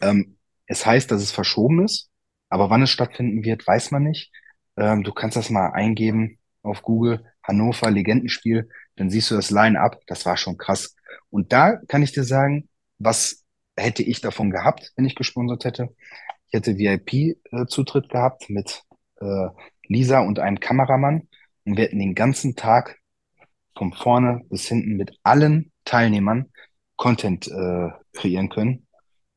[0.00, 0.36] Ähm,
[0.66, 2.10] es heißt, dass es verschoben ist,
[2.48, 4.32] aber wann es stattfinden wird, weiß man nicht.
[4.76, 10.00] Ähm, du kannst das mal eingeben auf Google, Hannover Legendenspiel, dann siehst du das Line-up,
[10.06, 10.96] das war schon krass.
[11.30, 12.68] Und da kann ich dir sagen,
[12.98, 13.44] was
[13.76, 15.94] hätte ich davon gehabt, wenn ich gesponsert hätte?
[16.48, 18.82] Ich hätte VIP-Zutritt gehabt mit
[19.20, 19.48] äh,
[19.86, 21.28] Lisa und einem Kameramann
[21.64, 22.98] und wir hätten den ganzen Tag
[23.76, 26.50] von vorne bis hinten mit allen Teilnehmern
[26.96, 28.86] Content äh, kreieren können.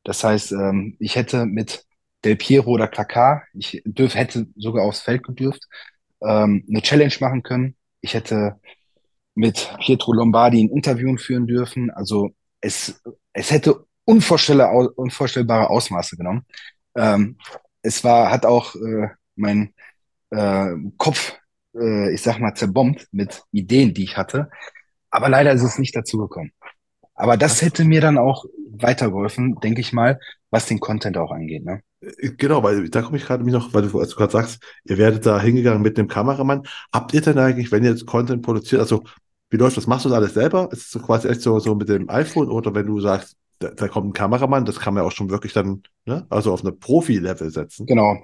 [0.04, 1.84] Das heißt, ähm, ich hätte mit
[2.24, 5.66] Del Piero oder Kaká, ich dürf, hätte sogar aufs Feld gedürft,
[6.22, 7.76] ähm, eine Challenge machen können.
[8.02, 8.60] Ich hätte
[9.34, 11.90] mit Pietro Lombardi ein Interview führen dürfen.
[11.90, 13.00] Also es,
[13.32, 16.44] es hätte unvorstellbare, unvorstellbare Ausmaße genommen.
[16.96, 17.38] Ähm,
[17.82, 19.74] es war, hat auch äh, mein
[20.30, 21.34] äh, Kopf,
[21.74, 24.50] äh, ich sag mal, zerbombt mit Ideen, die ich hatte.
[25.10, 26.52] Aber leider ist es nicht dazu gekommen.
[27.14, 30.18] Aber das hätte mir dann auch weitergeholfen, denke ich mal,
[30.50, 31.64] was den Content auch angeht.
[31.64, 31.82] Ne?
[32.00, 34.62] Äh, genau, weil da komme ich gerade mich noch, weil du, als du gerade sagst,
[34.84, 36.62] ihr werdet da hingegangen mit dem Kameramann.
[36.92, 39.04] Habt ihr denn eigentlich, wenn ihr jetzt Content produziert, also
[39.50, 39.86] wie läuft das?
[39.86, 40.68] Machst du das alles selber?
[40.72, 43.68] Ist es so quasi echt so, so mit dem iPhone oder wenn du sagst, da,
[43.70, 46.62] da kommt ein Kameramann, das kann man ja auch schon wirklich dann, ne, also auf
[46.62, 47.86] eine Profi-Level setzen.
[47.86, 48.16] Genau.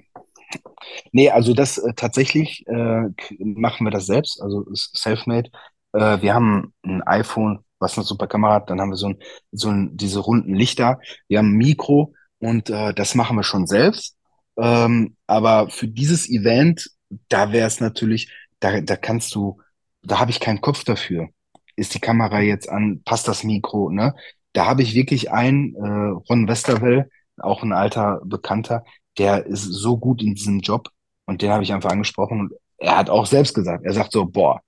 [1.12, 3.08] Nee, also das äh, tatsächlich äh,
[3.38, 5.50] machen wir das selbst, also self-made.
[5.96, 9.18] Äh, wir haben ein iPhone, was eine super Kamera hat, dann haben wir so ein,
[9.52, 10.98] so ein, diese runden Lichter,
[11.28, 14.16] wir haben ein Mikro und äh, das machen wir schon selbst.
[14.58, 16.90] Ähm, aber für dieses Event,
[17.28, 19.60] da wäre es natürlich, da, da kannst du,
[20.02, 21.28] da habe ich keinen Kopf dafür.
[21.76, 24.14] Ist die Kamera jetzt an, passt das Mikro, ne?
[24.54, 28.84] Da habe ich wirklich einen, äh, Ron Westerwell, auch ein alter Bekannter,
[29.18, 30.88] der ist so gut in diesem Job
[31.26, 34.26] und den habe ich einfach angesprochen und er hat auch selbst gesagt, er sagt so,
[34.26, 34.60] boah,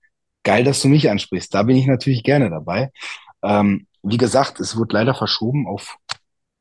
[0.43, 2.91] geil, dass du mich ansprichst, da bin ich natürlich gerne dabei.
[3.43, 5.97] Ähm, wie gesagt, es wird leider verschoben auf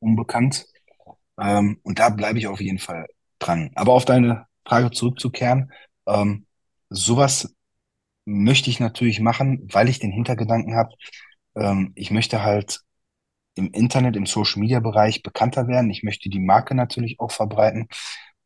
[0.00, 0.66] unbekannt
[1.40, 3.06] ähm, und da bleibe ich auf jeden Fall
[3.38, 3.70] dran.
[3.74, 5.72] Aber auf deine Frage zurückzukehren,
[6.06, 6.46] ähm,
[6.90, 7.54] sowas
[8.24, 10.94] möchte ich natürlich machen, weil ich den Hintergedanken habe,
[11.56, 12.80] ähm, ich möchte halt
[13.54, 15.90] im Internet, im Social Media Bereich bekannter werden.
[15.90, 17.88] Ich möchte die Marke natürlich auch verbreiten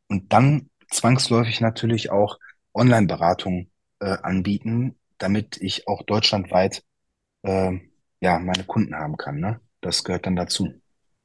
[0.07, 2.39] und dann zwangsläufig natürlich auch
[2.73, 3.69] Online-Beratung
[3.99, 6.83] äh, anbieten, damit ich auch deutschlandweit
[7.43, 7.79] äh,
[8.19, 9.39] ja meine Kunden haben kann.
[9.39, 9.61] Ne?
[9.81, 10.73] Das gehört dann dazu.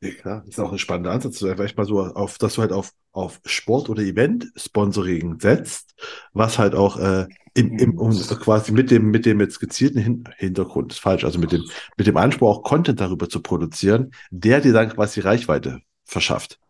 [0.01, 2.71] Ja, klar, das ist auch ein spannender Ansatz, vielleicht mal so auf, dass du halt
[2.71, 5.97] auf, auf Sport- oder Event-Sponsoring setzt,
[6.33, 10.25] was halt auch äh, im, im, um, quasi mit dem, mit dem jetzt gezielten Hin
[10.37, 11.65] Hintergrund, ist falsch, also mit dem,
[11.97, 16.61] mit dem Anspruch auch Content darüber zu produzieren, der dir dann quasi Reichweite verschafft.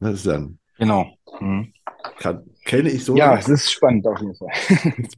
[0.00, 0.58] Das ist dann.
[0.76, 1.16] Genau.
[1.38, 1.72] Mhm.
[2.18, 3.16] Kann, kenne ich so.
[3.16, 4.48] Ja, es ist spannend auf jeden Fall.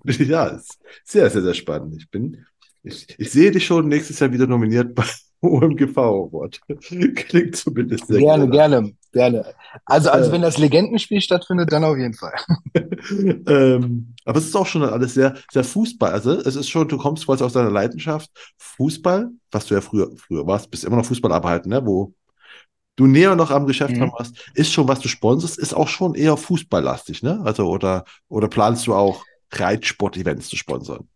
[0.27, 1.97] ja, ist sehr, sehr, sehr spannend.
[1.97, 2.45] Ich bin,
[2.83, 5.05] ich, ich sehe dich schon nächstes Jahr wieder nominiert bei
[5.41, 6.61] OMGV Award.
[6.81, 9.45] Klingt zumindest sehr Gerne, gerne, gerne.
[9.85, 12.33] Also, also äh, wenn das Legendenspiel stattfindet, dann auf jeden Fall.
[13.47, 16.11] ähm, aber es ist auch schon alles sehr, sehr Fußball.
[16.11, 20.11] Also es ist schon, du kommst quasi aus deiner Leidenschaft Fußball, was du ja früher,
[20.17, 21.85] früher warst, bist immer noch Fußball arbeiten, ne?
[21.85, 22.15] wo
[22.97, 24.13] du näher noch am Geschäft mhm.
[24.13, 27.41] warst, ist schon, was du sponsorst, ist auch schon eher fußballlastig, ne?
[27.45, 31.09] Also, oder, oder planst du auch Reitsport-Events zu sponsern?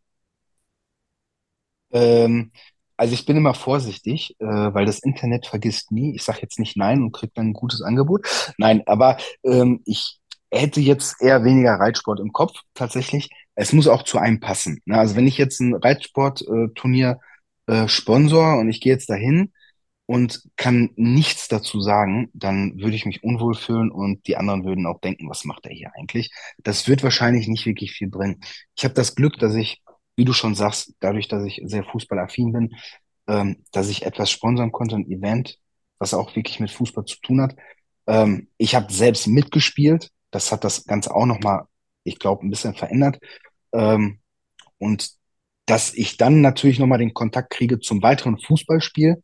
[1.92, 2.52] Ähm,
[2.96, 6.14] also ich bin immer vorsichtig, äh, weil das Internet vergisst nie.
[6.14, 8.26] Ich sage jetzt nicht nein und krieg dann ein gutes Angebot.
[8.58, 10.18] Nein, aber ähm, ich
[10.50, 13.30] hätte jetzt eher weniger Reitsport im Kopf, tatsächlich.
[13.54, 14.80] Es muss auch zu einem passen.
[14.84, 14.98] Ne?
[14.98, 17.20] Also wenn ich jetzt ein Reitsportturnier
[17.66, 19.52] äh, sponsor und ich gehe jetzt dahin
[20.10, 24.84] und kann nichts dazu sagen, dann würde ich mich unwohl fühlen und die anderen würden
[24.86, 26.32] auch denken, was macht er hier eigentlich?
[26.64, 28.40] Das wird wahrscheinlich nicht wirklich viel bringen.
[28.74, 29.80] Ich habe das Glück, dass ich,
[30.16, 32.74] wie du schon sagst, dadurch, dass ich sehr fußballaffin bin,
[33.28, 35.58] ähm, dass ich etwas sponsern konnte, ein Event,
[36.00, 37.54] was auch wirklich mit Fußball zu tun hat.
[38.08, 40.10] Ähm, ich habe selbst mitgespielt.
[40.32, 41.66] Das hat das Ganze auch nochmal,
[42.02, 43.20] ich glaube, ein bisschen verändert.
[43.72, 44.18] Ähm,
[44.78, 45.12] und
[45.66, 49.22] dass ich dann natürlich nochmal den Kontakt kriege zum weiteren Fußballspiel,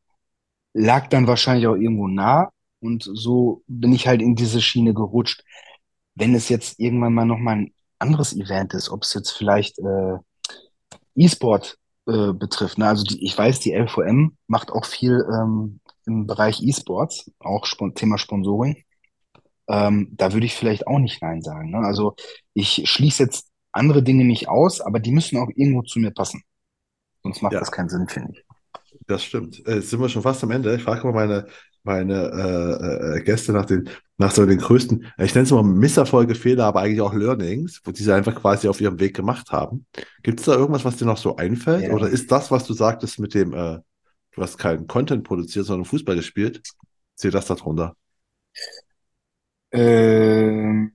[0.77, 2.51] lag dann wahrscheinlich auch irgendwo nah.
[2.81, 5.43] Und so bin ich halt in diese Schiene gerutscht.
[6.15, 10.19] Wenn es jetzt irgendwann mal nochmal ein anderes Event ist, ob es jetzt vielleicht äh,
[11.15, 12.78] E-Sport äh, betrifft.
[12.78, 12.86] Ne?
[12.86, 17.90] Also die, ich weiß, die LVM macht auch viel ähm, im Bereich E-Sports, auch Sp
[17.94, 18.85] Thema Sponsoring.
[19.69, 21.70] Ähm, da würde ich vielleicht auch nicht Nein sagen.
[21.70, 21.78] Ne?
[21.78, 22.15] Also
[22.53, 26.43] ich schließe jetzt andere Dinge nicht aus, aber die müssen auch irgendwo zu mir passen.
[27.23, 28.45] Sonst macht Ja, das keinen Sinn, finde ich.
[29.06, 29.66] Das stimmt.
[29.66, 30.74] Äh, Jetzt sind wir schon fast am Ende.
[30.74, 31.46] Ich frage mal meine,
[31.82, 32.14] meine
[33.14, 33.88] äh, äh, Gäste nach den,
[34.18, 37.92] nach so den größten, ich nenne es mal Misserfolge, Fehler, aber eigentlich auch Learnings, wo
[37.92, 39.86] die sie einfach quasi auf ihrem Weg gemacht haben.
[40.22, 41.84] Gibt es da irgendwas, was dir noch so einfällt?
[41.84, 41.92] Ja.
[41.94, 43.78] Oder ist das, was du sagtest mit dem, äh,
[44.32, 46.62] du hast keinen Content produziert, sondern Fußball gespielt?
[47.14, 47.94] Zählt das darunter?
[49.72, 50.92] Ähm,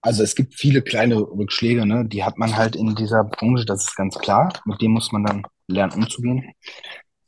[0.00, 2.06] also es gibt viele kleine Rückschläge, ne?
[2.06, 4.52] Die hat man halt in dieser Branche, das ist ganz klar.
[4.64, 6.52] Mit dem muss man dann lernen umzugehen.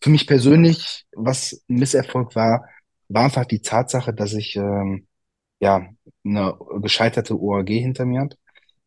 [0.01, 2.67] Für mich persönlich, was ein Misserfolg war,
[3.09, 5.07] war einfach die Tatsache, dass ich ähm,
[5.61, 5.89] ja
[6.25, 8.37] eine gescheiterte OAG hinter mir habe.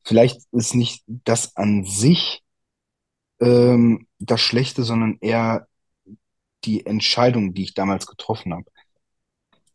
[0.03, 2.44] Vielleicht ist nicht das an sich
[3.41, 5.68] ähm, das Schlechte, sondern eher
[6.65, 8.65] die Entscheidung, die ich damals getroffen habe.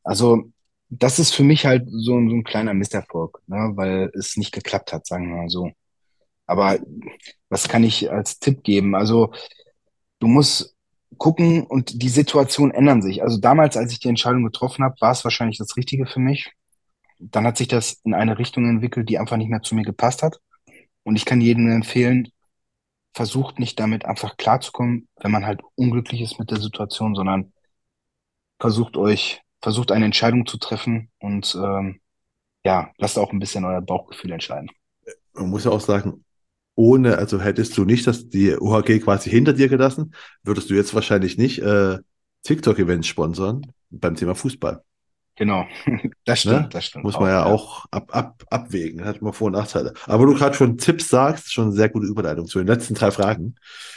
[0.03, 0.51] Also
[0.89, 3.73] das ist für mich halt so, so ein kleiner Misserfolg, ne?
[3.75, 5.71] Weil es nicht geklappt hat, sagen wir mal so.
[6.47, 6.79] Aber
[7.51, 8.95] was kann ich als Tipp geben?
[8.97, 9.33] Also
[10.21, 10.77] du musst
[11.19, 13.23] gucken und die Situationen ändern sich.
[13.23, 16.53] Also damals, als ich die Entscheidung getroffen habe, war es wahrscheinlich das Richtige für mich.
[17.19, 20.23] Dann hat sich das in eine Richtung entwickelt, die einfach nicht mehr zu mir gepasst
[20.23, 20.41] hat.
[21.03, 22.29] Und ich kann jedem empfehlen,
[23.15, 27.53] versucht nicht damit einfach klarzukommen, wenn man halt unglücklich ist mit der Situation, sondern
[28.61, 32.01] versucht euch, versucht eine Entscheidung zu treffen und ähm,
[32.65, 34.71] ja, lasst auch ein bisschen euer Bauchgefühl entscheiden.
[35.33, 36.25] Man muss ja auch sagen,
[36.79, 40.15] ohne, also hättest du nicht das, die OHG quasi hinter dir gelassen,
[40.45, 41.99] würdest du jetzt wahrscheinlich nicht äh,
[42.45, 44.83] TikTok-Events sponsern beim Thema Fußball.
[45.37, 45.67] Genau,
[46.25, 46.43] das Ne?
[46.43, 47.45] stimmt, das stimmt Muss man auch, ja ja.
[47.45, 49.05] auch ab, ab, abwägen.
[49.05, 49.95] Hat immer Vor- und Nachteile.
[50.07, 53.11] Aber du gerade schon Tipps sagst, schon eine sehr gute Überleitung zu den letzten drei
[53.13, 53.55] Fragen.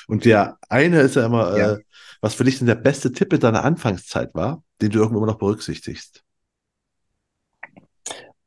[0.08, 1.74] Und der eine ist ja immer, Ja.
[1.74, 1.80] äh,
[2.22, 5.28] was für dich denn der beste Tipp in deiner Anfangszeit war, den du irgendwo immer
[5.32, 6.24] noch berücksichtigst.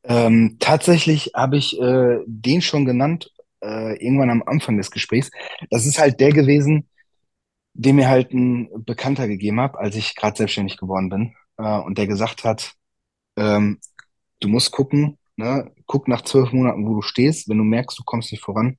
[0.04, 3.30] Ähm, tatsächlich habe ich äh, den schon genannt,
[3.64, 5.30] äh, irgendwann am Anfang des Gesprächs.
[5.70, 6.88] Das ist halt der gewesen,
[7.74, 11.34] den mir halt ein Bekannter gegeben hat, als ich gerade selbstständig geworden bin.
[11.58, 12.74] Äh, und der gesagt hat,
[13.36, 13.80] ähm,
[14.40, 15.72] du musst gucken, ne?
[15.86, 17.48] Guck nach zwölf Monaten, wo du stehst.
[17.48, 18.78] Wenn du merkst, du kommst nicht voran,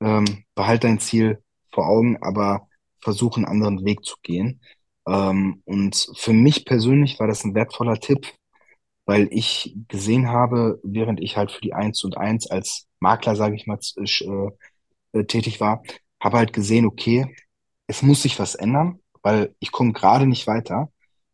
[0.00, 2.68] ähm, behalt dein Ziel vor Augen, aber
[3.00, 4.60] versuch einen anderen Weg zu gehen.
[5.06, 8.26] Ähm, und für mich persönlich war das ein wertvoller Tipp,
[9.06, 13.56] weil ich gesehen habe, während ich halt für die Eins und Eins als Makler, sage
[13.56, 13.78] ich mal,
[15.12, 15.82] äh, tätig war,
[16.20, 17.34] habe halt gesehen, okay,
[17.86, 20.90] es muss sich was ändern, weil ich komme gerade nicht weiter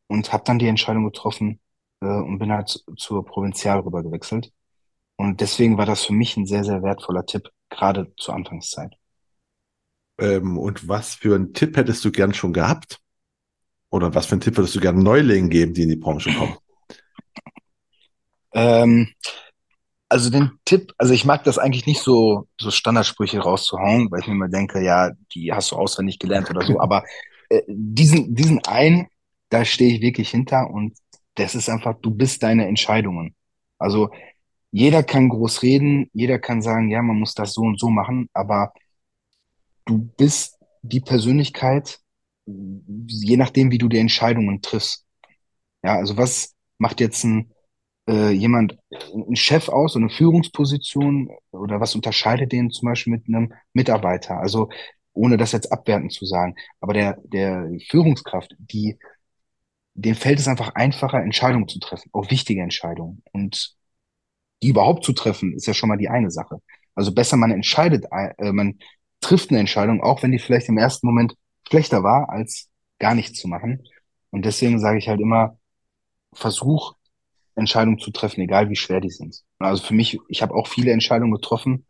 [0.07, 1.61] und habe dann die Entscheidung getroffen
[2.01, 4.53] äh, und bin halt zu- zur Provinzial rüber gewechselt.
[5.17, 8.95] Und deswegen war das für mich ein sehr, sehr wertvoller Tipp, gerade zur Anfangszeit.
[10.19, 13.01] Ähm, und was für einen Tipp hättest du gern schon gehabt?
[13.91, 16.57] Oder was für einen Tipp würdest du gern Neulingen geben, die in die Branche kommen?
[18.55, 19.09] Ähm,
[20.13, 24.27] also den Tipp, also ich mag das eigentlich nicht so, so Standardsprüche rauszuhauen, weil ich
[24.27, 27.03] mir immer denke, ja, die hast du auswendig gelernt oder so, aber
[27.49, 29.09] äh, diesen, diesen einen,
[29.49, 30.99] da stehe ich wirklich hinter und
[31.37, 33.35] das ist einfach, du bist deine Entscheidungen.
[33.79, 34.11] Also
[34.71, 38.29] jeder kann groß reden, jeder kann sagen, ja, man muss das so und so machen,
[38.35, 38.75] aber
[39.87, 42.01] du bist die Persönlichkeit,
[42.47, 45.07] je nachdem, wie du die Entscheidungen triffst.
[45.83, 47.52] Ja, also was macht jetzt ein
[48.09, 53.29] äh, jemand, ein Chef aus, so eine Führungsposition oder was unterscheidet den zum Beispiel mit
[53.29, 54.39] einem Mitarbeiter?
[54.39, 54.69] Also
[55.15, 58.99] ohne das jetzt abwertend zu sagen, aber der, der Führungskraft, die,
[59.95, 63.23] dem fällt es einfach einfacher, Entscheidungen zu treffen, auch wichtige Entscheidungen.
[63.33, 63.77] Und
[64.63, 66.63] die überhaupt zu treffen, ist ja schon mal die eine Sache.
[66.95, 68.79] Also besser man entscheidet, äh, man
[69.21, 71.35] trifft eine Entscheidung, auch wenn die vielleicht im ersten Moment
[71.69, 73.83] schlechter war, als gar nichts zu machen.
[74.31, 75.59] Und deswegen sage ich halt immer,
[76.35, 76.95] versuch
[77.55, 79.43] Entscheidungen zu treffen, egal wie schwer die sind.
[79.59, 81.87] Also für mich, ich habe auch viele Entscheidungen getroffen,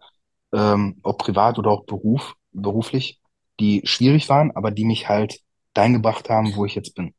[0.52, 3.20] ähm, ob privat oder auch Beruf, beruflich,
[3.60, 5.40] die schwierig waren, aber die mich halt
[5.74, 7.14] dahin gebracht haben, wo ich jetzt bin.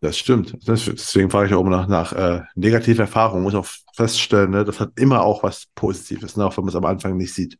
[0.00, 0.56] Das stimmt.
[0.66, 3.44] Das, deswegen frage ich auch immer nach, nach äh, negativen Erfahrungen.
[3.44, 6.76] Muss auch feststellen, ne, das hat immer auch was Positives, ne, auch wenn man es
[6.76, 7.58] am Anfang nicht sieht.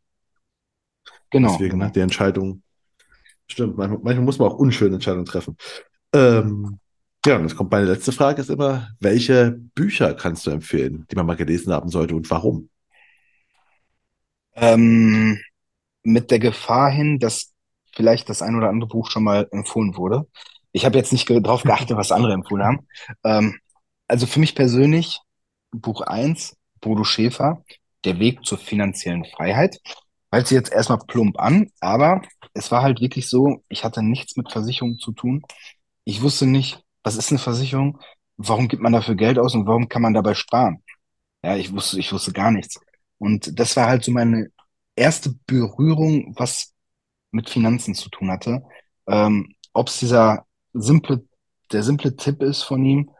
[1.29, 1.51] Genau.
[1.51, 1.85] Deswegen genau.
[1.85, 2.61] Ne, die Entscheidung.
[3.47, 5.55] Stimmt, manchmal, manchmal, muss man auch unschöne Entscheidungen treffen.
[6.13, 6.79] Ähm,
[7.25, 11.15] ja, und jetzt kommt meine letzte Frage, ist immer, welche Bücher kannst du empfehlen, die
[11.15, 12.69] man mal gelesen haben sollte und warum?
[14.55, 15.39] Ähm,
[16.03, 17.53] mit der Gefahr hin, dass
[17.93, 20.27] vielleicht das ein oder andere Buch schon mal empfohlen wurde.
[20.71, 22.87] Ich habe jetzt nicht darauf geachtet, was andere empfohlen haben.
[23.23, 23.59] Ähm,
[24.07, 25.19] also für mich persönlich,
[25.71, 27.63] Buch 1, Bodo Schäfer,
[28.03, 29.79] Der Weg zur finanziellen Freiheit.
[30.31, 32.21] Hört sich jetzt erstmal plump an, aber
[32.53, 35.41] es war halt wirklich so, ich hatte nichts mit Versicherungen zu tun.
[36.03, 37.99] Ich wusste nicht, was ist eine Versicherung,
[38.37, 40.83] warum gibt man dafür Geld aus und warum kann man dabei sparen?
[41.43, 42.79] Ja, ich wusste, ich wusste gar nichts.
[43.19, 44.49] Und das war halt so meine
[44.95, 46.73] erste Berührung, was
[47.31, 48.63] mit Finanzen zu tun hatte.
[49.07, 51.25] Ähm, Ob es dieser simple,
[51.71, 53.11] der simple Tipp ist von ihm,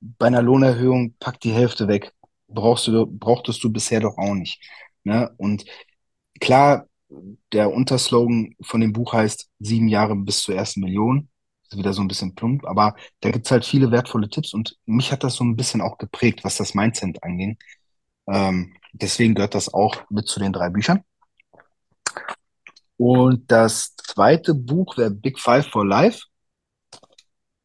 [0.00, 2.12] bei einer Lohnerhöhung pack die Hälfte weg.
[2.48, 4.62] Brauchst du, brauchtest du bisher doch auch nicht.
[5.04, 5.30] Ne?
[5.36, 5.64] Und
[6.40, 6.86] klar,
[7.52, 11.28] der Unterslogan von dem Buch heißt sieben Jahre bis zur ersten Million.
[11.70, 15.12] Ist wieder so ein bisschen plump, aber da gibt's halt viele wertvolle Tipps und mich
[15.12, 17.58] hat das so ein bisschen auch geprägt, was das Mindset anging.
[18.28, 21.02] Ähm, deswegen gehört das auch mit zu den drei Büchern.
[22.96, 26.24] Und das zweite Buch wäre Big Five for Life.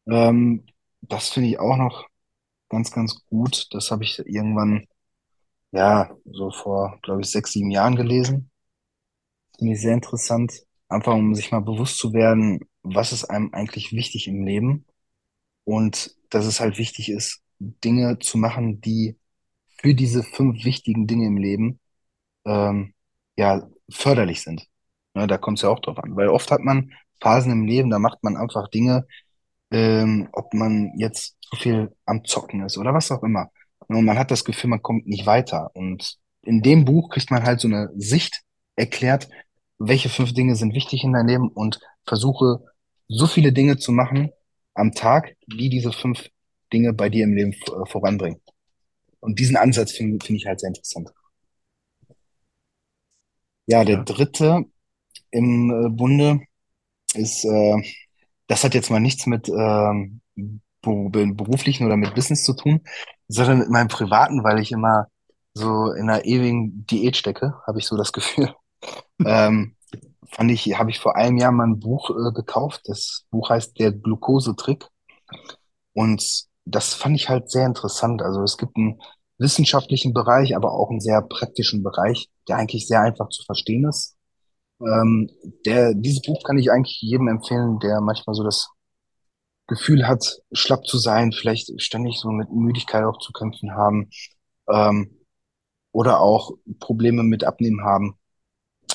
[0.06, 0.66] Ähm,
[1.02, 2.06] das finde ich auch noch
[2.68, 3.68] ganz, ganz gut.
[3.72, 4.86] Das habe ich irgendwann,
[5.72, 8.50] ja, so vor, glaube ich, sechs, sieben Jahren gelesen.
[9.58, 10.52] Finde ich sehr interessant.
[10.88, 14.84] Einfach um sich mal bewusst zu werden, was ist einem eigentlich wichtig im Leben
[15.64, 19.16] und dass es halt wichtig ist, Dinge zu machen, die
[19.78, 21.80] für diese fünf wichtigen Dinge im Leben
[22.44, 22.94] ähm,
[23.36, 24.66] ja förderlich sind.
[25.14, 27.90] Ne, da kommt es ja auch drauf an, weil oft hat man Phasen im Leben,
[27.90, 29.06] da macht man einfach Dinge,
[29.70, 33.50] ähm, ob man jetzt zu viel am Zocken ist oder was auch immer.
[33.88, 35.70] Und man hat das Gefühl, man kommt nicht weiter.
[35.74, 38.42] Und in dem Buch kriegt man halt so eine Sicht
[38.76, 39.28] erklärt,
[39.78, 42.64] welche fünf Dinge sind wichtig in deinem Leben und versuche
[43.12, 44.32] so viele Dinge zu machen
[44.74, 46.28] am Tag, die diese fünf
[46.72, 48.40] Dinge bei dir im Leben äh, voranbringen.
[49.20, 51.10] Und diesen Ansatz finde find ich halt sehr interessant.
[53.66, 54.04] Ja, der Ja.
[54.04, 54.64] dritte
[55.30, 56.40] im äh, Bunde
[57.14, 57.82] ist, äh,
[58.48, 60.20] das hat jetzt mal nichts mit ähm,
[60.84, 62.82] beru- beruflichen oder mit Business zu tun,
[63.28, 65.08] sondern mit meinem Privaten, weil ich immer
[65.54, 68.54] so in einer ewigen Diät stecke, habe ich so das Gefühl.
[69.24, 69.76] Ähm,
[70.30, 72.82] fand ich, habe ich vor einem Jahr mal ein Buch äh, gekauft.
[72.86, 74.88] Das Buch heißt Der Glukosetrick.
[75.94, 78.22] Und das fand ich halt sehr interessant.
[78.22, 79.00] Also es gibt einen
[79.38, 84.16] wissenschaftlichen Bereich, aber auch einen sehr praktischen Bereich, der eigentlich sehr einfach zu verstehen ist.
[84.80, 85.30] Ähm,
[85.66, 88.70] der, dieses Buch kann ich eigentlich jedem empfehlen, der manchmal so das
[89.66, 94.10] Gefühl hat, schlapp zu sein, vielleicht ständig so mit Müdigkeit auch zu kämpfen haben,
[94.68, 95.18] ähm,
[95.92, 98.18] oder auch Probleme mit Abnehmen haben.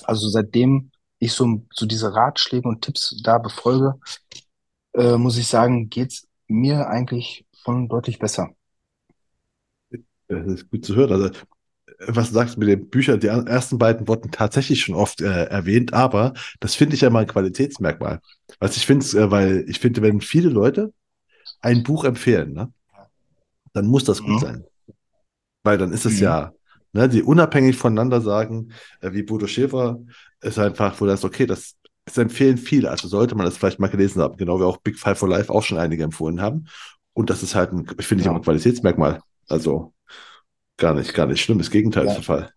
[0.05, 3.95] Also seitdem ich so, so diese Ratschläge und Tipps da befolge,
[4.95, 8.49] äh, muss ich sagen, geht's mir eigentlich schon deutlich besser.
[10.27, 11.11] Das ist gut zu hören.
[11.13, 11.29] Also,
[12.07, 15.93] was du sagst mit den Büchern, die ersten beiden wurden tatsächlich schon oft äh, erwähnt,
[15.93, 18.21] aber das finde ich ja mal ein Qualitätsmerkmal.
[18.59, 20.93] Was ich finde, äh, weil ich finde, wenn viele Leute
[21.61, 22.73] ein Buch empfehlen, ne,
[23.73, 24.39] dann muss das gut Mhm.
[24.39, 24.65] sein.
[25.63, 26.21] Weil dann ist es Mhm.
[26.21, 26.53] ja,
[26.93, 29.99] ne, die unabhängig voneinander sagen, äh, wie Bodo Schäfer,
[30.41, 33.87] ist einfach, wo das okay, das, das empfehlen viele, also sollte man das vielleicht mal
[33.89, 36.67] gelesen haben, genau wie auch Big Five for Life auch schon einige empfohlen haben.
[37.13, 38.41] Und das ist halt ein, finde ich, auch ein.
[38.41, 39.21] Qualitätsmerkmal.
[39.47, 39.93] Also
[40.77, 42.51] gar nicht, gar nicht schlimm, das Gegenteil ist Ja, der Fall.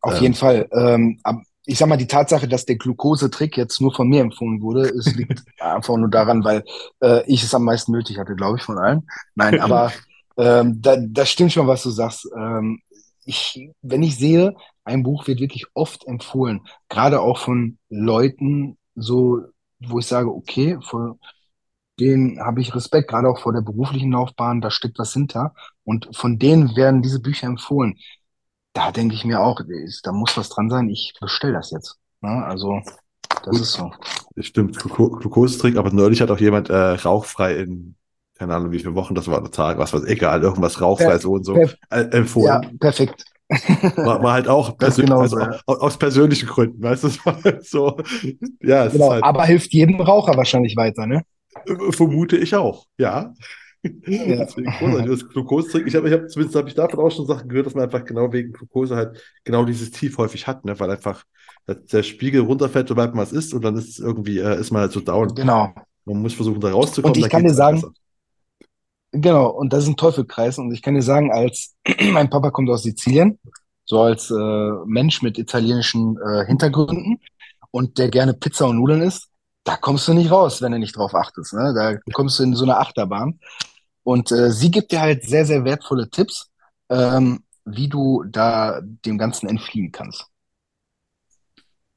[0.00, 0.68] auf Ähm, jeden Fall.
[0.72, 1.20] Ähm,
[1.66, 5.14] ich sag mal, die Tatsache, dass der Glukosetrick jetzt nur von mir empfohlen wurde, es
[5.14, 6.64] liegt einfach nur daran, weil
[7.02, 9.06] äh, ich es am meisten nötig hatte, glaube ich, von allen.
[9.34, 9.92] Nein, aber
[10.38, 12.28] ähm, da, das stimmt schon, was du sagst.
[12.36, 12.80] Ähm,
[13.28, 19.42] ich, wenn ich sehe, ein Buch wird wirklich oft empfohlen, gerade auch von Leuten, so,
[19.80, 21.18] wo ich sage, okay, vor
[22.00, 25.52] denen habe ich Respekt, gerade auch vor der beruflichen Laufbahn, da steckt was hinter.
[25.84, 27.98] Und von denen werden diese Bücher empfohlen.
[28.72, 29.60] Da denke ich mir auch,
[30.02, 31.98] da muss was dran sein, ich bestelle das jetzt.
[32.22, 32.44] Ne?
[32.44, 32.80] Also,
[33.28, 33.92] das gut, ist so.
[34.38, 37.96] stimmt, Gluko Glukosetrick, aber neulich hat auch jemand äh, rauchfrei in,
[38.38, 41.32] keine Ahnung, wie viele Wochen das war, Tage, was weiß ich, egal, irgendwas rauchfrei so
[41.32, 41.68] und so äh,
[42.46, 42.78] ja, empfohlen.
[42.78, 43.24] perfekt.
[43.96, 45.60] War, war halt auch persönlich, genauso, also ja.
[45.64, 47.96] aus, aus persönlichen Gründen, weißt du, es halt so,
[48.60, 51.22] ja, es Genau, halt, aber hilft jedem Raucher wahrscheinlich weiter, ne?
[51.64, 53.32] äh, vermute ich auch, ja.
[54.06, 54.44] Ja.
[55.06, 57.74] Das Glukose Ich habe, ich hab, zumindest habe ich davon auch schon Sachen gehört, dass
[57.74, 60.78] man einfach genau wegen Glukose halt genau dieses Tief häufig hat, ne?
[60.78, 61.24] weil einfach
[61.66, 64.82] der Spiegel runterfällt, sobald man was isst und dann ist es irgendwie, äh, ist man
[64.82, 65.34] halt so down.
[65.34, 65.72] Genau.
[66.04, 67.16] Man muss versuchen, da rauszukommen.
[67.16, 67.82] Und ich kann dir sagen,
[69.12, 70.58] genau, und das ist ein Teufelkreis.
[70.58, 71.74] Und ich kann dir sagen, als
[72.12, 73.38] mein Papa kommt aus Sizilien,
[73.84, 77.20] so als äh, Mensch mit italienischen äh, Hintergründen
[77.70, 79.28] und der gerne Pizza und Nudeln isst,
[79.64, 81.52] da kommst du nicht raus, wenn du nicht drauf achtest.
[81.52, 81.74] Ne?
[81.74, 83.38] Da kommst du in so eine Achterbahn.
[84.02, 86.50] Und äh, sie gibt dir halt sehr, sehr wertvolle Tipps,
[86.88, 90.26] ähm, wie du da dem Ganzen entfliehen kannst.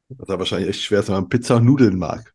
[0.09, 2.33] Das ist wahrscheinlich echt schwer, wenn man Pizza und Nudeln mag.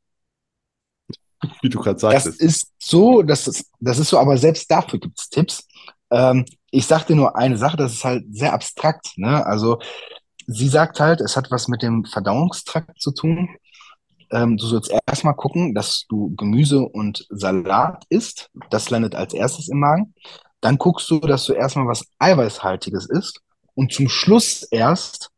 [1.62, 2.26] Wie du gerade sagst.
[2.26, 5.66] Das ist so, das ist, das ist so, aber selbst dafür gibt es Tipps.
[6.10, 9.12] Ähm, ich sag dir nur eine Sache, das ist halt sehr abstrakt.
[9.16, 9.44] Ne?
[9.44, 9.78] Also
[10.46, 13.48] sie sagt halt, es hat was mit dem Verdauungstrakt zu tun.
[14.30, 18.50] Ähm, du sollst erstmal gucken, dass du Gemüse und Salat isst.
[18.70, 20.14] Das landet als erstes im Magen.
[20.60, 23.40] Dann guckst du, dass du erstmal was Eiweißhaltiges isst
[23.74, 25.30] und zum Schluss erst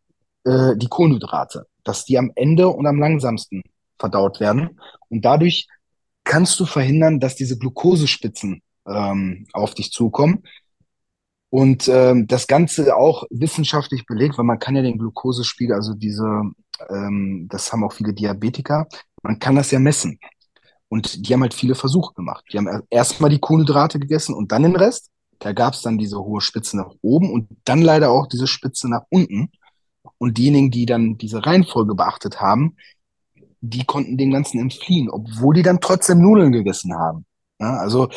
[0.45, 3.63] äh, die Kohlenhydrate, dass die am Ende und am langsamsten
[3.99, 4.81] verdaut werden.
[5.09, 5.67] Und dadurch
[6.29, 10.45] kannst du verhindern, dass diese Glukosespitzen ähm, auf dich zukommen.
[11.51, 16.43] Und ähm, das Ganze auch wissenschaftlich belegt, weil man kann ja den Glukosespiegel, also diese,
[16.91, 18.87] ähm, das haben auch viele Diabetiker,
[19.23, 20.21] man kann das ja messen.
[20.89, 22.45] Und die haben halt viele Versuche gemacht.
[22.53, 25.11] Die haben erstmal die Kohlenhydrate gegessen und dann den Rest.
[25.39, 28.89] Da gab es dann diese hohe Spitze nach oben und dann leider auch diese Spitze
[28.89, 29.51] nach unten.
[30.19, 32.77] Und diejenigen, die dann diese Reihenfolge beachtet haben,
[33.61, 37.25] die konnten dem Ganzen entfliehen, obwohl die dann trotzdem Nudeln gegessen haben.
[37.61, 38.09] Ja, also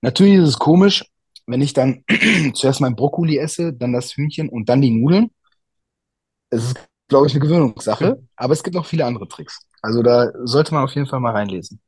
[0.00, 1.04] natürlich ist es komisch,
[1.46, 2.04] wenn ich dann
[2.54, 5.30] zuerst mein Brokkoli esse, dann das Hühnchen und dann die Nudeln,
[6.50, 6.76] es ist,
[7.08, 9.60] glaube ich, eine Gewöhnungssache, aber es gibt noch viele andere Tricks.
[9.82, 11.80] Also da sollte man auf jeden Fall mal reinlesen.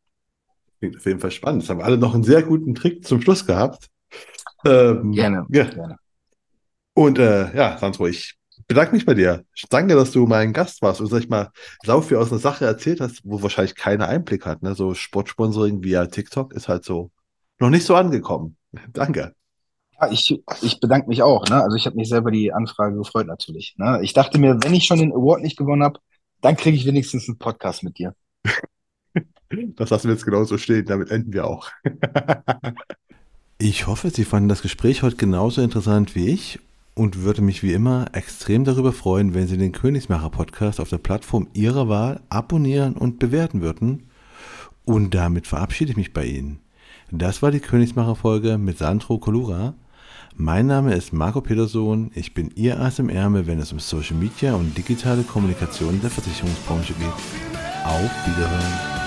[0.78, 1.62] Klingt auf jeden Fall spannend.
[1.62, 3.88] Das haben alle noch einen sehr guten Trick zum Schluss gehabt.
[4.64, 5.64] Ähm, gerne, ja.
[5.64, 5.96] gerne.
[6.94, 8.37] Und äh, ja, Sandro, ich
[8.68, 9.44] bedanke mich bei dir.
[9.70, 11.50] Danke, dass du mein Gast warst und sag ich mal,
[11.84, 14.62] sau viel aus einer Sache erzählt hast, wo wahrscheinlich keiner Einblick hat.
[14.62, 14.74] Ne?
[14.74, 17.10] So Sportsponsoring via TikTok ist halt so
[17.58, 18.56] noch nicht so angekommen.
[18.92, 19.34] Danke.
[20.00, 21.46] Ja, ich, ich bedanke mich auch.
[21.48, 21.60] Ne?
[21.60, 23.74] Also ich habe mich selber die Anfrage gefreut natürlich.
[23.78, 24.00] Ne?
[24.02, 25.98] Ich dachte mir, wenn ich schon den Award nicht gewonnen habe,
[26.42, 28.14] dann kriege ich wenigstens einen Podcast mit dir.
[29.50, 30.84] Das lassen wir jetzt genauso stehen.
[30.84, 31.70] Damit enden wir auch.
[33.58, 36.58] ich hoffe, Sie fanden das Gespräch heute genauso interessant wie ich
[36.98, 40.98] und würde mich wie immer extrem darüber freuen, wenn Sie den Königsmacher Podcast auf der
[40.98, 44.08] Plattform Ihrer Wahl abonnieren und bewerten würden.
[44.84, 46.58] Und damit verabschiede ich mich bei Ihnen.
[47.12, 49.74] Das war die Königsmacher Folge mit Sandro Colura.
[50.34, 52.10] Mein Name ist Marco Peterson.
[52.16, 56.00] Ich bin Ihr Ass im Ärmel, wenn es um Social Media und digitale Kommunikation in
[56.00, 57.06] der Versicherungsbranche geht.
[57.84, 58.97] Auf Wiederhören.